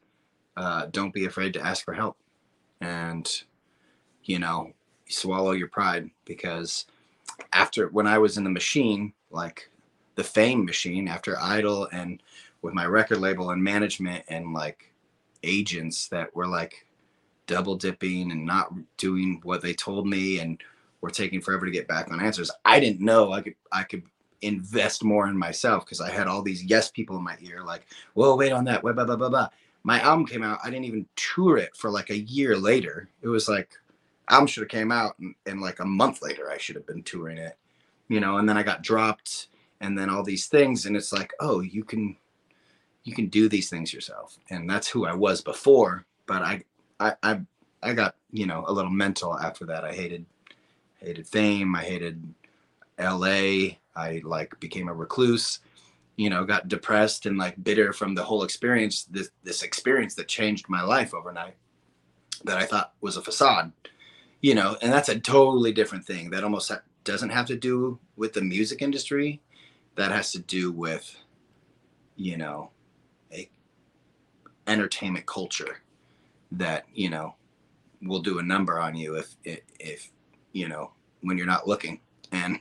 uh, 0.58 0.88
don't 0.92 1.14
be 1.14 1.26
afraid 1.26 1.54
to 1.54 1.66
ask 1.66 1.86
for 1.86 1.94
help. 1.94 2.18
And, 2.82 3.32
you 4.24 4.40
know, 4.40 4.74
swallow 5.08 5.52
your 5.52 5.70
pride 5.70 6.10
because 6.26 6.86
after 7.54 7.88
when 7.90 8.08
I 8.08 8.18
was 8.18 8.38
in 8.38 8.44
the 8.44 8.50
machine, 8.50 9.14
like 9.32 9.70
the 10.16 10.24
fame 10.24 10.66
machine, 10.66 11.08
after 11.08 11.40
Idol 11.40 11.88
and 11.92 12.22
with 12.68 12.76
my 12.76 12.86
record 12.86 13.20
label 13.20 13.52
and 13.52 13.64
management 13.64 14.26
and 14.28 14.52
like 14.52 14.92
agents 15.42 16.10
that 16.10 16.36
were 16.36 16.46
like 16.46 16.86
double 17.46 17.78
dipping 17.78 18.30
and 18.30 18.46
not 18.46 18.74
doing 18.98 19.40
what 19.44 19.62
they 19.62 19.74
told 19.74 20.06
me 20.06 20.40
and 20.40 20.62
were 21.00 21.10
taking 21.10 21.40
forever 21.40 21.66
to 21.66 21.72
get 21.72 21.88
back 21.88 22.12
on 22.12 22.20
answers. 22.20 22.52
I 22.66 22.82
didn't 22.82 23.00
know 23.00 23.32
I 23.32 23.40
could 23.40 23.56
I 23.72 23.84
could 23.84 24.04
invest 24.42 25.02
more 25.02 25.30
in 25.30 25.38
myself 25.38 25.86
because 25.86 26.02
I 26.02 26.12
had 26.12 26.28
all 26.28 26.42
these 26.42 26.62
yes 26.62 26.92
people 26.92 27.16
in 27.16 27.24
my 27.24 27.38
ear 27.42 27.64
like, 27.64 27.88
"Well, 28.16 28.38
wait 28.38 28.52
on 28.52 28.66
that." 28.66 28.82
Blah, 28.82 28.92
blah 28.92 29.06
blah 29.06 29.16
blah 29.16 29.30
blah. 29.30 29.48
My 29.84 30.02
album 30.02 30.26
came 30.26 30.44
out. 30.44 30.60
I 30.62 30.70
didn't 30.70 30.86
even 30.88 31.08
tour 31.16 31.58
it 31.58 31.74
for 31.74 31.90
like 31.90 32.10
a 32.10 32.20
year 32.20 32.58
later. 32.58 33.08
It 33.22 33.30
was 33.30 33.48
like 33.48 33.72
album 34.28 34.48
should 34.48 34.64
have 34.64 34.70
came 34.70 34.92
out 34.92 35.18
and, 35.20 35.34
and 35.46 35.62
like 35.62 35.80
a 35.80 35.86
month 35.86 36.22
later 36.22 36.52
I 36.52 36.58
should 36.58 36.76
have 36.76 36.86
been 36.86 37.04
touring 37.04 37.38
it. 37.38 37.58
You 38.10 38.20
know, 38.20 38.40
and 38.40 38.50
then 38.50 38.58
I 38.58 38.64
got 38.64 38.84
dropped 38.84 39.48
and 39.80 39.98
then 39.98 40.10
all 40.10 40.24
these 40.24 40.48
things 40.48 40.86
and 40.86 40.98
it's 40.98 41.14
like, 41.14 41.32
"Oh, 41.40 41.62
you 41.62 41.86
can 41.86 42.18
you 43.08 43.16
can 43.16 43.28
do 43.28 43.48
these 43.48 43.70
things 43.70 43.94
yourself. 43.94 44.38
And 44.50 44.70
that's 44.70 44.88
who 44.88 45.06
i 45.06 45.14
was 45.14 45.42
before 45.42 46.06
but 46.26 46.42
i 46.42 46.64
i 47.00 47.14
i, 47.24 47.40
I 47.82 47.94
got 47.94 48.16
you 48.32 48.46
know 48.46 48.66
a 48.68 48.74
little 48.74 48.92
mental 48.92 49.38
after 49.40 49.66
that. 49.66 49.84
I 49.84 49.94
hated 49.94 50.26
hated 51.00 51.28
fame. 51.28 51.76
I 51.76 51.84
hated 51.84 52.22
la 53.00 53.38
i 53.96 54.22
like 54.24 54.60
became 54.60 54.88
a 54.90 54.94
recluse 54.94 55.60
you 56.16 56.30
know 56.32 56.44
got 56.44 56.68
depressed 56.68 57.28
and 57.28 57.38
like 57.38 57.64
bitter 57.64 57.94
from 57.94 58.16
the 58.16 58.24
whole 58.24 58.44
experience 58.44 59.04
this 59.04 59.30
this 59.44 59.62
experience 59.62 60.16
that 60.16 60.28
changed 60.28 60.68
my 60.68 60.82
life 60.82 61.14
overnight 61.14 61.56
that 62.44 62.58
i 62.58 62.66
thought 62.66 62.94
was 63.02 63.16
a 63.18 63.22
facade 63.22 63.72
you 64.42 64.56
know 64.56 64.78
and 64.82 64.92
that's 64.92 65.10
a 65.10 65.20
totally 65.20 65.72
different 65.72 66.06
thing. 66.06 66.30
That 66.30 66.44
almost 66.44 66.72
doesn't 67.04 67.30
have 67.30 67.46
to 67.48 67.56
do 67.56 68.00
with 68.16 68.34
the 68.34 68.42
music 68.42 68.82
industry. 68.82 69.42
That 69.96 70.12
has 70.12 70.32
to 70.34 70.40
do 70.40 70.72
with 70.72 71.16
you 72.16 72.38
know 72.38 72.72
entertainment 74.68 75.26
culture 75.26 75.82
that 76.52 76.86
you 76.94 77.10
know 77.10 77.36
will 78.04 78.22
do 78.22 78.40
a 78.40 78.44
number 78.44 78.80
on 78.80 78.96
you 78.96 79.16
if 79.16 79.36
if 79.80 80.12
you 80.52 80.68
know 80.68 80.92
when 81.22 81.38
you're 81.38 81.48
not 81.48 81.68
looking. 81.68 82.00
And 82.32 82.60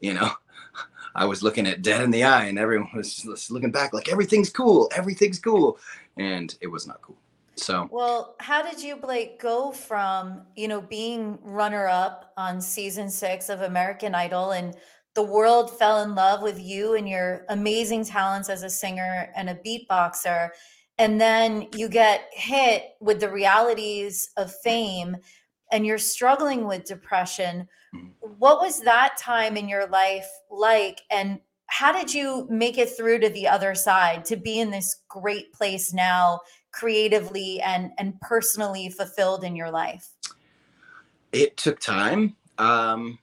you 0.00 0.14
know 0.14 0.30
i 1.14 1.24
was 1.24 1.42
looking 1.42 1.66
at 1.66 1.82
dead 1.82 2.02
in 2.02 2.10
the 2.10 2.24
eye 2.24 2.46
and 2.46 2.58
everyone 2.58 2.88
was 2.94 3.16
just 3.16 3.50
looking 3.50 3.70
back 3.70 3.92
like 3.92 4.10
everything's 4.10 4.50
cool. 4.50 4.90
Everything's 4.94 5.38
cool. 5.38 5.78
And 6.16 6.54
it 6.60 6.66
was 6.66 6.86
not 6.86 7.00
cool. 7.02 7.18
So 7.54 7.88
well 7.90 8.34
how 8.38 8.62
did 8.62 8.82
you 8.82 8.96
blake 8.96 9.40
go 9.40 9.70
from 9.70 10.42
you 10.56 10.68
know 10.68 10.80
being 10.80 11.38
runner 11.42 11.86
up 11.86 12.32
on 12.36 12.60
season 12.60 13.10
six 13.10 13.50
of 13.50 13.60
american 13.60 14.14
idol 14.14 14.52
and 14.52 14.74
the 15.14 15.22
world 15.22 15.76
fell 15.78 16.02
in 16.02 16.14
love 16.14 16.42
with 16.42 16.60
you 16.60 16.94
and 16.94 17.08
your 17.08 17.44
amazing 17.48 18.04
talents 18.04 18.48
as 18.48 18.62
a 18.62 18.70
singer 18.70 19.30
and 19.34 19.50
a 19.50 19.56
beatboxer. 19.56 20.50
And 20.98 21.20
then 21.20 21.66
you 21.74 21.88
get 21.88 22.28
hit 22.32 22.84
with 23.00 23.20
the 23.20 23.30
realities 23.30 24.30
of 24.36 24.54
fame 24.62 25.16
and 25.72 25.86
you're 25.86 25.98
struggling 25.98 26.66
with 26.66 26.84
depression. 26.84 27.68
Mm-hmm. 27.94 28.06
what 28.38 28.60
was 28.60 28.80
that 28.82 29.16
time 29.18 29.56
in 29.56 29.68
your 29.68 29.88
life 29.88 30.28
like? 30.48 31.00
And 31.10 31.40
how 31.66 31.90
did 31.92 32.14
you 32.14 32.46
make 32.48 32.78
it 32.78 32.96
through 32.96 33.18
to 33.20 33.28
the 33.30 33.48
other 33.48 33.74
side 33.74 34.24
to 34.26 34.36
be 34.36 34.60
in 34.60 34.70
this 34.70 35.02
great 35.08 35.52
place 35.52 35.92
now 35.92 36.40
creatively 36.72 37.60
and 37.60 37.90
and 37.98 38.20
personally 38.20 38.90
fulfilled 38.90 39.42
in 39.42 39.56
your 39.56 39.72
life? 39.72 40.08
It 41.32 41.56
took 41.56 41.80
time. 41.80 42.36
Um 42.58 43.18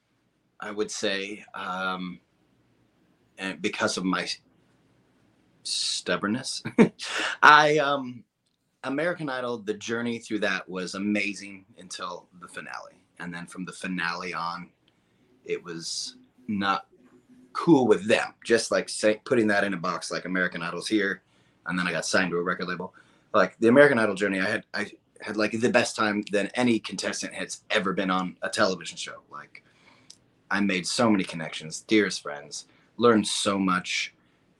i 0.59 0.71
would 0.71 0.91
say 0.91 1.43
um 1.53 2.19
and 3.37 3.61
because 3.61 3.97
of 3.97 4.03
my 4.03 4.27
stubbornness. 5.67 6.63
I 7.43 7.77
um 7.77 8.23
American 8.83 9.29
Idol, 9.29 9.57
the 9.57 9.73
journey 9.73 10.19
through 10.19 10.39
that 10.39 10.67
was 10.69 10.95
amazing 10.95 11.65
until 11.77 12.27
the 12.39 12.47
finale. 12.47 12.93
And 13.19 13.33
then 13.33 13.45
from 13.47 13.65
the 13.65 13.73
finale 13.73 14.33
on, 14.33 14.69
it 15.45 15.63
was 15.63 16.15
not 16.47 16.87
cool 17.53 17.87
with 17.87 18.07
them. 18.07 18.33
Just 18.45 18.71
like 18.71 18.87
say, 18.87 19.19
putting 19.25 19.47
that 19.47 19.63
in 19.63 19.73
a 19.73 19.77
box 19.77 20.11
like 20.11 20.25
American 20.25 20.61
Idol's 20.61 20.87
here. 20.87 21.21
And 21.65 21.77
then 21.77 21.87
I 21.87 21.91
got 21.91 22.05
signed 22.05 22.31
to 22.31 22.37
a 22.37 22.43
record 22.43 22.67
label. 22.67 22.93
Like 23.33 23.57
the 23.59 23.67
American 23.67 23.99
Idol 23.99 24.15
journey, 24.15 24.39
I 24.39 24.49
had 24.49 24.63
I 24.73 24.91
had 25.21 25.35
like 25.35 25.51
the 25.51 25.69
best 25.69 25.95
time 25.95 26.23
than 26.31 26.47
any 26.53 26.79
contestant 26.79 27.33
has 27.33 27.63
ever 27.71 27.93
been 27.93 28.09
on 28.09 28.37
a 28.41 28.49
television 28.49 28.95
show. 28.95 29.23
Like 29.29 29.63
I 30.49 30.61
made 30.61 30.87
so 30.87 31.09
many 31.09 31.23
connections, 31.23 31.81
dearest 31.81 32.21
friends, 32.21 32.65
learned 32.97 33.27
so 33.27 33.57
much 33.59 34.13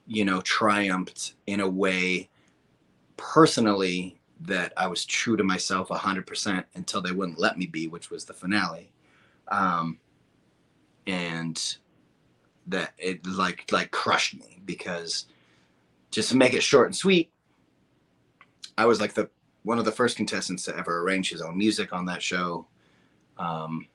you 0.08 0.24
know, 0.24 0.42
triumphed 0.42 1.34
in 1.46 1.60
a 1.60 1.70
way 1.70 2.30
personally 3.18 4.20
that 4.40 4.72
I 4.78 4.88
was 4.88 5.06
true 5.06 5.36
to 5.36 5.44
myself 5.44 5.90
100% 5.90 6.64
until 6.76 7.02
they 7.02 7.12
wouldn't 7.12 7.40
let 7.40 7.58
me 7.58 7.66
be, 7.68 7.88
which 7.88 8.10
was 8.10 8.24
the 8.24 8.34
finale. 8.34 8.92
Um, 9.50 10.00
and 11.06 11.78
that 12.68 12.94
it 12.98 13.26
like 13.26 13.72
like 13.72 13.92
crushed 13.92 14.38
me 14.38 14.60
because 14.66 15.26
just 16.12 16.30
to 16.30 16.38
make 16.38 16.54
it 16.54 16.64
short 16.64 16.88
and 16.88 16.96
sweet, 16.96 17.32
I 18.78 18.86
was 18.86 19.00
like 19.00 19.14
the 19.14 19.30
one 19.64 19.80
of 19.80 19.86
the 19.86 19.92
first 19.92 20.18
contestants 20.18 20.64
to 20.66 20.78
ever 20.78 21.02
arrange 21.02 21.30
his 21.30 21.42
own 21.42 21.58
music 21.58 21.94
on 21.94 22.06
that 22.06 22.22
show. 22.22 22.68
Um, 23.38 23.88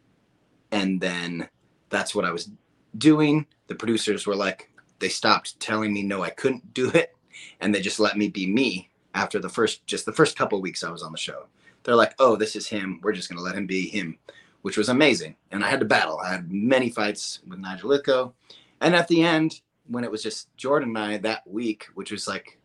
and 0.70 1.00
then 1.00 1.48
that's 1.92 2.14
what 2.14 2.24
I 2.24 2.32
was 2.32 2.50
doing. 2.98 3.46
The 3.68 3.76
producers 3.76 4.26
were 4.26 4.34
like, 4.34 4.70
they 4.98 5.08
stopped 5.08 5.60
telling 5.60 5.92
me 5.92 6.02
no, 6.02 6.22
I 6.22 6.30
couldn't 6.30 6.74
do 6.74 6.90
it, 6.90 7.14
and 7.60 7.72
they 7.72 7.80
just 7.80 8.00
let 8.00 8.16
me 8.16 8.28
be 8.28 8.46
me 8.46 8.88
after 9.14 9.38
the 9.38 9.48
first 9.48 9.86
just 9.86 10.06
the 10.06 10.12
first 10.12 10.36
couple 10.36 10.60
weeks 10.60 10.82
I 10.82 10.90
was 10.90 11.02
on 11.02 11.12
the 11.12 11.18
show. 11.18 11.46
They're 11.84 11.96
like, 11.96 12.14
"Oh, 12.18 12.36
this 12.36 12.56
is 12.56 12.68
him. 12.68 13.00
We're 13.02 13.12
just 13.12 13.28
gonna 13.28 13.42
let 13.42 13.56
him 13.56 13.66
be 13.66 13.88
him," 13.88 14.18
which 14.62 14.76
was 14.76 14.88
amazing. 14.88 15.36
And 15.50 15.64
I 15.64 15.68
had 15.68 15.80
to 15.80 15.86
battle. 15.86 16.18
I 16.18 16.30
had 16.30 16.50
many 16.50 16.88
fights 16.88 17.40
with 17.46 17.58
Nigel 17.58 17.90
Lythgoe, 17.90 18.32
and 18.80 18.94
at 18.94 19.08
the 19.08 19.22
end, 19.22 19.60
when 19.88 20.04
it 20.04 20.10
was 20.10 20.22
just 20.22 20.56
Jordan 20.56 20.90
and 20.90 20.98
I 20.98 21.16
that 21.18 21.46
week, 21.46 21.86
which 21.94 22.12
was 22.12 22.28
like 22.28 22.58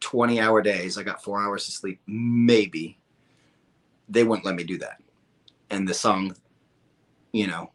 20 0.00 0.40
hour 0.40 0.60
days, 0.60 0.98
I 0.98 1.02
got 1.02 1.24
four 1.24 1.40
hours 1.40 1.64
to 1.66 1.72
sleep, 1.72 2.00
maybe. 2.06 2.98
They 4.08 4.24
wouldn't 4.24 4.44
let 4.44 4.56
me 4.56 4.64
do 4.64 4.78
that. 4.78 5.00
And 5.70 5.88
the 5.88 5.94
song, 5.94 6.36
you 7.32 7.46
know, 7.46 7.70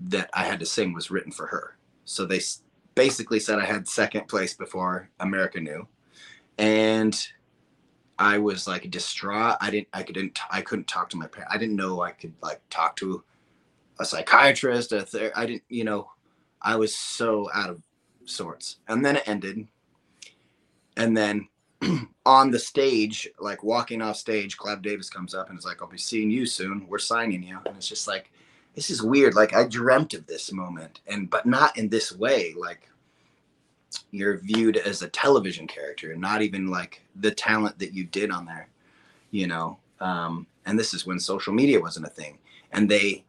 that 0.00 0.30
I 0.34 0.44
had 0.44 0.60
to 0.60 0.66
sing 0.66 0.92
was 0.92 1.10
written 1.10 1.32
for 1.32 1.46
her. 1.46 1.76
So 2.04 2.24
they 2.24 2.40
basically 2.94 3.40
said 3.40 3.58
I 3.58 3.64
had 3.64 3.88
second 3.88 4.28
place 4.28 4.54
before 4.54 5.10
America 5.20 5.60
knew. 5.60 5.86
And 6.58 7.16
I 8.18 8.38
was 8.38 8.66
like 8.66 8.90
distraught. 8.90 9.56
I 9.60 9.70
didn't, 9.70 9.88
I 9.92 10.02
couldn't, 10.02 10.38
I 10.50 10.62
couldn't 10.62 10.88
talk 10.88 11.10
to 11.10 11.16
my 11.16 11.26
parents. 11.26 11.54
I 11.54 11.58
didn't 11.58 11.76
know 11.76 12.02
I 12.02 12.12
could 12.12 12.32
like 12.42 12.60
talk 12.70 12.96
to 12.96 13.22
a 13.98 14.04
psychiatrist. 14.04 14.92
A 14.92 15.02
ther- 15.02 15.32
I 15.34 15.46
didn't, 15.46 15.64
you 15.68 15.84
know, 15.84 16.10
I 16.62 16.76
was 16.76 16.94
so 16.94 17.50
out 17.54 17.70
of 17.70 17.82
sorts. 18.24 18.76
And 18.88 19.04
then 19.04 19.16
it 19.16 19.28
ended. 19.28 19.68
And 20.96 21.16
then 21.16 21.48
on 22.26 22.50
the 22.50 22.58
stage, 22.58 23.28
like 23.38 23.62
walking 23.62 24.00
off 24.00 24.16
stage, 24.16 24.56
Clive 24.56 24.82
Davis 24.82 25.10
comes 25.10 25.34
up 25.34 25.50
and 25.50 25.58
is 25.58 25.64
like, 25.66 25.82
I'll 25.82 25.88
be 25.88 25.98
seeing 25.98 26.30
you 26.30 26.46
soon. 26.46 26.86
We're 26.88 26.98
signing 26.98 27.42
you. 27.42 27.58
And 27.66 27.76
it's 27.76 27.88
just 27.88 28.08
like, 28.08 28.30
this 28.76 28.90
is 28.90 29.02
weird. 29.02 29.34
Like 29.34 29.56
I 29.56 29.64
dreamt 29.64 30.14
of 30.14 30.26
this 30.26 30.52
moment 30.52 31.00
and, 31.08 31.28
but 31.28 31.46
not 31.46 31.76
in 31.76 31.88
this 31.88 32.12
way. 32.12 32.54
Like 32.56 32.88
you're 34.10 34.38
viewed 34.38 34.76
as 34.76 35.00
a 35.00 35.08
television 35.08 35.66
character 35.66 36.12
and 36.12 36.20
not 36.20 36.42
even 36.42 36.70
like 36.70 37.02
the 37.16 37.30
talent 37.30 37.78
that 37.78 37.94
you 37.94 38.04
did 38.04 38.30
on 38.30 38.44
there, 38.44 38.68
you 39.30 39.46
know? 39.46 39.78
Um, 40.00 40.46
and 40.66 40.78
this 40.78 40.92
is 40.92 41.06
when 41.06 41.18
social 41.18 41.54
media 41.54 41.80
wasn't 41.80 42.06
a 42.06 42.10
thing. 42.10 42.38
And 42.70 42.88
they, 42.88 43.24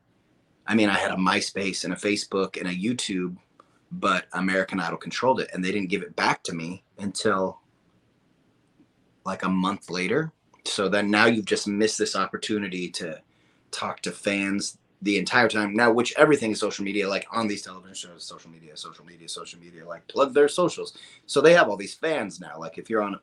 I 0.68 0.76
mean, 0.76 0.90
I 0.90 0.98
had 0.98 1.12
a 1.12 1.16
MySpace 1.16 1.86
and 1.86 1.94
a 1.94 1.98
Facebook 1.98 2.60
and 2.60 2.68
a 2.68 2.76
YouTube, 2.76 3.38
but 3.90 4.26
American 4.34 4.82
Idol 4.82 4.98
controlled 4.98 5.40
it 5.40 5.50
and 5.54 5.64
they 5.64 5.72
didn't 5.72 5.90
give 5.90 6.02
it 6.02 6.16
back 6.18 6.44
to 6.44 6.54
me 6.54 6.84
until 7.00 7.62
like 9.24 9.44
a 9.44 9.50
month 9.50 9.90
later. 9.90 10.34
So 10.66 10.90
then 10.90 11.10
now 11.10 11.28
you've 11.28 11.46
just 11.46 11.70
missed 11.70 11.98
this 11.98 12.18
opportunity 12.18 12.90
to 12.90 13.22
talk 13.72 14.02
to 14.02 14.12
fans 14.12 14.78
the 15.02 15.18
entire 15.18 15.48
time. 15.48 15.76
Now 15.76 15.92
which 15.92 16.14
everything 16.18 16.52
is 16.52 16.60
social 16.60 16.84
media 16.84 17.08
like 17.08 17.28
on 17.32 17.48
these 17.48 17.62
television 17.62 17.94
shows 17.94 18.24
social 18.24 18.50
media 18.50 18.76
social 18.76 19.06
media 19.06 19.30
social 19.30 19.60
media 19.60 19.86
like 19.86 20.08
plug 20.08 20.34
their 20.34 20.48
socials. 20.48 20.98
So 21.26 21.42
they 21.42 21.54
have 21.54 21.70
all 21.70 21.78
these 21.78 21.94
fans 21.94 22.40
now. 22.40 22.60
Like 22.60 22.78
if 22.78 22.90
you're 22.90 23.04
on 23.04 23.20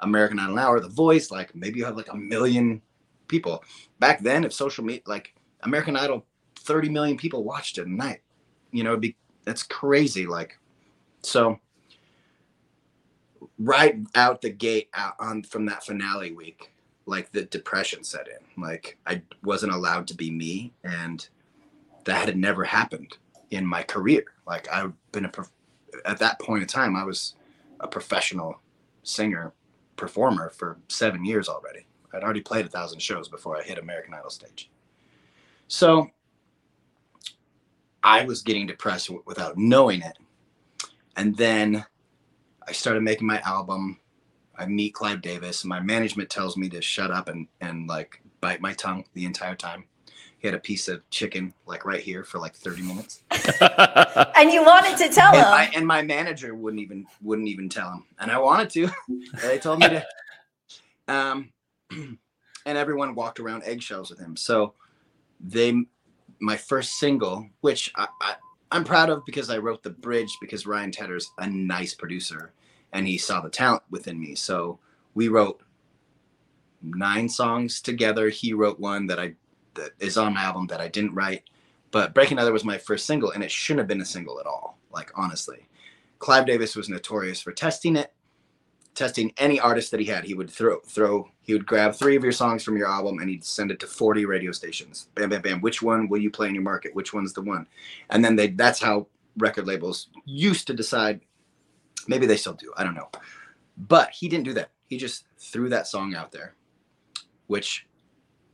american 0.00 0.38
idol 0.38 0.56
now 0.56 0.68
or 0.68 0.80
the 0.80 0.88
voice 0.88 1.30
like 1.30 1.54
maybe 1.54 1.78
you 1.78 1.84
have 1.84 1.96
like 1.96 2.12
a 2.12 2.16
million 2.16 2.82
people. 3.28 3.62
Back 4.00 4.20
then 4.20 4.44
if 4.44 4.52
social 4.52 4.84
media 4.84 5.02
like 5.06 5.34
american 5.62 5.96
idol 5.96 6.26
30 6.56 6.88
million 6.88 7.16
people 7.16 7.44
watched 7.44 7.78
it 7.78 7.86
a 7.86 7.90
night. 7.90 8.20
You 8.72 8.84
know 8.84 8.90
it'd 8.90 9.00
be 9.00 9.16
that's 9.44 9.62
crazy 9.62 10.26
like 10.26 10.58
so 11.22 11.58
right 13.58 13.96
out 14.14 14.40
the 14.40 14.50
gate 14.50 14.88
out 14.94 15.14
on 15.20 15.42
from 15.42 15.66
that 15.66 15.84
finale 15.84 16.32
week 16.32 16.71
like 17.06 17.32
the 17.32 17.42
depression 17.42 18.04
set 18.04 18.28
in. 18.28 18.62
Like 18.62 18.98
I 19.06 19.22
wasn't 19.42 19.72
allowed 19.72 20.06
to 20.08 20.14
be 20.14 20.30
me, 20.30 20.72
and 20.84 21.26
that 22.04 22.26
had 22.26 22.36
never 22.36 22.64
happened 22.64 23.16
in 23.50 23.66
my 23.66 23.82
career. 23.82 24.24
Like 24.46 24.70
I've 24.72 24.92
been 25.12 25.26
a 25.26 25.32
at 26.04 26.18
that 26.18 26.38
point 26.40 26.62
in 26.62 26.68
time, 26.68 26.96
I 26.96 27.04
was 27.04 27.34
a 27.80 27.86
professional 27.88 28.60
singer 29.02 29.52
performer 29.96 30.50
for 30.50 30.78
seven 30.88 31.24
years 31.24 31.48
already. 31.48 31.86
I'd 32.12 32.22
already 32.22 32.40
played 32.40 32.66
a 32.66 32.68
thousand 32.68 33.00
shows 33.00 33.28
before 33.28 33.56
I 33.56 33.62
hit 33.62 33.78
American 33.78 34.14
Idol 34.14 34.30
stage. 34.30 34.70
So 35.68 36.10
I 38.02 38.24
was 38.24 38.42
getting 38.42 38.66
depressed 38.66 39.08
w- 39.08 39.22
without 39.26 39.56
knowing 39.56 40.02
it. 40.02 40.18
And 41.16 41.36
then 41.36 41.84
I 42.66 42.72
started 42.72 43.02
making 43.02 43.26
my 43.26 43.40
album 43.40 43.98
I 44.56 44.66
meet 44.66 44.94
Clive 44.94 45.22
Davis. 45.22 45.62
And 45.62 45.68
my 45.68 45.80
management 45.80 46.30
tells 46.30 46.56
me 46.56 46.68
to 46.70 46.82
shut 46.82 47.10
up 47.10 47.28
and 47.28 47.46
and 47.60 47.88
like 47.88 48.22
bite 48.40 48.60
my 48.60 48.72
tongue 48.74 49.04
the 49.14 49.24
entire 49.24 49.54
time. 49.54 49.84
He 50.38 50.48
had 50.48 50.54
a 50.56 50.60
piece 50.60 50.88
of 50.88 51.08
chicken 51.10 51.54
like 51.66 51.84
right 51.84 52.00
here 52.00 52.24
for 52.24 52.38
like 52.38 52.54
30 52.54 52.82
minutes. 52.82 53.22
and 53.30 54.50
you 54.50 54.64
wanted 54.64 54.98
to 54.98 55.08
tell 55.08 55.28
and, 55.28 55.36
him. 55.36 55.44
I, 55.46 55.70
and 55.74 55.86
my 55.86 56.02
manager 56.02 56.54
wouldn't 56.54 56.82
even 56.82 57.06
wouldn't 57.22 57.48
even 57.48 57.68
tell 57.68 57.92
him. 57.92 58.04
And 58.18 58.30
I 58.30 58.38
wanted 58.38 58.70
to. 58.70 58.90
they 59.42 59.58
told 59.58 59.80
me 59.80 59.88
to. 59.88 60.06
Um, 61.08 61.50
and 61.90 62.78
everyone 62.78 63.14
walked 63.14 63.40
around 63.40 63.62
eggshells 63.64 64.10
with 64.10 64.18
him. 64.18 64.36
So 64.36 64.74
they, 65.40 65.84
my 66.40 66.56
first 66.56 66.98
single, 66.98 67.48
which 67.60 67.92
I, 67.96 68.08
I 68.20 68.34
I'm 68.72 68.84
proud 68.84 69.10
of 69.10 69.24
because 69.26 69.50
I 69.50 69.58
wrote 69.58 69.82
the 69.82 69.90
bridge 69.90 70.36
because 70.40 70.66
Ryan 70.66 70.90
Tedder's 70.90 71.30
a 71.38 71.46
nice 71.46 71.94
producer 71.94 72.52
and 72.92 73.06
he 73.06 73.18
saw 73.18 73.40
the 73.40 73.50
talent 73.50 73.82
within 73.90 74.20
me. 74.20 74.34
So 74.34 74.78
we 75.14 75.28
wrote 75.28 75.62
nine 76.82 77.28
songs 77.28 77.80
together. 77.80 78.28
He 78.28 78.52
wrote 78.52 78.80
one 78.80 79.06
that 79.06 79.18
I 79.18 79.34
that 79.74 79.92
is 79.98 80.16
on 80.16 80.34
my 80.34 80.42
album 80.42 80.66
that 80.68 80.80
I 80.80 80.88
didn't 80.88 81.14
write. 81.14 81.44
But 81.90 82.14
Break 82.14 82.30
Anotha 82.30 82.52
was 82.52 82.64
my 82.64 82.78
first 82.78 83.06
single, 83.06 83.30
and 83.30 83.42
it 83.42 83.50
shouldn't 83.50 83.80
have 83.80 83.88
been 83.88 84.00
a 84.00 84.06
single 84.06 84.40
at 84.40 84.46
all. 84.46 84.78
Like 84.92 85.10
honestly, 85.14 85.68
Clive 86.18 86.46
Davis 86.46 86.76
was 86.76 86.88
notorious 86.88 87.40
for 87.40 87.52
testing 87.52 87.96
it, 87.96 88.12
testing 88.94 89.32
any 89.38 89.58
artist 89.58 89.90
that 89.90 90.00
he 90.00 90.06
had. 90.06 90.24
He 90.24 90.34
would 90.34 90.50
throw 90.50 90.80
throw 90.80 91.30
he 91.42 91.52
would 91.52 91.66
grab 91.66 91.94
three 91.94 92.16
of 92.16 92.22
your 92.22 92.32
songs 92.32 92.62
from 92.62 92.76
your 92.76 92.88
album 92.88 93.18
and 93.18 93.28
he'd 93.28 93.44
send 93.44 93.70
it 93.70 93.80
to 93.80 93.86
40 93.86 94.26
radio 94.26 94.52
stations. 94.52 95.08
Bam, 95.14 95.30
bam, 95.30 95.42
bam. 95.42 95.60
Which 95.60 95.82
one 95.82 96.08
will 96.08 96.20
you 96.20 96.30
play 96.30 96.48
in 96.48 96.54
your 96.54 96.62
market? 96.62 96.94
Which 96.94 97.12
one's 97.12 97.32
the 97.32 97.42
one? 97.42 97.66
And 98.10 98.24
then 98.24 98.36
they 98.36 98.48
that's 98.48 98.80
how 98.80 99.06
record 99.38 99.66
labels 99.66 100.08
used 100.24 100.66
to 100.66 100.74
decide 100.74 101.20
Maybe 102.08 102.26
they 102.26 102.36
still 102.36 102.54
do. 102.54 102.72
I 102.76 102.84
don't 102.84 102.94
know. 102.94 103.10
But 103.76 104.10
he 104.10 104.28
didn't 104.28 104.44
do 104.44 104.54
that. 104.54 104.70
He 104.86 104.98
just 104.98 105.24
threw 105.38 105.68
that 105.70 105.86
song 105.86 106.14
out 106.14 106.32
there, 106.32 106.54
which 107.46 107.86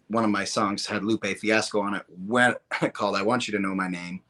one 0.08 0.24
of 0.24 0.30
my 0.30 0.44
songs 0.44 0.86
had 0.86 1.04
Lupe 1.04 1.26
Fiasco 1.26 1.80
on 1.80 1.94
it 1.94 2.04
when 2.26 2.54
called 2.92 3.16
I 3.16 3.22
Want 3.22 3.48
You 3.48 3.52
to 3.52 3.58
Know 3.58 3.74
My 3.74 3.88
Name. 3.88 4.20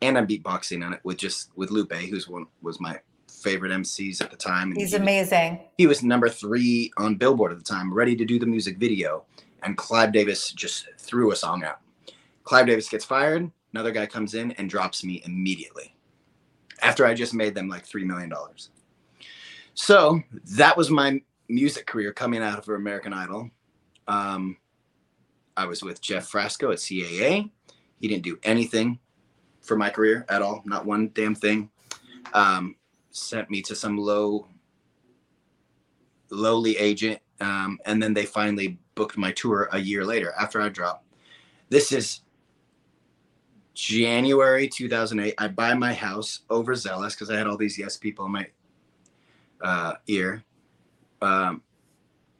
And 0.00 0.18
I'm 0.18 0.26
beatboxing 0.26 0.84
on 0.84 0.92
it 0.92 1.00
with 1.04 1.16
just 1.16 1.50
with 1.54 1.70
Lupe, 1.70 1.92
who's 1.92 2.28
one 2.28 2.46
was 2.60 2.80
my 2.80 2.98
favorite 3.30 3.70
MCs 3.70 4.20
at 4.20 4.30
the 4.30 4.36
time. 4.36 4.72
And 4.72 4.80
He's 4.80 4.90
he, 4.90 4.96
amazing. 4.96 5.60
He 5.78 5.86
was 5.86 6.02
number 6.02 6.28
three 6.28 6.90
on 6.96 7.14
Billboard 7.14 7.52
at 7.52 7.58
the 7.58 7.64
time, 7.64 7.92
ready 7.92 8.16
to 8.16 8.24
do 8.24 8.38
the 8.38 8.46
music 8.46 8.78
video. 8.78 9.24
And 9.62 9.76
Clive 9.76 10.12
Davis 10.12 10.50
just 10.50 10.88
threw 10.98 11.30
a 11.30 11.36
song 11.36 11.62
out. 11.62 11.78
Clive 12.42 12.66
Davis 12.66 12.88
gets 12.88 13.04
fired. 13.04 13.50
Another 13.72 13.92
guy 13.92 14.06
comes 14.06 14.34
in 14.34 14.52
and 14.52 14.68
drops 14.68 15.04
me 15.04 15.22
immediately 15.24 15.94
after 16.82 17.06
I 17.06 17.14
just 17.14 17.32
made 17.32 17.54
them 17.54 17.68
like 17.68 17.86
$3 17.86 18.04
million. 18.04 18.32
So 19.74 20.22
that 20.56 20.76
was 20.76 20.90
my 20.90 21.20
music 21.48 21.86
career 21.86 22.12
coming 22.12 22.42
out 22.42 22.58
of 22.58 22.68
American 22.68 23.12
Idol. 23.12 23.50
Um, 24.08 24.56
I 25.56 25.66
was 25.66 25.82
with 25.82 26.00
Jeff 26.00 26.30
Frasco 26.30 26.72
at 26.72 26.78
CAA. 26.78 27.50
He 28.00 28.08
didn't 28.08 28.24
do 28.24 28.38
anything 28.42 28.98
for 29.60 29.76
my 29.76 29.90
career 29.90 30.26
at 30.28 30.42
all, 30.42 30.62
not 30.64 30.84
one 30.84 31.10
damn 31.14 31.34
thing. 31.34 31.70
Um, 32.34 32.76
sent 33.10 33.50
me 33.50 33.62
to 33.62 33.76
some 33.76 33.96
low, 33.96 34.48
lowly 36.30 36.76
agent. 36.78 37.20
Um, 37.40 37.78
and 37.86 38.02
then 38.02 38.14
they 38.14 38.26
finally 38.26 38.78
booked 38.94 39.16
my 39.16 39.32
tour 39.32 39.68
a 39.72 39.78
year 39.78 40.04
later 40.04 40.32
after 40.38 40.60
I 40.60 40.68
dropped. 40.68 41.06
This 41.68 41.92
is 41.92 42.20
January 43.74 44.68
2008, 44.68 45.34
I 45.38 45.48
buy 45.48 45.74
my 45.74 45.94
house 45.94 46.40
overzealous 46.50 47.14
because 47.14 47.30
I 47.30 47.36
had 47.36 47.46
all 47.46 47.56
these 47.56 47.78
yes 47.78 47.96
people 47.96 48.26
in 48.26 48.32
my 48.32 48.46
uh, 49.62 49.94
ear. 50.06 50.42
Um, 51.22 51.62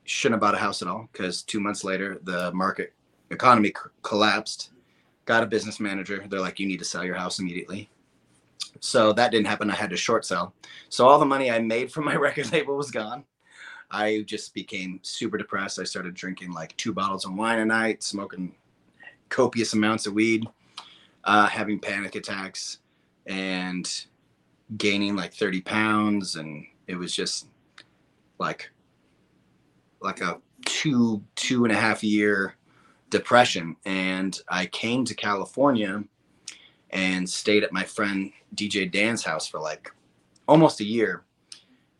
shouldn't 0.05 0.35
have 0.35 0.41
bought 0.41 0.55
a 0.55 0.59
house 0.59 0.83
at 0.83 0.89
all 0.89 1.09
because 1.13 1.43
two 1.43 1.61
months 1.61 1.85
later, 1.85 2.19
the 2.25 2.53
market 2.53 2.93
economy 3.31 3.69
c- 3.69 3.91
collapsed. 4.03 4.71
Got 5.25 5.45
a 5.45 5.47
business 5.47 5.79
manager. 5.79 6.25
They're 6.29 6.41
like, 6.41 6.59
you 6.59 6.67
need 6.67 6.81
to 6.81 6.85
sell 6.85 7.05
your 7.05 7.15
house 7.15 7.39
immediately. 7.39 7.89
So 8.81 9.13
that 9.13 9.31
didn't 9.31 9.47
happen. 9.47 9.71
I 9.71 9.75
had 9.75 9.91
to 9.91 9.97
short 9.97 10.25
sell. 10.25 10.53
So 10.89 11.07
all 11.07 11.21
the 11.21 11.25
money 11.25 11.51
I 11.51 11.61
made 11.61 11.93
from 11.93 12.05
my 12.05 12.17
record 12.17 12.53
label 12.53 12.77
was 12.77 12.91
gone. 12.91 13.25
I 13.91 14.25
just 14.27 14.53
became 14.53 14.99
super 15.03 15.39
depressed. 15.39 15.79
I 15.79 15.85
started 15.85 16.15
drinking 16.15 16.53
like 16.53 16.77
two 16.77 16.93
bottles 16.93 17.25
of 17.25 17.35
wine 17.35 17.61
a 17.61 17.65
night, 17.65 18.03
smoking 18.03 18.55
copious 19.29 19.75
amounts 19.75 20.07
of 20.07 20.15
weed 20.15 20.47
uh, 21.25 21.47
having 21.47 21.79
panic 21.79 22.15
attacks 22.15 22.79
and 23.27 24.07
gaining 24.77 25.15
like 25.15 25.35
30 25.35 25.61
pounds 25.61 26.37
and 26.37 26.67
it 26.87 26.97
was 26.97 27.15
just 27.15 27.49
like 28.39 28.71
like 30.01 30.21
a 30.21 30.41
two 30.65 31.23
two 31.37 31.65
and 31.65 31.73
a 31.73 31.77
half 31.77 32.03
year 32.03 32.57
depression. 33.11 33.77
And 33.85 34.39
i 34.49 34.67
came 34.67 35.05
to 35.05 35.15
california 35.15 36.03
and 36.91 37.29
stayed 37.29 37.63
at 37.63 37.73
my 37.73 37.85
friend 37.85 38.33
dj 38.55 38.91
dan's 38.91 39.23
house 39.23 39.47
for 39.47 39.61
like 39.61 39.91
almost 40.49 40.81
a 40.81 40.85
year. 40.85 41.25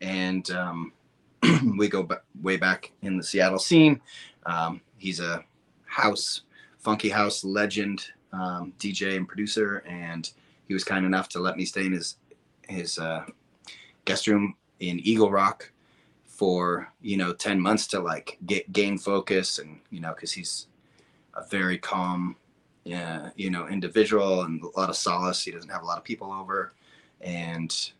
And 0.01 0.49
um, 0.51 0.93
we 1.77 1.87
go 1.87 2.03
b- 2.03 2.15
way 2.41 2.57
back 2.57 2.91
in 3.01 3.17
the 3.17 3.23
seattle 3.23 3.59
scene. 3.59 4.01
Um, 4.45 4.81
he's 4.97 5.19
a 5.19 5.43
house 5.85 6.41
funky 6.79 7.09
house 7.09 7.43
legend 7.45 8.05
um, 8.33 8.73
DJ 8.79 9.15
and 9.15 9.27
producer, 9.27 9.83
and 9.87 10.29
he 10.67 10.73
was 10.73 10.83
kind 10.83 11.05
enough 11.05 11.29
to 11.29 11.39
let 11.39 11.55
me 11.55 11.65
stay 11.65 11.85
in 11.85 11.93
his 11.93 12.17
his 12.67 12.97
uh, 12.97 13.25
guest 14.05 14.27
room 14.27 14.55
in 14.79 14.99
Eagle 14.99 15.31
Rock 15.31 15.71
for 16.25 16.91
you 17.01 17.15
know 17.15 17.31
10 17.33 17.59
months 17.59 17.87
to 17.87 17.99
like 17.99 18.37
get 18.45 18.71
gain 18.73 18.97
focus 18.97 19.59
and 19.59 19.79
you 19.91 19.99
know 19.99 20.13
because 20.13 20.31
he's 20.31 20.67
a 21.35 21.45
very 21.47 21.77
calm 21.77 22.35
yeah 22.85 23.29
you 23.35 23.49
know 23.49 23.67
individual 23.67 24.41
and 24.41 24.61
a 24.61 24.79
lot 24.79 24.89
of 24.89 24.95
solace. 24.95 25.43
He 25.43 25.51
doesn't 25.51 25.69
have 25.69 25.83
a 25.83 25.85
lot 25.85 25.97
of 25.97 26.03
people 26.03 26.31
over. 26.31 26.73
And 27.21 27.91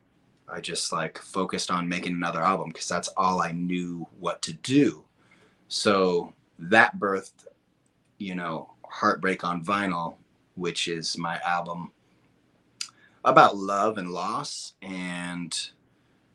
i 0.49 0.59
just 0.59 0.91
like 0.91 1.17
focused 1.19 1.71
on 1.71 1.87
making 1.87 2.11
another 2.11 2.41
album 2.41 2.67
because 2.67 2.89
that's 2.89 3.07
all 3.15 3.41
i 3.41 3.51
knew 3.51 4.05
what 4.19 4.41
to 4.41 4.53
do. 4.53 5.03
So 5.67 6.33
that 6.59 6.97
birthed 6.99 7.47
you 8.17 8.35
know 8.35 8.73
heartbreak 8.83 9.43
on 9.43 9.63
vinyl 9.63 10.15
which 10.55 10.87
is 10.87 11.17
my 11.17 11.39
album 11.39 11.91
about 13.25 13.57
love 13.57 13.97
and 13.97 14.11
loss. 14.11 14.73
And 14.81 15.57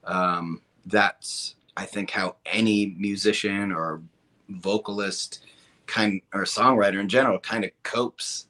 um, 0.05 0.63
that's 0.87 1.57
I 1.77 1.85
think 1.85 2.11
how 2.11 2.37
any 2.47 2.95
musician 2.99 3.73
or 3.73 4.03
vocalist 4.49 5.45
kind 5.87 6.21
or 6.35 6.43
songwriter 6.43 7.01
in 7.01 7.09
general 7.09 7.39
kind 7.39 7.65
of 7.65 7.71
copes 7.83 8.47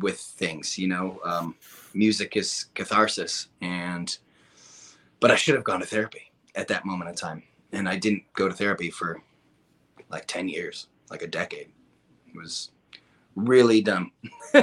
with 0.00 0.18
things 0.18 0.76
you 0.76 0.88
know? 0.88 1.20
Um, 1.24 1.54
music 1.94 2.36
is 2.36 2.66
catharsis 2.74 3.48
and 3.60 4.18
but 5.20 5.30
i 5.30 5.36
should 5.36 5.54
have 5.54 5.64
gone 5.64 5.80
to 5.80 5.86
therapy 5.86 6.30
at 6.54 6.68
that 6.68 6.84
moment 6.84 7.08
in 7.08 7.16
time. 7.16 7.42
And 7.72 7.88
i 7.88 7.96
didn't 7.96 8.24
go 8.34 8.48
to 8.48 8.54
therapy 8.54 8.90
for 8.90 9.20
like 10.10 10.26
10 10.26 10.48
years 10.48 10.88
like 11.10 11.22
a 11.22 11.26
decade. 11.26 11.68
It 12.28 12.36
was 12.36 12.70
really 13.36 13.80
dumb 13.80 14.10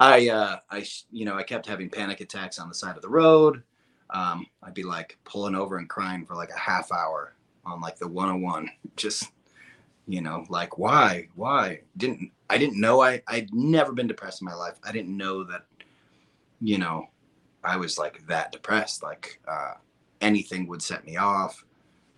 i 0.00 0.28
uh 0.28 0.58
i 0.70 0.86
you 1.10 1.24
know 1.24 1.34
i 1.34 1.42
kept 1.42 1.66
having 1.66 1.88
panic 1.90 2.20
attacks 2.20 2.58
on 2.58 2.68
the 2.68 2.74
side 2.74 2.96
of 2.96 3.02
the 3.02 3.08
road 3.08 3.62
um, 4.10 4.46
I'd 4.62 4.74
be 4.74 4.82
like 4.82 5.18
pulling 5.24 5.54
over 5.54 5.78
and 5.78 5.88
crying 5.88 6.24
for 6.24 6.34
like 6.34 6.50
a 6.50 6.58
half 6.58 6.90
hour 6.92 7.34
on 7.64 7.80
like 7.80 7.98
the 7.98 8.08
101. 8.08 8.70
Just, 8.96 9.30
you 10.06 10.22
know, 10.22 10.44
like 10.48 10.78
why, 10.78 11.28
why 11.34 11.80
didn't, 11.96 12.30
I 12.48 12.58
didn't 12.58 12.80
know 12.80 13.02
I, 13.02 13.22
I'd 13.26 13.52
never 13.52 13.92
been 13.92 14.06
depressed 14.06 14.40
in 14.40 14.46
my 14.46 14.54
life. 14.54 14.78
I 14.82 14.92
didn't 14.92 15.14
know 15.16 15.44
that, 15.44 15.64
you 16.60 16.78
know, 16.78 17.08
I 17.62 17.76
was 17.76 17.98
like 17.98 18.26
that 18.28 18.52
depressed, 18.52 19.02
like, 19.02 19.40
uh, 19.46 19.74
anything 20.20 20.66
would 20.68 20.82
set 20.82 21.04
me 21.04 21.16
off. 21.16 21.64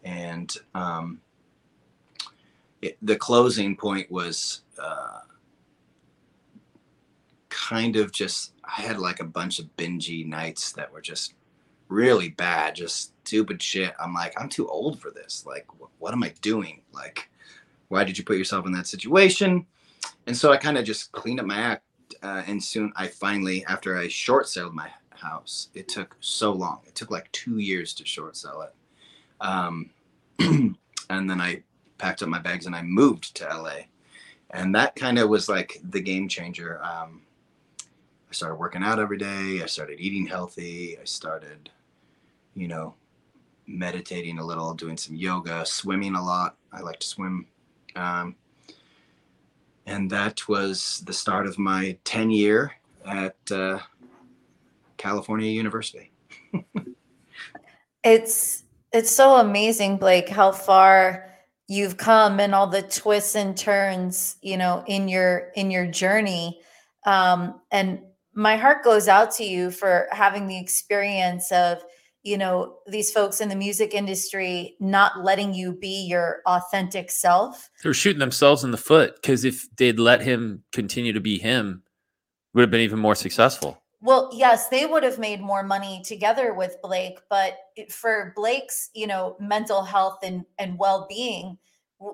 And, 0.05 0.55
um, 0.75 1.21
it, 2.83 2.97
the 3.03 3.17
closing 3.17 3.77
point 3.77 4.11
was, 4.11 4.63
uh, 4.81 5.21
kind 7.71 7.95
of 7.95 8.11
just 8.11 8.53
I 8.65 8.83
had 8.83 8.99
like 8.99 9.21
a 9.21 9.25
bunch 9.25 9.61
of 9.61 9.77
bingy 9.77 10.27
nights 10.27 10.73
that 10.73 10.93
were 10.93 11.01
just 11.01 11.35
really 11.89 12.31
bad, 12.31 12.75
just 12.75 13.13
stupid 13.25 13.63
shit. 13.63 13.95
I'm 14.01 14.13
like, 14.13 14.35
I'm 14.41 14.49
too 14.49 14.69
old 14.69 15.01
for 15.01 15.13
this. 15.13 15.45
Like, 15.47 15.67
wh- 15.79 16.03
what 16.03 16.13
am 16.13 16.25
I 16.25 16.35
doing? 16.41 16.83
Like, 16.93 17.31
why 17.87 18.03
did 18.03 18.19
you 18.19 18.25
put 18.25 18.39
yourself 18.39 18.67
in 18.67 18.73
that 18.73 18.89
situation? 18.89 19.67
And 20.27 20.37
so 20.37 20.51
I 20.51 20.57
kind 20.57 20.79
of 20.79 20.85
just 20.85 21.13
cleaned 21.13 21.39
up 21.39 21.47
my 21.47 21.59
act. 21.59 21.85
Uh, 22.25 22.43
and 22.49 22.63
soon 22.63 22.93
I 22.97 23.07
finally, 23.07 23.65
after 23.67 23.97
I 23.97 24.09
short 24.09 24.49
sold 24.49 24.75
my 24.75 24.91
house, 25.11 25.69
it 25.75 25.87
took 25.87 26.17
so 26.19 26.53
long. 26.53 26.81
It 26.87 26.97
took 26.97 27.13
like 27.13 27.31
two 27.31 27.59
years 27.59 27.95
to 27.95 28.05
short 28.05 28.37
sell 28.37 28.63
it. 28.63 28.75
Um, 29.41 29.91
and 30.41 30.77
then 31.09 31.41
I 31.41 31.63
packed 31.99 32.23
up 32.23 32.29
my 32.29 32.41
bags 32.41 32.67
and 32.67 32.75
I 32.75 32.83
moved 32.83 33.37
to 33.37 33.45
LA. 33.45 33.83
And 34.51 34.75
that 34.75 34.97
kind 34.97 35.21
of 35.21 35.29
was 35.29 35.49
like 35.49 35.81
the 35.89 36.01
game 36.01 36.27
changer. 36.27 36.83
Um, 36.83 37.23
I 38.31 38.33
started 38.33 38.57
working 38.57 38.85
out 38.85 39.01
every 39.01 39.19
day. 39.19 39.61
I 39.63 39.67
started 39.67 40.01
eating 40.01 40.27
healthy. 40.27 40.97
I 41.01 41.05
started 41.05 41.71
you 42.55 42.69
know, 42.69 42.95
meditating 43.67 44.39
a 44.39 44.45
little, 44.45 44.75
doing 44.75 44.97
some 44.97 45.17
yoga, 45.17 45.65
swimming 45.65 46.15
a 46.15 46.23
lot. 46.23 46.57
I 46.73 46.81
like 46.81 47.01
to 47.01 47.07
swim. 47.07 47.47
Um, 47.97 48.37
and 49.87 50.11
that 50.11 50.47
was 50.49 51.03
the 51.07 51.13
start 51.13 51.47
of 51.47 51.59
my 51.59 51.97
10 52.05 52.31
year 52.31 52.73
at 53.07 53.37
uh, 53.51 53.79
California 54.97 55.51
University. 55.51 56.13
it's 58.05 58.65
it's 58.93 59.11
so 59.11 59.37
amazing, 59.37 59.99
Blake, 59.99 60.29
how 60.29 60.51
far 60.51 61.31
you've 61.69 61.97
come 61.97 62.41
and 62.41 62.55
all 62.55 62.67
the 62.67 62.83
twists 62.83 63.37
and 63.37 63.57
turns, 63.57 64.37
you 64.43 64.57
know, 64.57 64.85
in 64.87 65.09
your 65.09 65.53
in 65.55 65.71
your 65.71 65.87
journey. 65.87 66.61
Um, 67.07 67.61
and 67.71 68.01
my 68.35 68.57
heart 68.57 68.85
goes 68.85 69.09
out 69.09 69.31
to 69.33 69.45
you 69.45 69.71
for 69.71 70.09
having 70.13 70.47
the 70.47 70.59
experience 70.59 71.51
of 71.53 71.83
you 72.23 72.37
know 72.37 72.77
these 72.87 73.11
folks 73.11 73.41
in 73.41 73.49
the 73.49 73.57
music 73.57 73.95
industry 73.95 74.77
not 74.79 75.25
letting 75.25 75.55
you 75.55 75.73
be 75.73 76.07
your 76.07 76.43
authentic 76.47 77.11
self. 77.11 77.71
They're 77.83 77.95
shooting 77.95 78.21
themselves 78.21 78.63
in 78.63 78.71
the 78.71 78.77
foot 78.77 79.15
because 79.17 79.45
if 79.45 79.67
they'd 79.77 79.99
let 79.99 80.21
him 80.21 80.63
continue 80.73 81.13
to 81.13 81.21
be 81.21 81.39
him 81.39 81.83
would 82.53 82.63
have 82.63 82.71
been 82.71 82.81
even 82.81 82.99
more 82.99 83.15
successful. 83.15 83.83
Well 84.03 84.31
yes 84.33 84.69
they 84.69 84.87
would 84.87 85.03
have 85.03 85.19
made 85.19 85.41
more 85.41 85.63
money 85.63 86.03
together 86.05 86.53
with 86.55 86.77
blake 86.83 87.21
but 87.31 87.57
for 87.89 88.33
blake's 88.37 88.91
you 88.95 89.07
know 89.07 89.37
mental 89.41 89.83
health 89.83 90.19
and 90.23 90.45
and 90.59 90.79
well-being 90.79 91.59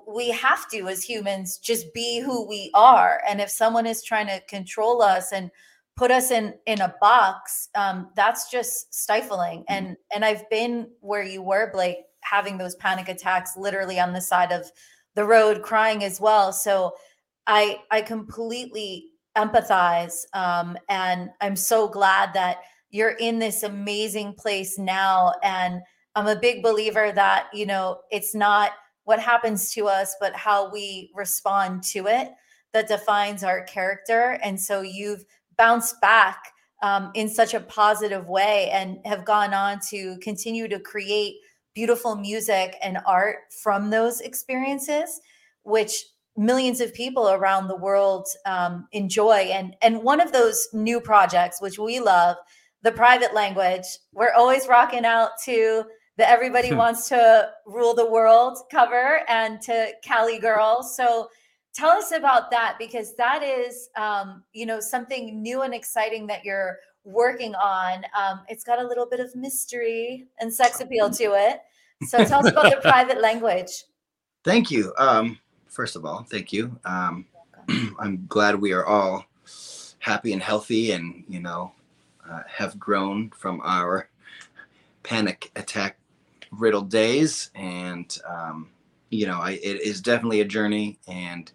we 0.07 0.29
have 0.29 0.69
to 0.69 0.87
as 0.89 1.03
humans 1.03 1.57
just 1.57 1.93
be 1.93 2.19
who 2.19 2.45
we 2.47 2.69
are. 2.73 3.21
And 3.27 3.39
if 3.39 3.49
someone 3.49 3.85
is 3.85 4.03
trying 4.03 4.27
to 4.27 4.41
control 4.41 5.01
us 5.01 5.31
and 5.31 5.49
put 5.97 6.11
us 6.11 6.31
in 6.31 6.53
in 6.67 6.79
a 6.81 6.95
box 7.01 7.69
um, 7.75 8.09
that's 8.15 8.49
just 8.49 8.93
stifling. 8.93 9.59
Mm-hmm. 9.61 9.73
and 9.73 9.97
and 10.13 10.23
i've 10.23 10.49
been 10.49 10.87
where 11.01 11.23
you 11.23 11.41
were 11.41 11.71
blake 11.73 11.97
having 12.21 12.57
those 12.57 12.75
panic 12.75 13.09
attacks 13.09 13.57
literally 13.57 13.99
on 13.99 14.13
the 14.13 14.21
side 14.21 14.51
of 14.51 14.69
the 15.15 15.25
road 15.25 15.61
crying 15.63 16.03
as 16.03 16.21
well. 16.21 16.53
So 16.53 16.93
i 17.47 17.79
i 17.91 18.01
completely 18.01 19.09
empathize 19.35 20.21
um, 20.33 20.77
and 20.89 21.29
i'm 21.41 21.55
so 21.55 21.87
glad 21.87 22.33
that 22.33 22.57
you're 22.89 23.17
in 23.19 23.39
this 23.39 23.63
amazing 23.63 24.33
place 24.33 24.77
now. 24.77 25.33
And 25.43 25.81
i'm 26.15 26.27
a 26.27 26.39
big 26.39 26.63
believer 26.63 27.11
that 27.11 27.47
you 27.53 27.65
know 27.65 27.99
it's 28.11 28.35
not 28.35 28.71
what 29.03 29.19
happens 29.19 29.71
to 29.71 29.87
us 29.87 30.15
but 30.19 30.35
how 30.35 30.69
we 30.71 31.11
respond 31.15 31.81
to 31.81 32.07
it 32.07 32.29
that 32.73 32.87
defines 32.87 33.43
our 33.43 33.63
character. 33.63 34.37
And 34.43 34.59
so 34.59 34.81
you've 34.81 35.25
bounced 35.57 35.99
back 36.01 36.53
um, 36.83 37.11
in 37.15 37.27
such 37.27 37.53
a 37.53 37.59
positive 37.59 38.27
way 38.27 38.69
and 38.71 38.99
have 39.05 39.25
gone 39.25 39.53
on 39.53 39.79
to 39.89 40.17
continue 40.19 40.67
to 40.67 40.79
create 40.79 41.35
beautiful 41.73 42.15
music 42.15 42.75
and 42.81 42.97
art 43.05 43.37
from 43.61 43.89
those 43.89 44.21
experiences, 44.21 45.19
which 45.63 46.05
millions 46.35 46.81
of 46.81 46.93
people 46.93 47.29
around 47.29 47.67
the 47.67 47.75
world 47.75 48.27
um, 48.45 48.87
enjoy. 48.91 49.49
And 49.51 49.75
and 49.81 50.03
one 50.03 50.21
of 50.21 50.31
those 50.31 50.67
new 50.73 51.01
projects, 51.01 51.61
which 51.61 51.79
we 51.79 51.99
love, 51.99 52.37
the 52.83 52.91
private 52.91 53.33
language, 53.33 53.85
we're 54.13 54.33
always 54.33 54.67
rocking 54.67 55.05
out 55.05 55.31
to 55.45 55.83
the 56.17 56.27
Everybody 56.27 56.73
Wants 56.73 57.09
to 57.09 57.49
Rule 57.65 57.93
the 57.93 58.09
World 58.09 58.57
cover 58.71 59.21
and 59.27 59.61
to 59.61 59.91
Cali 60.03 60.39
Girl. 60.39 60.81
So 60.81 61.29
tell 61.77 61.91
us 61.91 62.11
about 62.11 62.49
that 62.49 62.75
because 62.79 63.15
that 63.15 63.43
is 63.43 63.89
um, 63.95 64.43
you 64.53 64.65
know 64.65 64.79
something 64.79 65.41
new 65.41 65.61
and 65.61 65.73
exciting 65.73 66.25
that 66.27 66.43
you're 66.43 66.79
working 67.03 67.55
on. 67.55 68.03
Um, 68.17 68.41
it's 68.49 68.63
got 68.63 68.79
a 68.79 68.87
little 68.87 69.05
bit 69.05 69.19
of 69.19 69.35
mystery 69.35 70.25
and 70.39 70.53
sex 70.53 70.81
appeal 70.81 71.09
to 71.11 71.23
it. 71.35 71.61
So 72.07 72.17
tell 72.25 72.45
us 72.45 72.51
about 72.51 72.71
the 72.71 72.81
private 72.81 73.21
language. 73.21 73.83
Thank 74.43 74.71
you. 74.71 74.93
Um, 74.97 75.37
first 75.67 75.95
of 75.95 76.05
all 76.05 76.23
thank 76.23 76.51
you. 76.51 76.77
Um, 76.85 77.25
i'm 77.99 78.25
glad 78.27 78.55
we 78.55 78.71
are 78.71 78.85
all 78.85 79.25
happy 79.99 80.31
and 80.31 80.41
healthy 80.41 80.91
and 80.91 81.25
you 81.27 81.41
know 81.41 81.73
uh, 82.29 82.41
have 82.47 82.79
grown 82.79 83.29
from 83.31 83.59
our 83.61 84.09
panic 85.03 85.51
attack 85.55 85.97
riddled 86.51 86.89
days. 86.89 87.51
And 87.55 88.17
um, 88.27 88.69
you 89.09 89.27
know 89.27 89.39
I, 89.39 89.51
it 89.51 89.81
is 89.81 90.01
definitely 90.01 90.41
a 90.41 90.45
journey 90.45 90.97
and 91.07 91.51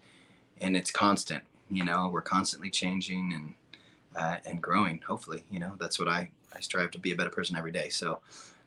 and 0.63 0.77
it's 0.77 0.91
constant. 0.91 1.43
You 1.71 1.85
know, 1.85 2.09
we're 2.13 2.23
constantly 2.23 2.71
changing 2.71 3.33
and 3.35 3.55
uh, 4.17 4.37
and 4.47 4.63
growing. 4.63 5.01
Hopefully, 5.07 5.45
you 5.51 5.59
know, 5.59 5.73
that's 5.79 5.99
what 5.99 6.09
I 6.09 6.31
I 6.55 6.61
strive 6.61 6.91
to 6.93 6.99
be 6.99 7.13
a 7.13 7.17
better 7.17 7.31
person 7.31 7.57
every 7.57 7.73
day. 7.73 7.89
So, 7.89 8.21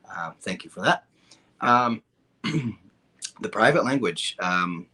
uh, 0.08 0.32
thank 0.40 0.64
you 0.64 0.70
for 0.70 0.82
that. 0.82 1.04
Um, 1.60 2.02
the 2.42 3.48
private 3.50 3.84
language. 3.84 4.36
Um, 4.38 4.86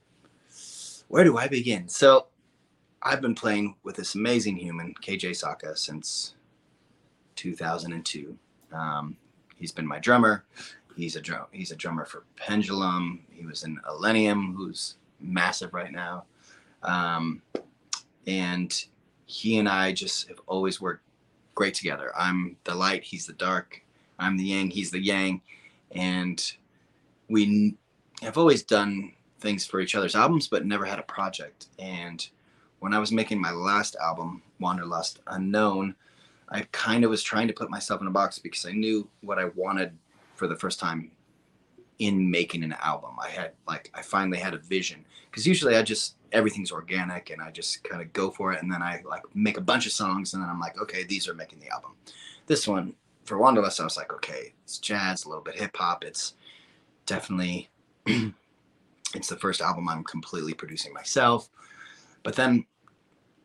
where 1.08 1.24
do 1.24 1.36
I 1.36 1.48
begin? 1.48 1.88
So, 1.88 2.28
I've 3.02 3.20
been 3.20 3.34
playing 3.34 3.76
with 3.82 3.96
this 3.96 4.14
amazing 4.14 4.56
human, 4.56 4.94
KJ 5.02 5.30
Sawka, 5.30 5.76
since 5.76 6.34
2002. 7.36 8.36
Um, 8.72 9.16
he's 9.56 9.72
been 9.72 9.86
my 9.86 9.98
drummer. 9.98 10.44
He's 10.96 11.16
a 11.16 11.20
drum. 11.20 11.46
He's 11.50 11.72
a 11.72 11.76
drummer 11.76 12.04
for 12.04 12.24
Pendulum. 12.36 13.20
He 13.30 13.44
was 13.44 13.64
in 13.64 13.78
Illenium, 13.88 14.54
who's 14.54 14.96
massive 15.20 15.72
right 15.74 15.92
now. 15.92 16.24
Um, 16.82 17.42
and 18.26 18.84
he 19.26 19.58
and 19.58 19.68
I 19.68 19.92
just 19.92 20.28
have 20.28 20.40
always 20.46 20.80
worked 20.80 21.04
great 21.54 21.74
together. 21.74 22.12
I'm 22.16 22.56
the 22.64 22.74
light, 22.74 23.04
he's 23.04 23.26
the 23.26 23.32
dark. 23.34 23.82
I'm 24.18 24.36
the 24.36 24.44
yang, 24.44 24.70
he's 24.70 24.90
the 24.90 25.02
yang, 25.02 25.40
and 25.90 26.52
we 27.28 27.76
have 28.22 28.38
always 28.38 28.62
done 28.62 29.12
things 29.40 29.66
for 29.66 29.80
each 29.80 29.94
other's 29.94 30.14
albums, 30.14 30.46
but 30.46 30.64
never 30.64 30.84
had 30.84 30.98
a 30.98 31.04
project. 31.04 31.66
And 31.78 32.24
when 32.78 32.94
I 32.94 32.98
was 32.98 33.10
making 33.10 33.40
my 33.40 33.50
last 33.50 33.96
album, 33.96 34.42
Wanderlust 34.60 35.20
Unknown, 35.26 35.94
I 36.48 36.66
kind 36.72 37.04
of 37.04 37.10
was 37.10 37.22
trying 37.22 37.48
to 37.48 37.54
put 37.54 37.70
myself 37.70 38.00
in 38.00 38.06
a 38.06 38.10
box 38.10 38.38
because 38.38 38.66
I 38.66 38.72
knew 38.72 39.08
what 39.22 39.38
I 39.38 39.46
wanted 39.56 39.96
for 40.36 40.46
the 40.46 40.56
first 40.56 40.78
time 40.78 41.10
in 41.98 42.30
making 42.30 42.64
an 42.64 42.74
album. 42.82 43.12
I 43.22 43.28
had 43.28 43.52
like 43.66 43.90
I 43.94 44.02
finally 44.02 44.38
had 44.38 44.54
a 44.54 44.58
vision 44.58 45.04
because 45.30 45.46
usually 45.46 45.76
I 45.76 45.82
just 45.82 46.16
everything's 46.32 46.72
organic 46.72 47.30
and 47.30 47.42
I 47.42 47.50
just 47.50 47.84
kind 47.84 48.00
of 48.00 48.12
go 48.12 48.30
for 48.30 48.52
it 48.52 48.62
and 48.62 48.72
then 48.72 48.82
I 48.82 49.02
like 49.06 49.22
make 49.34 49.58
a 49.58 49.62
bunch 49.62 49.86
of 49.86 49.92
songs 49.92 50.34
and 50.34 50.42
then 50.42 50.50
I'm 50.50 50.60
like 50.60 50.80
okay 50.80 51.04
these 51.04 51.28
are 51.28 51.34
making 51.34 51.60
the 51.60 51.70
album. 51.70 51.92
This 52.46 52.66
one 52.66 52.94
for 53.24 53.38
Wanderlust 53.38 53.80
I 53.80 53.84
was 53.84 53.96
like 53.96 54.12
okay 54.14 54.52
it's 54.64 54.78
jazz 54.78 55.24
a 55.24 55.28
little 55.28 55.44
bit 55.44 55.58
hip 55.58 55.76
hop 55.76 56.04
it's 56.04 56.34
definitely 57.06 57.68
it's 58.06 59.28
the 59.28 59.36
first 59.36 59.60
album 59.60 59.88
I'm 59.88 60.04
completely 60.04 60.54
producing 60.54 60.92
myself. 60.92 61.48
But 62.22 62.36
then 62.36 62.66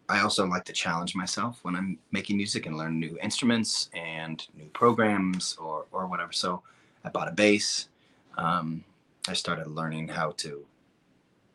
I 0.10 0.22
also 0.22 0.46
like 0.46 0.64
to 0.66 0.74
challenge 0.74 1.16
myself 1.16 1.60
when 1.64 1.76
I'm 1.76 2.00
making 2.12 2.38
music 2.38 2.66
and 2.66 2.78
learn 2.78 3.00
new 3.00 3.18
instruments 3.22 3.90
and 3.94 4.46
new 4.56 4.68
programs 4.68 5.58
or 5.60 5.86
or 5.92 6.08
whatever. 6.08 6.32
So 6.32 6.64
I 7.04 7.10
bought 7.10 7.28
a 7.28 7.32
bass. 7.32 7.90
Um, 8.38 8.84
I 9.28 9.34
started 9.34 9.68
learning 9.68 10.08
how 10.08 10.32
to 10.38 10.66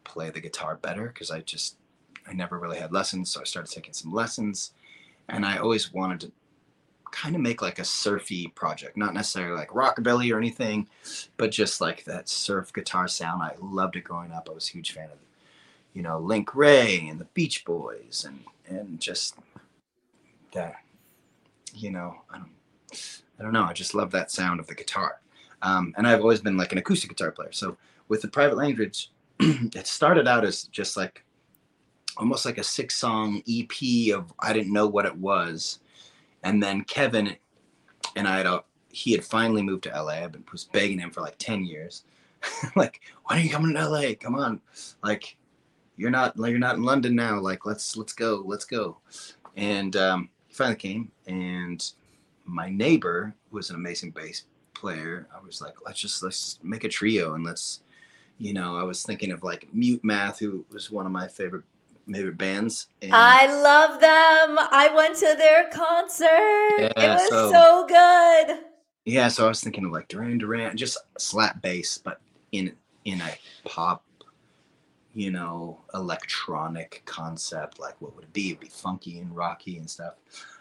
play 0.04 0.30
the 0.30 0.40
guitar 0.40 0.76
better 0.76 1.08
because 1.08 1.30
I 1.30 1.40
just 1.40 1.76
I 2.28 2.32
never 2.32 2.58
really 2.58 2.78
had 2.78 2.92
lessons, 2.92 3.30
so 3.30 3.40
I 3.40 3.44
started 3.44 3.72
taking 3.72 3.94
some 3.94 4.12
lessons, 4.12 4.72
and 5.28 5.44
I 5.44 5.56
always 5.58 5.92
wanted 5.92 6.20
to 6.20 6.32
kind 7.10 7.34
of 7.34 7.42
make 7.42 7.62
like 7.62 7.78
a 7.78 7.84
surfy 7.84 8.48
project, 8.48 8.96
not 8.96 9.14
necessarily 9.14 9.56
like 9.56 9.68
rockabilly 9.68 10.32
or 10.32 10.38
anything, 10.38 10.88
but 11.36 11.50
just 11.50 11.80
like 11.80 12.04
that 12.04 12.28
surf 12.28 12.72
guitar 12.72 13.06
sound. 13.06 13.42
I 13.42 13.54
loved 13.60 13.96
it 13.96 14.04
growing 14.04 14.32
up. 14.32 14.48
I 14.50 14.54
was 14.54 14.68
a 14.68 14.72
huge 14.72 14.92
fan 14.92 15.10
of, 15.10 15.18
you 15.94 16.02
know, 16.02 16.18
Link 16.18 16.54
Wray 16.54 17.06
and 17.08 17.20
the 17.20 17.26
Beach 17.26 17.64
Boys, 17.64 18.24
and 18.26 18.40
and 18.68 19.00
just 19.00 19.36
that, 20.52 20.76
you 21.74 21.90
know, 21.90 22.16
I 22.30 22.38
don't, 22.38 22.50
I 23.38 23.42
don't 23.42 23.52
know. 23.52 23.64
I 23.64 23.72
just 23.72 23.94
love 23.94 24.10
that 24.12 24.30
sound 24.30 24.60
of 24.60 24.66
the 24.66 24.74
guitar. 24.74 25.21
Um, 25.62 25.94
and 25.96 26.06
I've 26.06 26.20
always 26.20 26.40
been 26.40 26.56
like 26.56 26.72
an 26.72 26.78
acoustic 26.78 27.10
guitar 27.10 27.30
player. 27.30 27.52
So 27.52 27.76
with 28.08 28.22
the 28.22 28.28
private 28.28 28.56
language, 28.56 29.10
it 29.40 29.86
started 29.86 30.28
out 30.28 30.44
as 30.44 30.64
just 30.64 30.96
like 30.96 31.24
almost 32.16 32.44
like 32.44 32.58
a 32.58 32.64
six 32.64 32.96
song 32.96 33.42
EP 33.48 34.14
of 34.14 34.32
I 34.38 34.52
didn't 34.52 34.72
know 34.72 34.86
what 34.86 35.06
it 35.06 35.16
was. 35.16 35.78
And 36.42 36.62
then 36.62 36.82
Kevin 36.84 37.36
and 38.16 38.28
I 38.28 38.38
had 38.38 38.46
a, 38.46 38.64
he 38.88 39.12
had 39.12 39.24
finally 39.24 39.62
moved 39.62 39.84
to 39.84 39.90
LA. 39.90 40.14
I've 40.14 40.32
been 40.32 40.44
was 40.50 40.64
begging 40.64 40.98
him 40.98 41.10
for 41.10 41.20
like 41.20 41.38
10 41.38 41.64
years. 41.64 42.04
like, 42.76 43.00
when 43.24 43.38
are 43.38 43.42
you 43.42 43.50
coming 43.50 43.74
to 43.74 43.88
LA? 43.88 44.14
Come 44.20 44.34
on. 44.34 44.60
Like, 45.02 45.36
you're 45.96 46.10
not 46.10 46.36
like 46.38 46.50
you're 46.50 46.58
not 46.58 46.76
in 46.76 46.82
London 46.82 47.14
now. 47.14 47.38
Like, 47.38 47.64
let's 47.64 47.96
let's 47.96 48.12
go, 48.12 48.42
let's 48.44 48.64
go. 48.64 48.98
And 49.56 49.94
um, 49.96 50.30
he 50.48 50.54
finally 50.54 50.76
came 50.76 51.12
and 51.26 51.92
my 52.44 52.68
neighbor 52.68 53.34
was 53.50 53.70
an 53.70 53.76
amazing 53.76 54.10
bass 54.10 54.44
player, 54.82 55.28
I 55.34 55.40
was 55.40 55.62
like, 55.62 55.74
let's 55.86 56.00
just 56.00 56.22
let's 56.22 56.58
make 56.62 56.82
a 56.82 56.88
trio 56.88 57.34
and 57.34 57.44
let's, 57.44 57.82
you 58.38 58.52
know, 58.52 58.76
I 58.76 58.82
was 58.82 59.04
thinking 59.04 59.30
of 59.30 59.44
like 59.44 59.68
Mute 59.72 60.02
Math, 60.02 60.40
who 60.40 60.66
was 60.72 60.90
one 60.90 61.06
of 61.06 61.12
my 61.12 61.28
favorite 61.28 61.62
favorite 62.12 62.36
bands. 62.36 62.88
And 63.00 63.14
I 63.14 63.46
love 63.46 64.00
them. 64.00 64.58
I 64.72 64.92
went 64.94 65.16
to 65.18 65.34
their 65.38 65.70
concert. 65.70 66.78
Yeah, 66.78 66.92
it 66.96 67.08
was 67.14 67.28
so, 67.28 67.52
so, 67.52 67.86
good. 67.86 68.58
Yeah, 69.04 69.28
so 69.28 69.46
I 69.46 69.48
was 69.48 69.60
thinking 69.60 69.84
of 69.84 69.92
like 69.92 70.08
Duran 70.08 70.38
Duran, 70.38 70.76
just 70.76 70.98
slap 71.16 71.62
bass, 71.62 71.98
but 71.98 72.20
in 72.50 72.74
in 73.04 73.20
a 73.20 73.30
pop, 73.64 74.04
you 75.14 75.30
know, 75.30 75.80
electronic 75.94 77.02
concept. 77.04 77.78
Like, 77.78 77.94
what 78.00 78.16
would 78.16 78.24
it 78.24 78.32
be? 78.32 78.48
It'd 78.48 78.60
be 78.60 78.68
funky 78.68 79.20
and 79.20 79.34
rocky 79.34 79.78
and 79.78 79.88
stuff. 79.88 80.14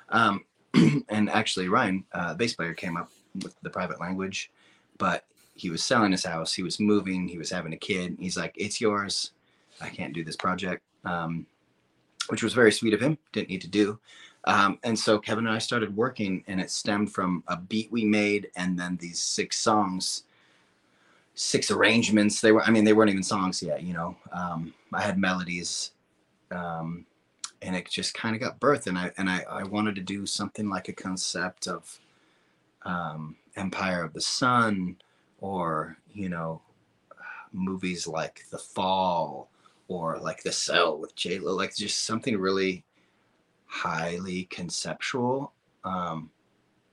Um, 0.09 0.45
and 1.09 1.27
actually, 1.27 1.69
Ryan, 1.69 2.05
uh, 2.13 2.35
bass 2.35 2.53
player, 2.53 2.75
came 2.75 2.97
up 2.97 3.09
with 3.35 3.55
the 3.61 3.69
private 3.69 3.99
language, 3.99 4.51
but 4.97 5.25
he 5.55 5.69
was 5.69 5.83
selling 5.83 6.11
his 6.11 6.25
house. 6.25 6.53
He 6.53 6.63
was 6.63 6.79
moving. 6.79 7.27
He 7.27 7.37
was 7.37 7.51
having 7.51 7.73
a 7.73 7.77
kid. 7.77 8.17
He's 8.19 8.37
like, 8.37 8.53
"It's 8.55 8.81
yours. 8.81 9.31
I 9.79 9.89
can't 9.89 10.13
do 10.13 10.23
this 10.23 10.35
project," 10.35 10.83
um, 11.05 11.45
which 12.27 12.43
was 12.43 12.53
very 12.53 12.71
sweet 12.71 12.93
of 12.93 13.01
him. 13.01 13.17
Didn't 13.31 13.49
need 13.49 13.61
to 13.61 13.67
do. 13.67 13.99
Um, 14.45 14.79
and 14.83 14.97
so 14.97 15.19
Kevin 15.19 15.45
and 15.45 15.55
I 15.55 15.59
started 15.59 15.95
working, 15.95 16.43
and 16.47 16.59
it 16.59 16.71
stemmed 16.71 17.13
from 17.13 17.43
a 17.47 17.57
beat 17.57 17.91
we 17.91 18.05
made, 18.05 18.49
and 18.55 18.77
then 18.77 18.97
these 18.99 19.21
six 19.21 19.59
songs, 19.59 20.23
six 21.35 21.69
arrangements. 21.69 22.41
They 22.41 22.51
were, 22.51 22.63
I 22.63 22.71
mean, 22.71 22.83
they 22.83 22.93
weren't 22.93 23.11
even 23.11 23.23
songs 23.23 23.61
yet. 23.61 23.83
You 23.83 23.93
know, 23.93 24.17
um, 24.33 24.73
I 24.93 25.01
had 25.01 25.19
melodies, 25.19 25.91
um, 26.49 27.05
and 27.61 27.75
it 27.75 27.87
just 27.87 28.13
kind 28.15 28.35
of 28.35 28.41
got 28.41 28.59
birthed. 28.59 28.87
And 28.87 28.97
I 28.97 29.11
and 29.17 29.29
I, 29.29 29.45
I 29.49 29.63
wanted 29.63 29.95
to 29.95 30.01
do 30.01 30.25
something 30.25 30.69
like 30.69 30.89
a 30.89 30.93
concept 30.93 31.67
of 31.67 31.99
um, 32.83 33.35
Empire 33.55 34.03
of 34.03 34.13
the 34.13 34.21
Sun 34.21 34.97
or, 35.39 35.97
you 36.13 36.29
know, 36.29 36.61
movies 37.51 38.07
like 38.07 38.45
The 38.51 38.57
Fall 38.57 39.49
or 39.87 40.19
like 40.19 40.43
The 40.43 40.51
Cell 40.51 40.97
with 40.97 41.15
J 41.15 41.39
Lo, 41.39 41.53
like 41.53 41.75
just 41.75 42.05
something 42.05 42.37
really 42.37 42.83
highly 43.65 44.45
conceptual, 44.45 45.53
um, 45.83 46.29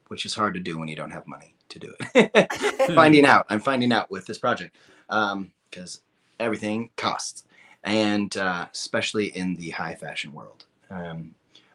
which 0.09 0.24
is 0.24 0.34
hard 0.34 0.55
to 0.55 0.61
do 0.61 0.78
when 0.78 0.89
you 0.89 0.97
don't 0.97 1.11
have 1.11 1.26
money 1.26 1.55
to 1.68 1.78
do 1.78 1.95
it. 2.14 2.93
finding 2.95 3.26
out, 3.26 3.47
I'm 3.49 3.61
finding 3.61 3.93
out 3.93 4.11
with 4.11 4.26
this 4.26 4.39
project 4.39 4.76
because 5.09 5.97
um, 5.97 6.03
everything 6.41 6.91
costs, 6.97 7.45
and 7.84 8.36
uh, 8.36 8.66
especially 8.72 9.36
in 9.36 9.55
the 9.57 9.70
high 9.70 9.95
fashion 9.95 10.32
world. 10.32 10.64
Um, 10.91 11.34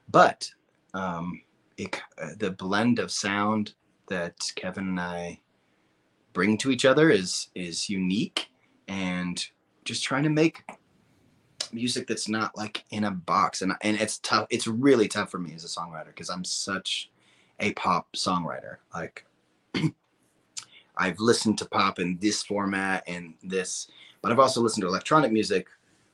but 0.09 0.49
um, 0.93 1.41
it, 1.77 2.01
uh, 2.21 2.29
the 2.37 2.51
blend 2.51 2.99
of 2.99 3.11
sound 3.11 3.73
that 4.07 4.51
Kevin 4.55 4.89
and 4.89 4.99
I 4.99 5.39
bring 6.33 6.57
to 6.57 6.71
each 6.71 6.85
other 6.85 7.09
is 7.09 7.47
is 7.55 7.89
unique 7.89 8.49
and 8.87 9.45
just 9.85 10.03
trying 10.03 10.23
to 10.23 10.29
make 10.29 10.63
music 11.71 12.07
that's 12.07 12.27
not 12.27 12.55
like 12.57 12.83
in 12.91 13.05
a 13.05 13.11
box. 13.11 13.61
And 13.61 13.73
and 13.81 13.99
it's 13.99 14.17
tough 14.19 14.47
it's 14.49 14.67
really 14.67 15.07
tough 15.07 15.31
for 15.31 15.39
me 15.39 15.53
as 15.53 15.63
a 15.63 15.67
songwriter 15.67 16.07
because 16.07 16.29
I'm 16.29 16.43
such 16.43 17.09
a 17.59 17.73
pop 17.73 18.11
songwriter. 18.13 18.77
Like 18.93 19.25
I've 20.97 21.19
listened 21.19 21.57
to 21.59 21.65
pop 21.65 21.99
in 21.99 22.17
this 22.19 22.43
format 22.43 23.03
and 23.07 23.35
this 23.43 23.87
but 24.21 24.31
I've 24.31 24.39
also 24.39 24.61
listened 24.61 24.81
to 24.81 24.87
electronic 24.87 25.31
music 25.31 25.67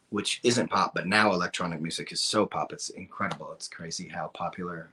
which 0.10 0.40
isn't 0.44 0.70
pop 0.70 0.94
but 0.96 1.06
now 1.06 1.34
electronic 1.34 1.82
music 1.82 2.12
is 2.12 2.22
so 2.22 2.46
pop 2.46 2.74
it's 2.74 2.90
incredible. 2.90 3.52
It's 3.54 3.68
crazy 3.68 4.08
how 4.08 4.28
popular 4.34 4.90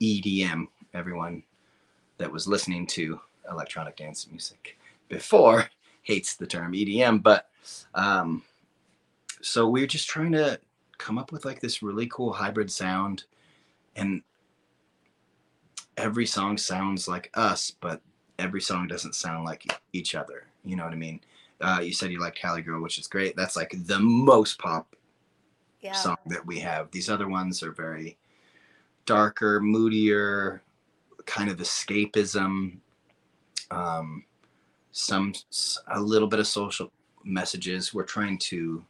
EDM 0.00 0.66
everyone 0.92 1.42
that 2.18 2.30
was 2.30 2.46
listening 2.46 2.86
to 2.86 3.20
electronic 3.50 3.96
dance 3.96 4.26
music 4.30 4.78
before 5.08 5.68
hates 6.02 6.36
the 6.36 6.46
term 6.46 6.72
EDM, 6.72 7.22
but 7.22 7.48
um, 7.94 8.42
so 9.42 9.68
we're 9.68 9.86
just 9.86 10.08
trying 10.08 10.32
to 10.32 10.60
come 10.98 11.18
up 11.18 11.32
with 11.32 11.44
like 11.44 11.60
this 11.60 11.82
really 11.82 12.06
cool 12.06 12.32
hybrid 12.32 12.70
sound, 12.70 13.24
and 13.96 14.22
every 15.96 16.26
song 16.26 16.56
sounds 16.56 17.08
like 17.08 17.30
us, 17.34 17.72
but 17.80 18.00
every 18.38 18.60
song 18.60 18.86
doesn't 18.86 19.14
sound 19.14 19.44
like 19.44 19.66
each 19.92 20.14
other. 20.14 20.46
You 20.64 20.76
know 20.76 20.84
what 20.84 20.92
I 20.92 20.96
mean? 20.96 21.20
Uh, 21.60 21.80
you 21.82 21.92
said 21.92 22.10
you 22.10 22.20
liked 22.20 22.38
Cali 22.38 22.62
Girl, 22.62 22.82
which 22.82 22.98
is 22.98 23.06
great. 23.06 23.36
That's 23.36 23.56
like 23.56 23.74
the 23.86 23.98
most 23.98 24.58
pop 24.58 24.94
yeah. 25.80 25.92
song 25.92 26.16
that 26.26 26.44
we 26.44 26.58
have. 26.60 26.90
These 26.90 27.08
other 27.08 27.28
ones 27.28 27.62
are 27.62 27.72
very 27.72 28.18
darker, 29.06 29.60
moodier, 29.60 30.62
kind 31.26 31.50
of 31.50 31.58
escapism, 31.58 32.78
um, 33.70 34.24
some 34.92 35.32
a 35.88 36.00
little 36.00 36.28
bit 36.28 36.38
of 36.38 36.46
social 36.46 36.90
messages. 37.24 37.92
We're 37.92 38.04
trying 38.04 38.38
to 38.38 38.84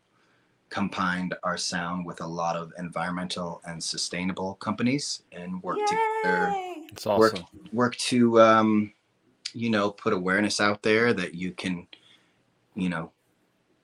combine 0.70 1.30
our 1.44 1.56
sound 1.56 2.04
with 2.04 2.20
a 2.20 2.26
lot 2.26 2.56
of 2.56 2.72
environmental 2.78 3.62
and 3.64 3.82
sustainable 3.82 4.54
companies 4.54 5.22
and 5.32 5.62
work 5.62 5.78
Yay! 5.78 5.86
together. 5.86 6.52
It's 6.90 7.06
awesome. 7.06 7.40
Work, 7.40 7.72
work 7.72 7.96
to 7.96 8.40
um, 8.40 8.92
you 9.52 9.70
know 9.70 9.90
put 9.90 10.12
awareness 10.12 10.60
out 10.60 10.82
there 10.82 11.12
that 11.12 11.34
you 11.34 11.52
can, 11.52 11.86
you 12.74 12.88
know, 12.88 13.12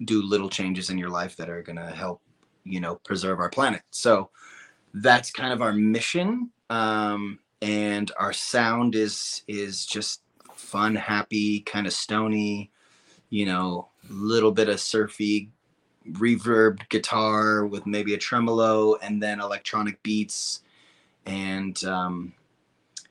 do 0.05 0.23
little 0.23 0.49
changes 0.49 0.91
in 0.91 0.99
your 0.99 1.11
life 1.11 1.37
that 1.37 1.49
are 1.49 1.63
gonna 1.63 1.91
help 1.91 2.21
you 2.65 2.81
know 2.81 2.97
preserve 2.97 3.39
our 3.39 3.51
planet. 3.51 3.83
So 3.91 4.31
that's 4.95 5.31
kind 5.31 5.53
of 5.53 5.63
our 5.63 5.73
mission. 5.73 6.51
Um, 6.69 7.39
and 7.63 8.11
our 8.19 8.33
sound 8.33 8.95
is 8.95 9.43
is 9.49 9.87
just 9.87 10.23
fun, 10.55 10.95
happy, 10.95 11.61
kind 11.61 11.87
of 11.87 11.93
stony, 11.93 12.71
you 13.31 13.47
know, 13.47 13.89
little 14.09 14.53
bit 14.53 14.69
of 14.69 14.81
surfy 14.81 15.51
reverb 16.13 16.89
guitar 16.89 17.67
with 17.67 17.87
maybe 17.87 18.15
a 18.15 18.19
tremolo 18.19 18.97
and 18.97 19.23
then 19.23 19.41
electronic 19.41 20.03
beats 20.03 20.63
and 21.27 21.85
um, 21.85 22.33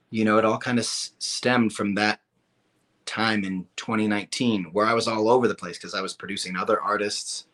you 0.09 0.25
know, 0.25 0.37
it 0.37 0.45
all 0.45 0.57
kind 0.57 0.79
of 0.79 0.85
s- 0.85 1.11
stemmed 1.19 1.73
from 1.73 1.95
that 1.95 2.19
time 3.05 3.43
in 3.43 3.65
2019 3.75 4.65
where 4.71 4.85
I 4.85 4.93
was 4.93 5.07
all 5.07 5.29
over 5.29 5.47
the 5.47 5.55
place 5.55 5.77
because 5.77 5.93
I 5.93 6.01
was 6.01 6.13
producing 6.13 6.55
other 6.55 6.81
artists, 6.81 7.45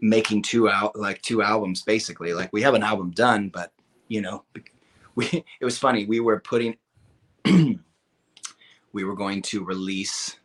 making 0.00 0.42
two 0.42 0.68
out 0.68 0.96
like 0.96 1.22
two 1.22 1.42
albums 1.42 1.82
basically. 1.82 2.32
Like 2.32 2.52
we 2.52 2.62
have 2.62 2.74
an 2.74 2.82
album 2.82 3.10
done, 3.10 3.48
but 3.48 3.72
you 4.08 4.20
know, 4.20 4.44
we 5.16 5.26
it 5.60 5.64
was 5.64 5.78
funny. 5.78 6.06
We 6.06 6.20
were 6.20 6.38
putting 6.38 6.76
we 7.44 9.04
were 9.04 9.16
going 9.16 9.42
to 9.42 9.64
release 9.64 10.38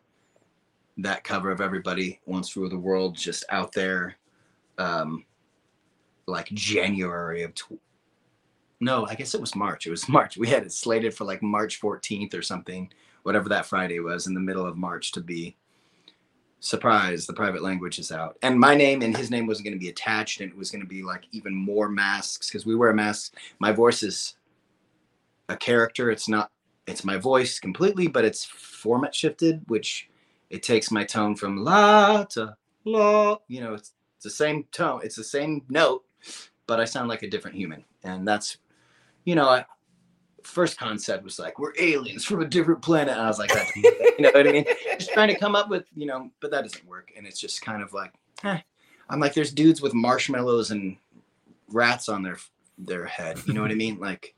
that 0.98 1.24
cover 1.24 1.52
of 1.52 1.62
everybody 1.62 2.20
once 2.26 2.56
rule 2.56 2.70
the 2.70 2.78
world 2.78 3.16
just 3.16 3.46
out 3.50 3.72
there 3.72 4.18
um 4.78 5.26
like 6.28 6.48
january 6.48 7.44
of 7.44 7.56
tw- 7.56 7.80
no 8.82 9.06
i 9.08 9.16
guess 9.16 9.34
it 9.34 9.42
was 9.42 9.56
march 9.56 9.88
it 9.88 9.90
was 9.90 10.08
march 10.10 10.38
we 10.38 10.48
had 10.48 10.64
it 10.64 10.72
slated 10.72 11.14
for 11.14 11.24
like 11.24 11.42
march 11.42 11.80
14th 11.82 12.34
or 12.34 12.42
something 12.42 12.92
whatever 13.24 13.50
that 13.50 13.66
friday 13.66 14.00
was 14.00 14.28
in 14.28 14.34
the 14.34 14.40
middle 14.40 14.66
of 14.66 14.78
march 14.78 15.12
to 15.12 15.22
be 15.22 15.56
surprise 16.60 17.26
the 17.26 17.34
private 17.34 17.64
language 17.64 17.98
is 17.98 18.12
out 18.12 18.38
and 18.44 18.60
my 18.60 18.76
name 18.76 19.02
and 19.02 19.18
his 19.18 19.32
name 19.32 19.48
wasn't 19.48 19.66
going 19.66 19.74
to 19.74 19.80
be 19.80 19.90
attached 19.90 20.42
and 20.42 20.52
it 20.52 20.58
was 20.58 20.70
going 20.70 20.82
to 20.82 20.88
be 20.88 21.02
like 21.02 21.24
even 21.32 21.56
more 21.56 21.90
masks 21.90 22.50
because 22.50 22.66
we 22.66 22.76
wear 22.76 22.94
masks 22.94 23.32
my 23.60 23.72
voice 23.72 24.04
is 24.04 24.36
a 25.52 25.58
character. 25.58 26.12
It's 26.12 26.28
not 26.28 26.52
it's 26.88 27.04
my 27.04 27.18
voice 27.18 27.60
completely 27.60 28.08
but 28.08 28.26
it's 28.26 28.43
format 28.45 29.14
shifted 29.14 29.62
which 29.68 30.10
it 30.49 30.64
takes 30.64 30.91
my 30.91 31.04
tone 31.04 31.36
from 31.36 31.64
la 31.64 32.24
to 32.26 32.56
la. 32.86 33.38
You 33.47 33.62
know 33.62 33.74
it's, 33.74 33.93
it's 34.18 34.24
the 34.24 34.30
same 34.30 34.66
tone 34.72 35.02
it's 35.04 35.16
the 35.16 35.24
same 35.24 35.64
note 35.70 36.04
but 36.68 36.80
i 36.80 36.86
sound 36.86 37.10
like 37.10 37.24
a 37.24 37.30
different 37.30 37.58
human. 37.58 37.84
And 38.04 38.28
that's 38.28 38.58
you 39.26 39.36
know 39.36 39.47
I, 39.47 39.66
first 40.43 40.80
concept 40.80 41.24
was 41.24 41.38
like 41.38 41.60
we're 41.60 41.74
aliens 41.80 42.26
from 42.26 42.41
a 42.41 42.47
different 42.47 42.82
planet. 42.82 43.14
And 43.14 43.22
i 43.22 43.28
was 43.28 43.39
like 43.39 43.52
you 43.76 44.16
know 44.20 44.32
what 44.34 44.47
i 44.47 44.52
mean? 44.52 44.66
Just 44.97 45.12
trying 45.12 45.30
to 45.30 45.39
come 45.39 45.56
up 45.56 45.70
with 45.70 45.86
you 45.95 46.08
know 46.08 46.30
but 46.39 46.52
that 46.52 46.64
doesn't 46.64 46.88
work. 46.88 47.12
And 47.16 47.28
it's 47.28 47.39
just 47.39 47.62
kind 47.62 47.82
of 47.82 47.93
like 47.93 48.14
eh. 48.43 48.60
i'm 49.10 49.20
like 49.20 49.34
there's 49.34 49.54
dudes 49.54 49.82
with 49.82 49.93
marshmallows 49.93 50.72
and 50.72 50.97
rats 51.70 52.10
on 52.10 52.24
their 52.24 52.38
their 52.78 53.06
head. 53.06 53.39
You 53.45 53.54
know 53.54 53.62
what 53.62 53.72
i 53.72 53.76
mean? 53.76 53.99
Like 53.99 54.36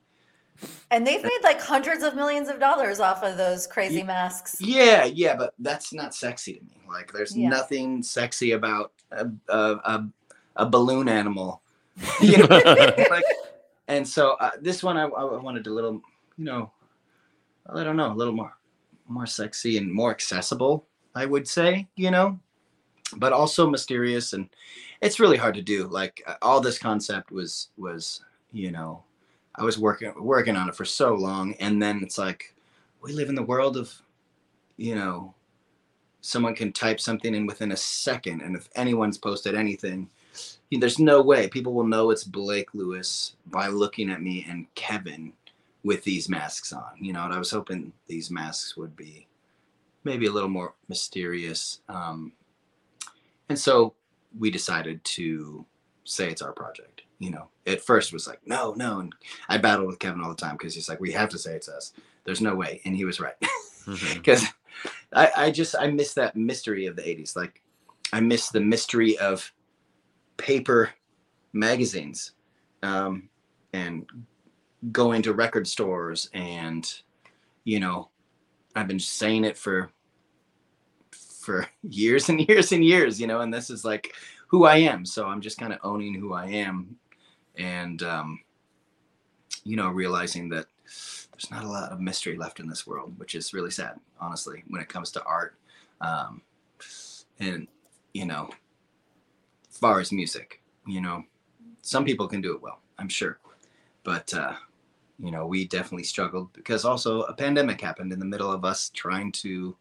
And 0.92 1.06
they've 1.08 1.24
made 1.24 1.40
like 1.44 1.60
hundreds 1.62 2.04
of 2.04 2.16
millions 2.16 2.50
of 2.50 2.60
dollars 2.60 3.00
off 3.00 3.24
of 3.24 3.38
those 3.38 3.66
crazy 3.68 3.98
Ye- 3.98 4.04
masks. 4.04 4.58
Yeah, 4.60 5.06
yeah, 5.06 5.36
but 5.36 5.54
that's 5.60 5.94
not 5.94 6.14
sexy 6.14 6.54
to 6.56 6.62
me. 6.64 6.82
Like, 6.88 7.12
there's 7.12 7.36
Yeah. 7.36 7.50
nothing 7.50 8.04
sexy 8.04 8.52
about 8.52 8.92
a, 9.12 9.28
a, 9.50 9.58
a, 9.58 10.08
a 10.58 10.66
balloon 10.66 11.10
animal. 11.10 11.62
You 12.22 12.38
know, 12.38 12.46
like, 12.48 13.24
and 13.88 14.08
so 14.08 14.32
uh, 14.40 14.52
this 14.62 14.82
one 14.82 14.98
I, 14.98 15.04
I 15.04 15.24
wanted 15.38 15.68
a 15.68 15.74
little, 15.74 16.02
you 16.38 16.46
know, 16.46 16.72
I 17.72 17.84
don't 17.84 17.98
know, 17.98 18.12
a 18.12 18.16
little 18.16 18.34
more, 18.34 18.54
more 19.08 19.26
sexy 19.28 19.78
and 19.78 19.92
more 19.92 20.10
accessible. 20.12 20.86
I 21.16 21.26
would 21.26 21.48
say, 21.48 21.88
you 21.96 22.10
know, 22.12 22.40
but 23.18 23.32
also 23.34 23.70
mysterious, 23.70 24.34
and 24.34 24.50
it's 25.02 25.20
really 25.20 25.38
hard 25.38 25.54
to 25.56 25.62
do. 25.62 25.86
Like 25.88 26.24
uh, 26.26 26.36
all 26.42 26.60
this 26.62 26.80
concept 26.80 27.32
was 27.32 27.70
was, 27.78 28.24
you 28.52 28.72
know, 28.72 29.04
I 29.56 29.64
was 29.64 29.78
working 29.78 30.14
working 30.18 30.56
on 30.56 30.70
it 30.70 30.76
for 30.76 30.86
so 30.86 31.14
long, 31.14 31.54
and 31.60 31.82
then 31.82 32.02
it's 32.02 32.18
like 32.18 32.56
we 33.02 33.14
live 33.14 33.30
in 33.30 33.36
the 33.36 33.44
world 33.44 33.78
of 33.78 33.94
you 34.78 34.96
know, 34.96 35.34
someone 36.22 36.56
can 36.56 36.74
type 36.74 37.00
something 37.00 37.36
in 37.36 37.46
within 37.46 37.72
a 37.72 37.78
second, 37.78 38.42
and 38.42 38.56
if 38.56 38.68
anyone's 38.76 39.20
posted 39.20 39.54
anything, 39.54 40.10
you- 40.72 40.80
there's 40.80 40.98
no 40.98 41.22
way 41.22 41.48
people 41.48 41.74
will 41.74 41.86
know 41.86 42.10
it's 42.10 42.24
Blake 42.24 42.74
Lewis 42.74 43.36
by 43.46 43.68
looking 43.68 44.10
at 44.10 44.24
me 44.24 44.44
and 44.50 44.74
Kevin 44.74 45.34
with 45.84 46.04
these 46.04 46.28
masks 46.28 46.74
on. 46.74 46.98
You 47.00 47.14
know, 47.14 47.24
and 47.26 47.34
I 47.34 47.38
was 47.38 47.52
hoping 47.52 47.94
these 48.08 48.32
masks 48.32 48.76
would 48.76 48.96
be 48.96 49.28
maybe 50.04 50.26
a 50.26 50.32
little 50.32 50.50
more 50.50 50.74
mysterious. 50.90 51.82
Um, 51.88 52.34
and 53.50 53.60
so 53.60 53.94
we 54.40 54.50
decided 54.50 55.04
to 55.04 55.66
say 56.04 56.30
it's 56.32 56.42
our 56.42 56.52
project. 56.54 57.03
You 57.24 57.32
know, 57.32 57.48
at 57.66 57.82
first 57.82 58.12
was 58.12 58.28
like, 58.28 58.42
no, 58.46 58.74
no. 58.74 59.00
And 59.00 59.16
I 59.48 59.58
battled 59.58 59.88
with 59.88 60.00
Kevin 60.00 60.22
all 60.22 60.30
the 60.30 60.36
time 60.36 60.58
because 60.58 60.76
he's 60.76 60.90
like, 60.90 61.00
we 61.00 61.14
have 61.14 61.30
to 61.30 61.38
say 61.38 61.54
it's 61.56 61.70
us. 61.70 61.94
There's 62.26 62.42
no 62.42 62.54
way. 62.54 62.82
And 62.84 62.96
he 62.96 63.06
was 63.06 63.20
right. 63.20 63.36
Because 64.14 64.46
I, 65.14 65.32
I 65.36 65.52
just 65.52 65.76
I 65.78 65.88
miss 65.88 66.14
that 66.14 66.38
mystery 66.38 66.86
of 66.86 66.96
the 66.96 67.02
80s. 67.02 67.36
Like 67.36 67.62
I 68.14 68.22
miss 68.22 68.50
the 68.50 68.62
mystery 68.62 69.18
of 69.18 69.52
paper 70.38 70.92
magazines 71.52 72.32
um, 72.82 73.30
and 73.74 74.06
going 74.92 75.22
to 75.24 75.34
record 75.34 75.68
stores 75.68 76.30
and 76.34 76.94
you 77.64 77.80
know 77.80 78.10
I've 78.76 78.88
been 78.88 79.00
saying 79.00 79.44
it 79.44 79.58
for 79.58 79.92
for 81.12 81.68
years 81.84 82.30
and 82.30 82.40
years 82.48 82.72
and 82.72 82.84
years, 82.84 83.20
you 83.20 83.28
know, 83.28 83.42
and 83.42 83.54
this 83.54 83.70
is 83.70 83.84
like 83.84 84.14
who 84.48 84.66
I 84.66 84.78
am. 84.78 85.06
So 85.06 85.28
I'm 85.28 85.42
just 85.42 85.58
kind 85.58 85.74
of 85.74 85.80
owning 85.84 86.14
who 86.14 86.34
I 86.34 86.46
am 86.46 86.96
and 87.58 88.04
um, 88.04 88.40
you 89.64 89.76
know 89.76 89.90
realizing 89.90 90.50
that 90.50 90.66
there's 91.34 91.52
not 91.52 91.64
a 91.64 91.68
lot 91.68 91.92
of 91.92 92.00
mystery 92.00 92.38
left 92.38 92.60
in 92.60 92.68
this 92.68 92.86
world, 92.86 93.18
which 93.18 93.36
is 93.36 93.54
really 93.54 93.72
sad, 93.72 94.00
honestly, 94.20 94.64
when 94.68 94.82
it 94.82 94.90
comes 94.90 95.12
to 95.12 95.24
art. 95.24 95.56
Um, 96.00 96.42
and, 97.40 97.68
you 98.14 98.26
know, 98.26 98.50
as 99.70 99.78
far 99.78 100.00
as 100.00 100.12
music, 100.12 100.62
you 100.86 101.02
know, 101.02 101.24
some 101.82 102.06
people 102.06 102.28
can 102.28 102.42
do 102.42 102.54
it 102.54 102.62
well, 102.62 102.80
I'm 103.00 103.10
sure. 103.10 103.40
But, 104.04 104.34
uh, 104.34 104.54
you 105.20 105.32
know, 105.32 105.48
we 105.48 105.66
definitely 105.66 106.04
struggled 106.04 106.54
because 106.54 106.86
also 106.86 107.24
a 107.24 107.34
pandemic 107.34 107.82
happened 107.82 108.14
in 108.14 108.20
the 108.20 108.26
middle 108.26 108.52
of 108.52 108.64
us 108.64 108.90
trying 108.94 109.32
to 109.34 109.76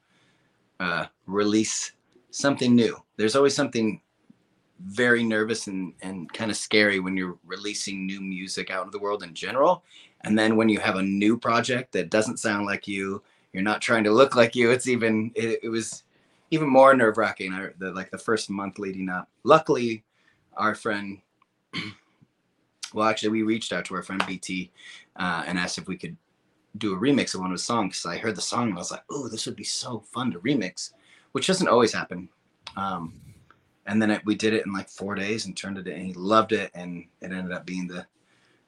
uh, 0.80 1.06
release 1.26 1.92
something 2.30 2.74
new. 2.74 2.96
There's 3.16 3.36
always 3.36 3.54
something 3.54 4.00
very 4.86 5.22
nervous 5.22 5.66
and, 5.66 5.94
and 6.02 6.32
kind 6.32 6.50
of 6.50 6.56
scary 6.56 7.00
when 7.00 7.16
you're 7.16 7.38
releasing 7.46 8.06
new 8.06 8.20
music 8.20 8.70
out 8.70 8.84
into 8.84 8.96
the 8.96 9.02
world 9.02 9.22
in 9.22 9.34
general. 9.34 9.84
And 10.22 10.38
then 10.38 10.56
when 10.56 10.68
you 10.68 10.78
have 10.80 10.96
a 10.96 11.02
new 11.02 11.36
project 11.36 11.92
that 11.92 12.10
doesn't 12.10 12.38
sound 12.38 12.66
like 12.66 12.86
you, 12.86 13.22
you're 13.52 13.62
not 13.62 13.80
trying 13.80 14.04
to 14.04 14.10
look 14.10 14.34
like 14.34 14.56
you. 14.56 14.70
It's 14.70 14.88
even 14.88 15.32
it, 15.34 15.60
it 15.64 15.68
was 15.68 16.04
even 16.50 16.68
more 16.68 16.94
nerve 16.94 17.18
wracking. 17.18 17.52
Like 17.78 18.10
the 18.10 18.18
first 18.18 18.50
month 18.50 18.78
leading 18.78 19.08
up. 19.08 19.28
Luckily, 19.44 20.04
our 20.56 20.74
friend, 20.74 21.20
well, 22.94 23.08
actually, 23.08 23.30
we 23.30 23.42
reached 23.42 23.72
out 23.72 23.84
to 23.86 23.94
our 23.94 24.02
friend 24.02 24.22
BT 24.26 24.70
uh, 25.16 25.44
and 25.46 25.58
asked 25.58 25.78
if 25.78 25.88
we 25.88 25.96
could 25.96 26.16
do 26.78 26.94
a 26.94 26.98
remix 26.98 27.34
of 27.34 27.40
one 27.40 27.50
of 27.50 27.54
his 27.54 27.64
songs. 27.64 27.98
Because 27.98 28.16
I 28.16 28.18
heard 28.18 28.36
the 28.36 28.42
song 28.42 28.68
and 28.68 28.74
I 28.74 28.78
was 28.78 28.90
like, 28.90 29.04
oh, 29.10 29.28
this 29.28 29.46
would 29.46 29.56
be 29.56 29.64
so 29.64 30.00
fun 30.12 30.30
to 30.32 30.38
remix, 30.40 30.92
which 31.32 31.46
doesn't 31.46 31.68
always 31.68 31.92
happen. 31.92 32.28
Um, 32.76 33.14
and 33.86 34.00
then 34.00 34.10
it, 34.10 34.22
we 34.24 34.34
did 34.34 34.54
it 34.54 34.64
in 34.66 34.72
like 34.72 34.88
four 34.88 35.14
days 35.14 35.46
and 35.46 35.56
turned 35.56 35.78
it 35.78 35.86
in. 35.86 35.94
And 35.94 36.06
he 36.06 36.12
loved 36.14 36.52
it, 36.52 36.70
and 36.74 37.06
it 37.20 37.32
ended 37.32 37.52
up 37.52 37.66
being 37.66 37.86
the 37.86 38.06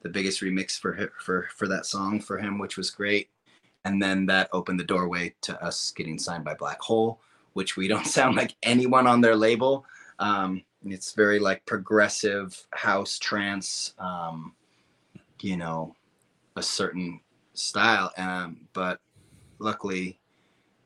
the 0.03 0.09
biggest 0.09 0.43
remix 0.43 0.79
for 0.79 1.13
for 1.21 1.49
for 1.55 1.69
that 1.69 1.87
song 1.87 2.21
for 2.21 2.39
him, 2.39 2.59
which 2.59 2.77
was 2.77 2.91
great. 2.91 3.31
And 3.85 4.03
then 4.03 4.27
that 4.27 4.49
opened 4.53 4.81
the 4.81 4.85
doorway 4.85 5.35
to 5.43 5.63
us 5.63 5.91
getting 5.91 6.19
signed 6.19 6.45
by 6.45 6.55
Black 6.55 6.81
Hole, 6.81 7.21
which 7.53 7.77
we 7.77 7.89
don't 7.89 8.07
sound 8.19 8.37
like 8.37 8.55
anyone 8.63 9.07
on 9.07 9.21
their 9.21 9.37
label. 9.37 9.85
Um, 10.19 10.63
it's 10.87 11.13
very 11.13 11.39
like 11.39 11.65
progressive 11.67 12.67
house 12.73 13.19
trance, 13.19 13.95
um, 13.99 14.55
you 15.41 15.57
know, 15.57 15.95
a 16.57 16.63
certain 16.63 17.21
style. 17.55 18.13
Um, 18.17 18.69
but 18.73 19.01
luckily, 19.59 20.19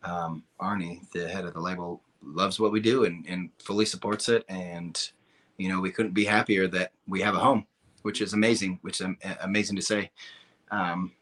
um, 0.04 0.44
Arnie, 0.60 1.10
the 1.10 1.28
head 1.28 1.44
of 1.44 1.54
the 1.54 1.60
label, 1.60 2.00
loves 2.22 2.58
what 2.60 2.72
we 2.72 2.80
do 2.80 3.04
and, 3.04 3.26
and 3.26 3.50
fully 3.58 3.84
supports 3.84 4.28
it. 4.28 4.44
And, 4.48 4.98
you 5.56 5.68
know, 5.68 5.80
we 5.80 5.90
couldn't 5.90 6.12
be 6.12 6.24
happier 6.24 6.66
that 6.68 6.92
we 7.06 7.20
have 7.20 7.34
a 7.34 7.38
home, 7.38 7.66
which 8.02 8.20
is 8.20 8.32
amazing, 8.32 8.78
which 8.82 9.00
is 9.00 9.08
amazing 9.42 9.76
to 9.76 9.82
say. 9.82 10.10
Um, 10.70 11.12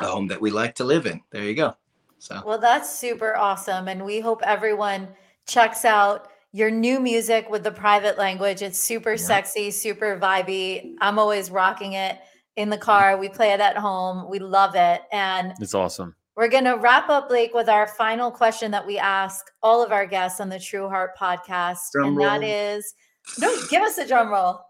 a 0.00 0.06
home 0.06 0.26
that 0.28 0.40
we 0.40 0.50
like 0.50 0.74
to 0.76 0.84
live 0.84 1.06
in. 1.06 1.22
There 1.30 1.42
you 1.42 1.54
go. 1.54 1.74
So 2.18 2.42
Well, 2.44 2.58
that's 2.58 2.94
super 2.98 3.36
awesome. 3.36 3.88
And 3.88 4.04
we 4.04 4.20
hope 4.20 4.42
everyone 4.42 5.08
checks 5.46 5.84
out 5.84 6.28
your 6.52 6.70
new 6.70 7.00
music 7.00 7.48
with 7.50 7.62
the 7.62 7.70
private 7.70 8.18
language. 8.18 8.62
It's 8.62 8.78
super 8.78 9.12
Yeah. 9.12 9.16
sexy, 9.16 9.70
super 9.70 10.18
vibey. 10.18 10.94
I'm 11.00 11.18
always 11.18 11.50
rocking 11.50 11.92
it 11.94 12.18
in 12.56 12.70
the 12.70 12.78
car. 12.78 13.16
We 13.16 13.28
play 13.28 13.52
it 13.52 13.60
at 13.60 13.76
home. 13.76 14.28
We 14.28 14.38
love 14.38 14.74
it. 14.74 15.02
And 15.12 15.52
It's 15.60 15.74
awesome. 15.74 16.14
We're 16.36 16.48
going 16.48 16.64
to 16.64 16.76
wrap 16.76 17.08
up, 17.08 17.28
Blake, 17.28 17.54
with 17.54 17.68
our 17.68 17.86
final 17.86 18.30
question 18.30 18.70
that 18.72 18.86
we 18.86 18.98
ask 18.98 19.50
all 19.62 19.82
of 19.82 19.90
our 19.90 20.06
guests 20.06 20.40
on 20.40 20.48
the 20.48 20.60
True 20.60 20.88
Heart 20.88 21.16
podcast. 21.18 21.78
Drum 21.92 22.08
and 22.08 22.20
that 22.20 22.40
roll. 22.42 22.50
is 22.50 22.94
no, 23.38 23.56
give 23.68 23.82
us 23.82 23.98
a 23.98 24.06
drum 24.06 24.28
roll. 24.28 24.60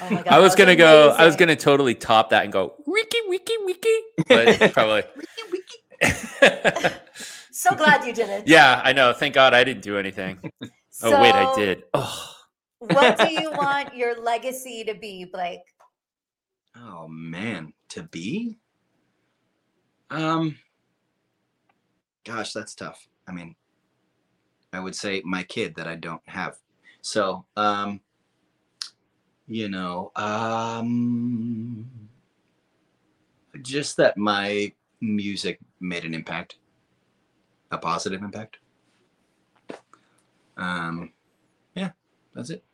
Oh 0.00 0.10
my 0.10 0.22
God. 0.22 0.28
I 0.28 0.38
was 0.38 0.54
that 0.54 0.58
gonna 0.58 0.76
go. 0.76 1.10
I 1.10 1.24
was 1.24 1.36
gonna 1.36 1.56
totally 1.56 1.94
top 1.94 2.30
that 2.30 2.44
and 2.44 2.52
go 2.52 2.74
wiki 2.86 3.18
wiki 3.28 3.54
wiki, 3.64 3.98
but 4.28 4.72
probably. 4.72 5.02
So 7.56 7.74
glad 7.74 8.04
you 8.04 8.12
did 8.12 8.28
it. 8.28 8.48
yeah, 8.48 8.82
I 8.84 8.92
know. 8.92 9.14
Thank 9.14 9.34
God 9.34 9.54
I 9.54 9.62
didn't 9.64 9.82
do 9.84 9.96
anything. 9.96 10.38
oh 11.02 11.22
wait, 11.22 11.32
I 11.32 11.54
did. 11.54 11.84
Oh, 11.94 12.34
what 12.80 13.16
do 13.16 13.30
you 13.30 13.50
want 13.52 13.94
your 13.94 14.20
legacy 14.20 14.84
to 14.84 14.92
be, 14.94 15.24
Blake? 15.24 15.60
Oh 16.76 17.06
man, 17.08 17.72
to 17.94 18.02
be? 18.02 18.58
Um 20.10 20.58
gosh, 22.24 22.52
that's 22.52 22.74
tough. 22.74 23.08
I 23.26 23.32
mean, 23.32 23.54
I 24.72 24.80
would 24.80 24.94
say 24.94 25.22
my 25.24 25.42
kid 25.44 25.76
that 25.76 25.86
I 25.86 25.94
don't 25.96 26.22
have. 26.26 26.56
So, 27.00 27.46
um 27.56 28.00
you 29.46 29.68
know, 29.68 30.10
um 30.16 31.88
just 33.62 33.96
that 33.98 34.16
my 34.16 34.72
music 35.00 35.60
made 35.80 36.04
an 36.04 36.14
impact. 36.14 36.56
A 37.70 37.78
positive 37.78 38.22
impact. 38.22 38.58
Um 40.56 41.12
yeah, 41.74 41.90
that's 42.34 42.50
it. 42.50 42.64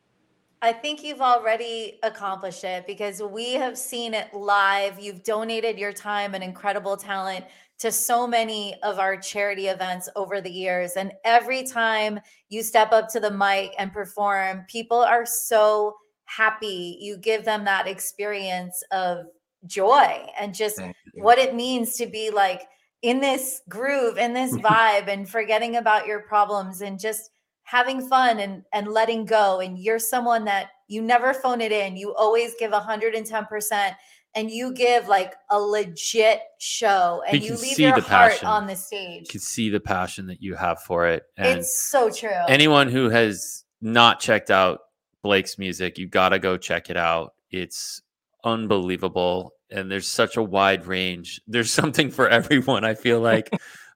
I 0.62 0.72
think 0.72 1.02
you've 1.02 1.22
already 1.22 1.98
accomplished 2.02 2.64
it 2.64 2.86
because 2.86 3.22
we 3.22 3.54
have 3.54 3.78
seen 3.78 4.12
it 4.12 4.34
live. 4.34 5.00
You've 5.00 5.24
donated 5.24 5.78
your 5.78 5.92
time 5.92 6.34
and 6.34 6.44
incredible 6.44 6.98
talent 6.98 7.46
to 7.78 7.90
so 7.90 8.26
many 8.26 8.74
of 8.82 8.98
our 8.98 9.16
charity 9.16 9.68
events 9.68 10.10
over 10.16 10.42
the 10.42 10.50
years. 10.50 10.92
And 10.96 11.12
every 11.24 11.66
time 11.66 12.20
you 12.50 12.62
step 12.62 12.92
up 12.92 13.08
to 13.12 13.20
the 13.20 13.30
mic 13.30 13.74
and 13.78 13.90
perform, 13.90 14.66
people 14.68 14.98
are 14.98 15.24
so 15.24 15.96
happy. 16.26 16.98
You 17.00 17.16
give 17.16 17.46
them 17.46 17.64
that 17.64 17.86
experience 17.86 18.82
of 18.92 19.24
joy 19.66 20.26
and 20.38 20.54
just 20.54 20.78
what 21.14 21.38
it 21.38 21.54
means 21.54 21.96
to 21.96 22.06
be 22.06 22.30
like 22.30 22.68
in 23.00 23.18
this 23.18 23.62
groove, 23.70 24.18
in 24.18 24.34
this 24.34 24.52
vibe, 24.58 25.08
and 25.08 25.26
forgetting 25.26 25.76
about 25.76 26.06
your 26.06 26.20
problems 26.20 26.82
and 26.82 27.00
just 27.00 27.30
having 27.70 28.00
fun 28.08 28.40
and 28.40 28.64
and 28.72 28.88
letting 28.88 29.24
go. 29.24 29.60
And 29.60 29.78
you're 29.78 30.00
someone 30.00 30.44
that 30.46 30.70
you 30.88 31.00
never 31.00 31.32
phone 31.32 31.60
it 31.60 31.70
in. 31.70 31.96
You 31.96 32.14
always 32.14 32.54
give 32.58 32.72
110% 32.72 33.94
and 34.34 34.50
you 34.50 34.72
give 34.72 35.06
like 35.06 35.34
a 35.50 35.60
legit 35.60 36.40
show 36.58 37.22
and 37.28 37.40
you, 37.40 37.52
you 37.52 37.56
leave 37.58 37.78
your 37.78 37.92
heart 37.92 38.32
passion. 38.32 38.48
on 38.48 38.66
the 38.66 38.74
stage. 38.74 39.22
You 39.22 39.28
can 39.28 39.40
see 39.40 39.70
the 39.70 39.78
passion 39.78 40.26
that 40.26 40.42
you 40.42 40.56
have 40.56 40.82
for 40.82 41.06
it. 41.06 41.24
And 41.36 41.60
it's 41.60 41.78
so 41.80 42.10
true. 42.10 42.30
anyone 42.48 42.88
who 42.88 43.08
has 43.08 43.64
not 43.80 44.18
checked 44.18 44.50
out 44.50 44.80
blake's 45.22 45.56
music 45.56 45.96
you 45.96 46.06
gotta 46.06 46.40
go 46.40 46.56
check 46.56 46.90
it 46.90 46.96
out. 46.96 47.34
It's 47.50 48.02
unbelievable. 48.44 49.54
And 49.70 49.88
there's 49.88 50.08
such 50.08 50.36
a 50.36 50.42
wide 50.42 50.86
range. 50.86 51.40
There's 51.46 51.72
something 51.72 52.10
for 52.10 52.28
everyone 52.38 52.84
i 52.84 52.94
feel 52.94 53.20
like 53.20 53.48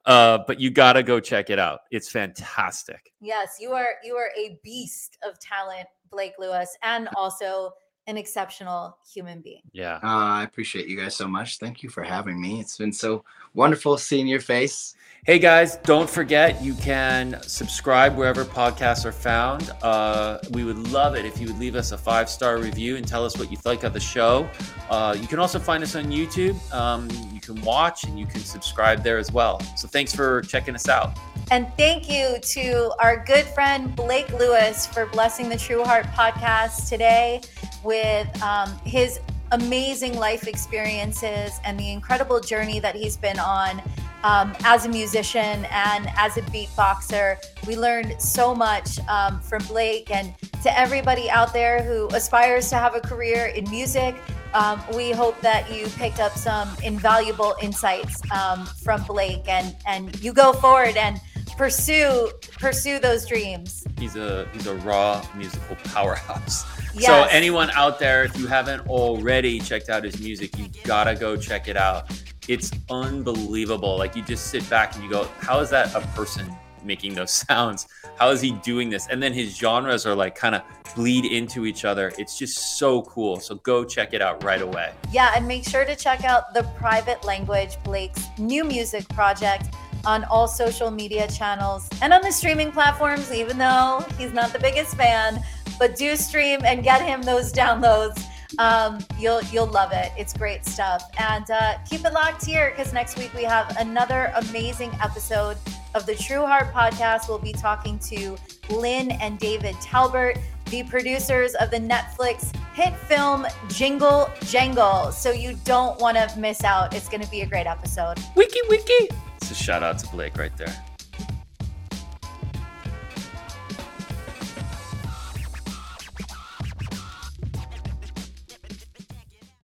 uh, 0.07 0.39
but 0.47 0.61
you 0.61 0.71
gotta 0.71 1.03
go 1.03 1.21
check 1.21 1.51
it 1.51 1.59
out. 1.59 1.81
It's 1.91 2.11
fantastic. 2.11 3.13
Yes, 3.21 3.57
you 3.61 3.73
are 3.73 3.95
you 4.03 4.17
are 4.17 4.31
a 4.37 4.59
beast 4.63 5.19
of 5.27 5.39
talent, 5.39 5.87
Blake 6.11 6.35
Lewis, 6.39 6.77
and 6.83 7.09
also 7.17 7.73
an 8.07 8.17
exceptional 8.17 8.97
human 9.13 9.41
being. 9.41 9.63
Yeah. 9.73 9.95
Uh, 9.97 10.01
I 10.03 10.45
appreciate 10.45 10.89
you 10.89 10.97
guys 10.97 11.17
so 11.17 11.27
much. 11.27 11.59
Thank 11.59 11.83
you 11.83 11.89
for 11.89 12.03
having 12.03 12.41
me. 12.41 12.61
It's 12.61 12.77
been 12.77 12.93
so 12.93 13.25
wonderful 13.55 13.97
seeing 13.97 14.27
your 14.27 14.41
face. 14.41 14.95
Hey 15.25 15.39
guys, 15.39 15.77
don't 15.77 16.09
forget 16.09 16.63
you 16.63 16.75
can 16.75 17.41
subscribe 17.43 18.15
wherever 18.15 18.45
podcasts 18.45 19.07
are 19.07 19.13
found. 19.13 19.71
Uh, 19.83 20.39
we 20.51 20.65
would 20.65 20.93
love 20.93 21.15
it 21.15 21.25
if 21.25 21.41
you 21.41 21.47
would 21.47 21.59
leave 21.59 21.77
us 21.77 21.93
a 21.93 21.99
five 21.99 22.29
star 22.29 22.59
review 22.59 22.97
and 22.97 23.09
tell 23.09 23.25
us 23.25 23.39
what 23.39 23.51
you 23.51 23.57
think 23.57 23.85
of 23.85 23.95
the 23.95 24.01
show. 24.01 24.47
Uh, 24.91 25.17
you 25.19 25.27
can 25.27 25.39
also 25.39 25.59
find 25.59 25.83
us 25.83 25.97
on 25.97 26.07
YouTube. 26.07 26.61
Um, 26.75 27.09
you 27.33 27.41
can 27.41 27.59
watch 27.63 28.05
and 28.05 28.19
you 28.19 28.27
can 28.27 28.41
subscribe 28.41 29.03
there 29.03 29.17
as 29.17 29.33
well. 29.33 29.61
So 29.77 29.89
thanks 29.89 30.15
for 30.15 30.43
checking 30.43 30.75
us 30.75 30.91
out. 30.91 31.17
And 31.51 31.69
thank 31.77 32.11
you 32.11 32.39
to 32.41 32.93
our 32.99 33.23
good 33.25 33.45
friend 33.45 33.95
Blake 33.95 34.33
Lewis 34.33 34.87
for 34.87 35.07
blessing 35.07 35.49
the 35.49 35.57
True 35.57 35.85
Heart 35.85 36.07
podcast 36.07 36.89
today 36.89 37.43
with 37.83 38.43
um, 38.43 38.77
his 38.85 39.21
amazing 39.53 40.19
life 40.19 40.49
experiences 40.49 41.61
and 41.65 41.79
the 41.79 41.93
incredible 41.93 42.41
journey 42.41 42.81
that 42.81 42.95
he's 42.95 43.17
been 43.17 43.39
on 43.39 43.83
um, 44.25 44.57
as 44.65 44.87
a 44.87 44.89
musician 44.89 45.67
and 45.71 46.09
as 46.17 46.39
a 46.39 46.43
beatboxer. 46.43 47.37
We 47.67 47.77
learned 47.77 48.21
so 48.21 48.55
much 48.55 48.99
um, 49.09 49.41
from 49.41 49.63
Blake 49.65 50.11
and 50.11 50.35
to 50.63 50.79
everybody 50.79 51.31
out 51.31 51.53
there 51.53 51.83
who 51.83 52.09
aspires 52.09 52.71
to 52.71 52.77
have 52.77 52.97
a 52.97 53.01
career 53.01 53.47
in 53.47 53.69
music. 53.71 54.17
Um, 54.55 54.83
we 54.95 55.11
hope 55.11 55.39
that 55.43 55.71
you 55.71 55.89
picked 55.89 56.21
up 56.21 56.33
some 56.33 56.75
invaluable 56.83 57.55
insights 57.61 58.23
um, 58.33 58.65
from 58.67 59.03
Blake 59.05 59.47
and 59.47 59.77
and 59.87 60.19
you 60.23 60.33
go 60.33 60.53
forward 60.55 60.97
and 60.97 61.21
pursue 61.57 62.31
pursue 62.59 62.99
those 62.99 63.27
dreams. 63.27 63.87
He's 63.99 64.17
a 64.17 64.49
he's 64.53 64.67
a 64.67 64.75
raw 64.77 65.25
musical 65.37 65.77
powerhouse. 65.85 66.65
Yes. 66.95 67.07
So 67.07 67.25
anyone 67.31 67.71
out 67.71 67.99
there, 67.99 68.25
if 68.25 68.37
you 68.39 68.47
haven't 68.47 68.87
already 68.89 69.61
checked 69.61 69.89
out 69.89 70.05
his 70.05 70.21
music, 70.21 70.57
you 70.59 70.69
gotta 70.85 71.15
go 71.15 71.37
check 71.37 71.69
it 71.69 71.77
out. 71.77 72.11
It's 72.47 72.71
unbelievable. 72.91 73.97
Like 73.99 74.15
you 74.15 74.23
just 74.23 74.49
sit 74.49 74.69
back 74.69 74.95
and 74.95 75.03
you 75.03 75.11
go, 75.11 75.25
how 75.39 75.61
is 75.61 75.71
that 75.71 75.95
a 75.95 76.01
person 76.15 76.55
making 76.85 77.15
those 77.15 77.31
sounds? 77.49 77.89
How 78.17 78.31
is 78.31 78.41
he 78.41 78.53
doing 78.53 78.91
this? 78.91 79.09
And 79.09 79.23
then 79.23 79.33
his 79.33 79.57
genres 79.57 80.07
are 80.07 80.15
like 80.15 80.35
kind 80.35 80.55
of 80.55 80.63
bleed 80.95 81.25
into 81.25 81.67
each 81.67 81.85
other. 81.85 82.13
It's 82.19 82.39
just 82.39 82.79
so 82.79 83.03
cool. 83.03 83.41
So 83.41 83.57
go 83.57 83.85
check 83.85 84.15
it 84.15 84.23
out 84.23 84.45
right 84.45 84.63
away. 84.63 84.93
Yeah, 85.11 85.33
and 85.35 85.49
make 85.49 85.67
sure 85.67 85.85
to 85.85 85.97
check 85.97 86.25
out 86.25 86.55
the 86.55 86.63
private 86.77 87.25
language 87.25 87.77
Blake's 87.83 88.27
new 88.39 88.65
music 88.65 89.09
project 89.09 89.75
on 90.07 90.25
all 90.25 90.49
social 90.49 90.91
media 90.91 91.29
channels 91.29 91.89
and 92.03 92.13
on 92.13 92.23
the 92.23 92.33
streaming 92.33 92.73
platforms, 92.73 93.33
even 93.33 93.59
though 93.59 94.05
he's 94.19 94.33
not 94.33 94.53
the 94.53 94.59
biggest 94.59 94.97
fan. 94.97 95.43
But 95.79 95.97
do 95.97 96.15
stream 96.17 96.61
and 96.65 96.85
get 96.85 97.03
him 97.03 97.23
those 97.23 97.53
downloads. 97.53 98.25
Um, 98.59 99.05
you'll 99.19 99.43
you'll 99.45 99.67
love 99.67 99.91
it. 99.93 100.13
It's 100.17 100.33
great 100.33 100.65
stuff. 100.65 101.03
And 101.19 101.51
uh, 101.51 101.79
keep 101.89 102.05
it 102.05 102.13
locked 102.13 102.45
here 102.45 102.71
because 102.71 102.93
next 102.93 103.19
week 103.19 103.33
we 103.35 103.43
have 103.43 103.77
another 103.79 104.33
amazing 104.37 104.93
episode 105.03 105.57
of 105.95 106.07
the 106.07 106.15
True 106.15 106.47
Heart 106.47 106.73
Podcast. 106.73 107.29
We'll 107.29 107.39
be 107.39 107.53
talking 107.53 107.99
to 108.01 108.37
Lyn 108.71 109.13
and 109.13 109.39
David 109.39 109.75
Talbert, 109.81 110.39
the 110.67 110.83
producers 110.85 111.55
of 111.57 111.71
the 111.71 111.79
Netflix 111.79 112.55
hit 112.75 112.95
film 112.97 113.47
Jingle 113.69 114.31
Jangle. 114.43 115.13
So 115.13 115.31
you 115.31 115.57
don't 115.65 115.99
want 116.01 116.17
to 116.17 116.39
miss 116.39 116.65
out. 116.65 116.95
It's 116.95 117.09
going 117.09 117.23
to 117.23 117.31
be 117.31 117.43
a 117.43 117.47
great 117.47 117.67
episode. 117.67 118.19
Wiki 118.35 118.61
wiki. 118.69 119.09
It's 119.45 119.51
a 119.51 119.63
shout 119.63 119.83
out 119.83 119.99
to 119.99 120.07
Blake 120.07 120.39
right 120.39 120.57
there. 120.57 120.94